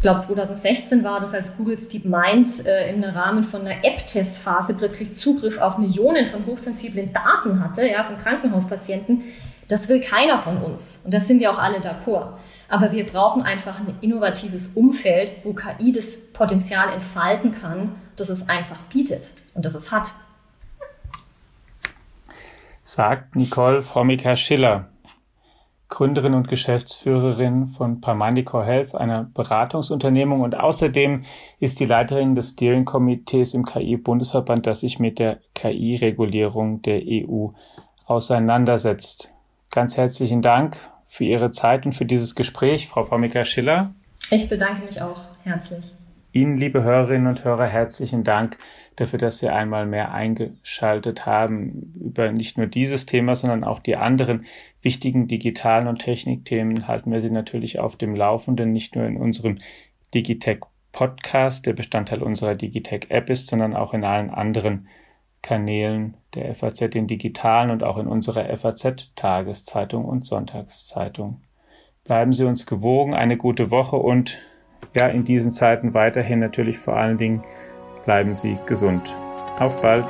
glaube 0.05 0.21
2016 0.21 1.03
war 1.03 1.19
das, 1.19 1.33
als 1.33 1.57
Google 1.57 1.77
DeepMind 1.77 2.67
äh, 2.67 2.93
im 2.93 3.03
Rahmen 3.03 3.43
von 3.43 3.63
einer 3.63 3.83
App-Testphase 3.83 4.75
plötzlich 4.75 5.15
Zugriff 5.15 5.59
auf 5.59 5.79
Millionen 5.79 6.27
von 6.27 6.45
hochsensiblen 6.45 7.11
Daten 7.15 7.59
hatte, 7.59 7.89
ja, 7.89 8.05
von 8.05 8.19
Krankenhauspatienten. 8.19 9.23
Das 9.67 9.89
will 9.89 10.03
keiner 10.03 10.39
von 10.39 10.59
uns. 10.59 11.05
Und 11.07 11.15
da 11.15 11.21
sind 11.21 11.41
wir 11.41 11.51
auch 11.51 11.59
alle 11.59 11.79
d'accord. 11.79 12.35
Aber 12.69 12.93
wir 12.93 13.07
brauchen 13.07 13.45
einfach 13.45 13.81
ein 13.81 13.95
innovatives 14.03 14.73
Umfeld, 14.75 15.37
wo 15.43 15.55
KI 15.55 15.91
das 15.91 16.19
Potenzial 16.35 16.93
entfalten 16.93 17.53
kann, 17.59 17.95
das 18.17 18.29
es 18.29 18.47
einfach 18.47 18.81
bietet 18.93 19.33
und 19.55 19.65
das 19.65 19.75
es 19.75 19.91
hat. 19.91 20.13
Sagt 22.83 23.37
Nicole 23.37 23.81
Fromika-Schiller, 23.83 24.87
Gründerin 25.95 26.35
und 26.35 26.49
Geschäftsführerin 26.49 27.69
von 27.69 28.01
Parmandicore 28.01 28.65
Health, 28.67 28.97
einer 28.97 29.31
Beratungsunternehmung 29.33 30.41
und 30.41 30.59
außerdem 30.59 31.23
ist 31.61 31.79
die 31.79 31.87
Leiterin 31.87 32.35
des 32.35 32.51
Steering-Komitees 32.51 33.55
im 33.55 33.65
KI-Bundesverband, 33.65 34.67
das 34.67 34.81
sich 34.81 34.99
mit 34.99 35.21
der 35.21 35.39
KI-Regulierung 35.55 36.83
der 36.83 37.01
EU 37.07 37.51
auseinandersetzt. 38.07 39.31
Ganz 39.71 39.97
herzlichen 39.97 40.43
Dank 40.43 40.79
für 41.07 41.27
Ihre 41.27 41.51
Zeit 41.51 41.87
und 41.87 41.93
für 41.93 42.07
dieses 42.07 42.35
Gespräch, 42.35 42.89
Frau 42.89 43.05
Fromika 43.05 43.45
Schiller. 43.45 43.95
Ich 44.33 44.49
bedanke 44.49 44.85
mich 44.85 45.01
auch 45.01 45.21
herzlich. 45.45 45.95
Ihnen, 46.33 46.57
liebe 46.57 46.83
Hörerinnen 46.83 47.29
und 47.29 47.45
Hörer, 47.45 47.67
herzlichen 47.67 48.25
Dank 48.25 48.59
dafür, 48.97 49.21
dass 49.21 49.39
Sie 49.39 49.49
einmal 49.49 49.87
mehr 49.87 50.13
eingeschaltet 50.13 51.27
haben. 51.27 51.95
Über 52.01 52.33
nicht 52.33 52.59
nur 52.59 52.67
dieses 52.67 53.07
Thema, 53.07 53.37
sondern 53.37 53.63
auch 53.63 53.79
die 53.79 53.95
anderen 53.95 54.45
wichtigen 54.85 55.27
digitalen 55.27 55.89
und 55.89 55.99
Technikthemen 55.99 56.87
halten 56.87 57.11
wir 57.11 57.21
Sie 57.21 57.31
natürlich 57.31 57.81
auf 57.81 57.97
dem 57.97 58.15
Laufenden, 58.15 58.73
nicht 58.73 58.95
nur 58.95 59.07
in 59.07 59.17
unserem 59.17 59.59
Digitech 60.15 60.61
Podcast, 60.93 61.67
der 61.67 61.73
Bestandteil 61.73 62.23
unserer 62.23 62.55
Digitech 62.55 63.07
App 63.09 63.29
ist, 63.29 63.49
sondern 63.49 63.75
auch 63.75 63.95
in 63.95 64.05
allen 64.05 64.31
anderen 64.31 64.87
Kanälen 65.43 66.17
der 66.35 66.55
FAZ, 66.55 66.81
in 66.95 67.07
digitalen 67.07 67.71
und 67.71 67.83
auch 67.83 67.99
in 67.99 68.07
unserer 68.07 68.57
FAZ 68.57 69.13
Tageszeitung 69.17 70.05
und 70.05 70.25
Sonntagszeitung. 70.25 71.43
Bleiben 72.05 72.33
Sie 72.33 72.45
uns 72.45 72.65
gewogen, 72.65 73.13
eine 73.13 73.37
gute 73.37 73.71
Woche 73.71 73.97
und 73.97 74.39
ja, 74.97 75.09
in 75.09 75.25
diesen 75.25 75.51
Zeiten 75.51 75.95
weiterhin 75.95 76.39
natürlich 76.39 76.79
vor 76.79 76.97
allen 76.97 77.19
Dingen 77.19 77.43
bleiben 78.05 78.35
Sie 78.35 78.59
gesund. 78.67 79.17
Auf 79.59 79.81
bald! 79.81 80.07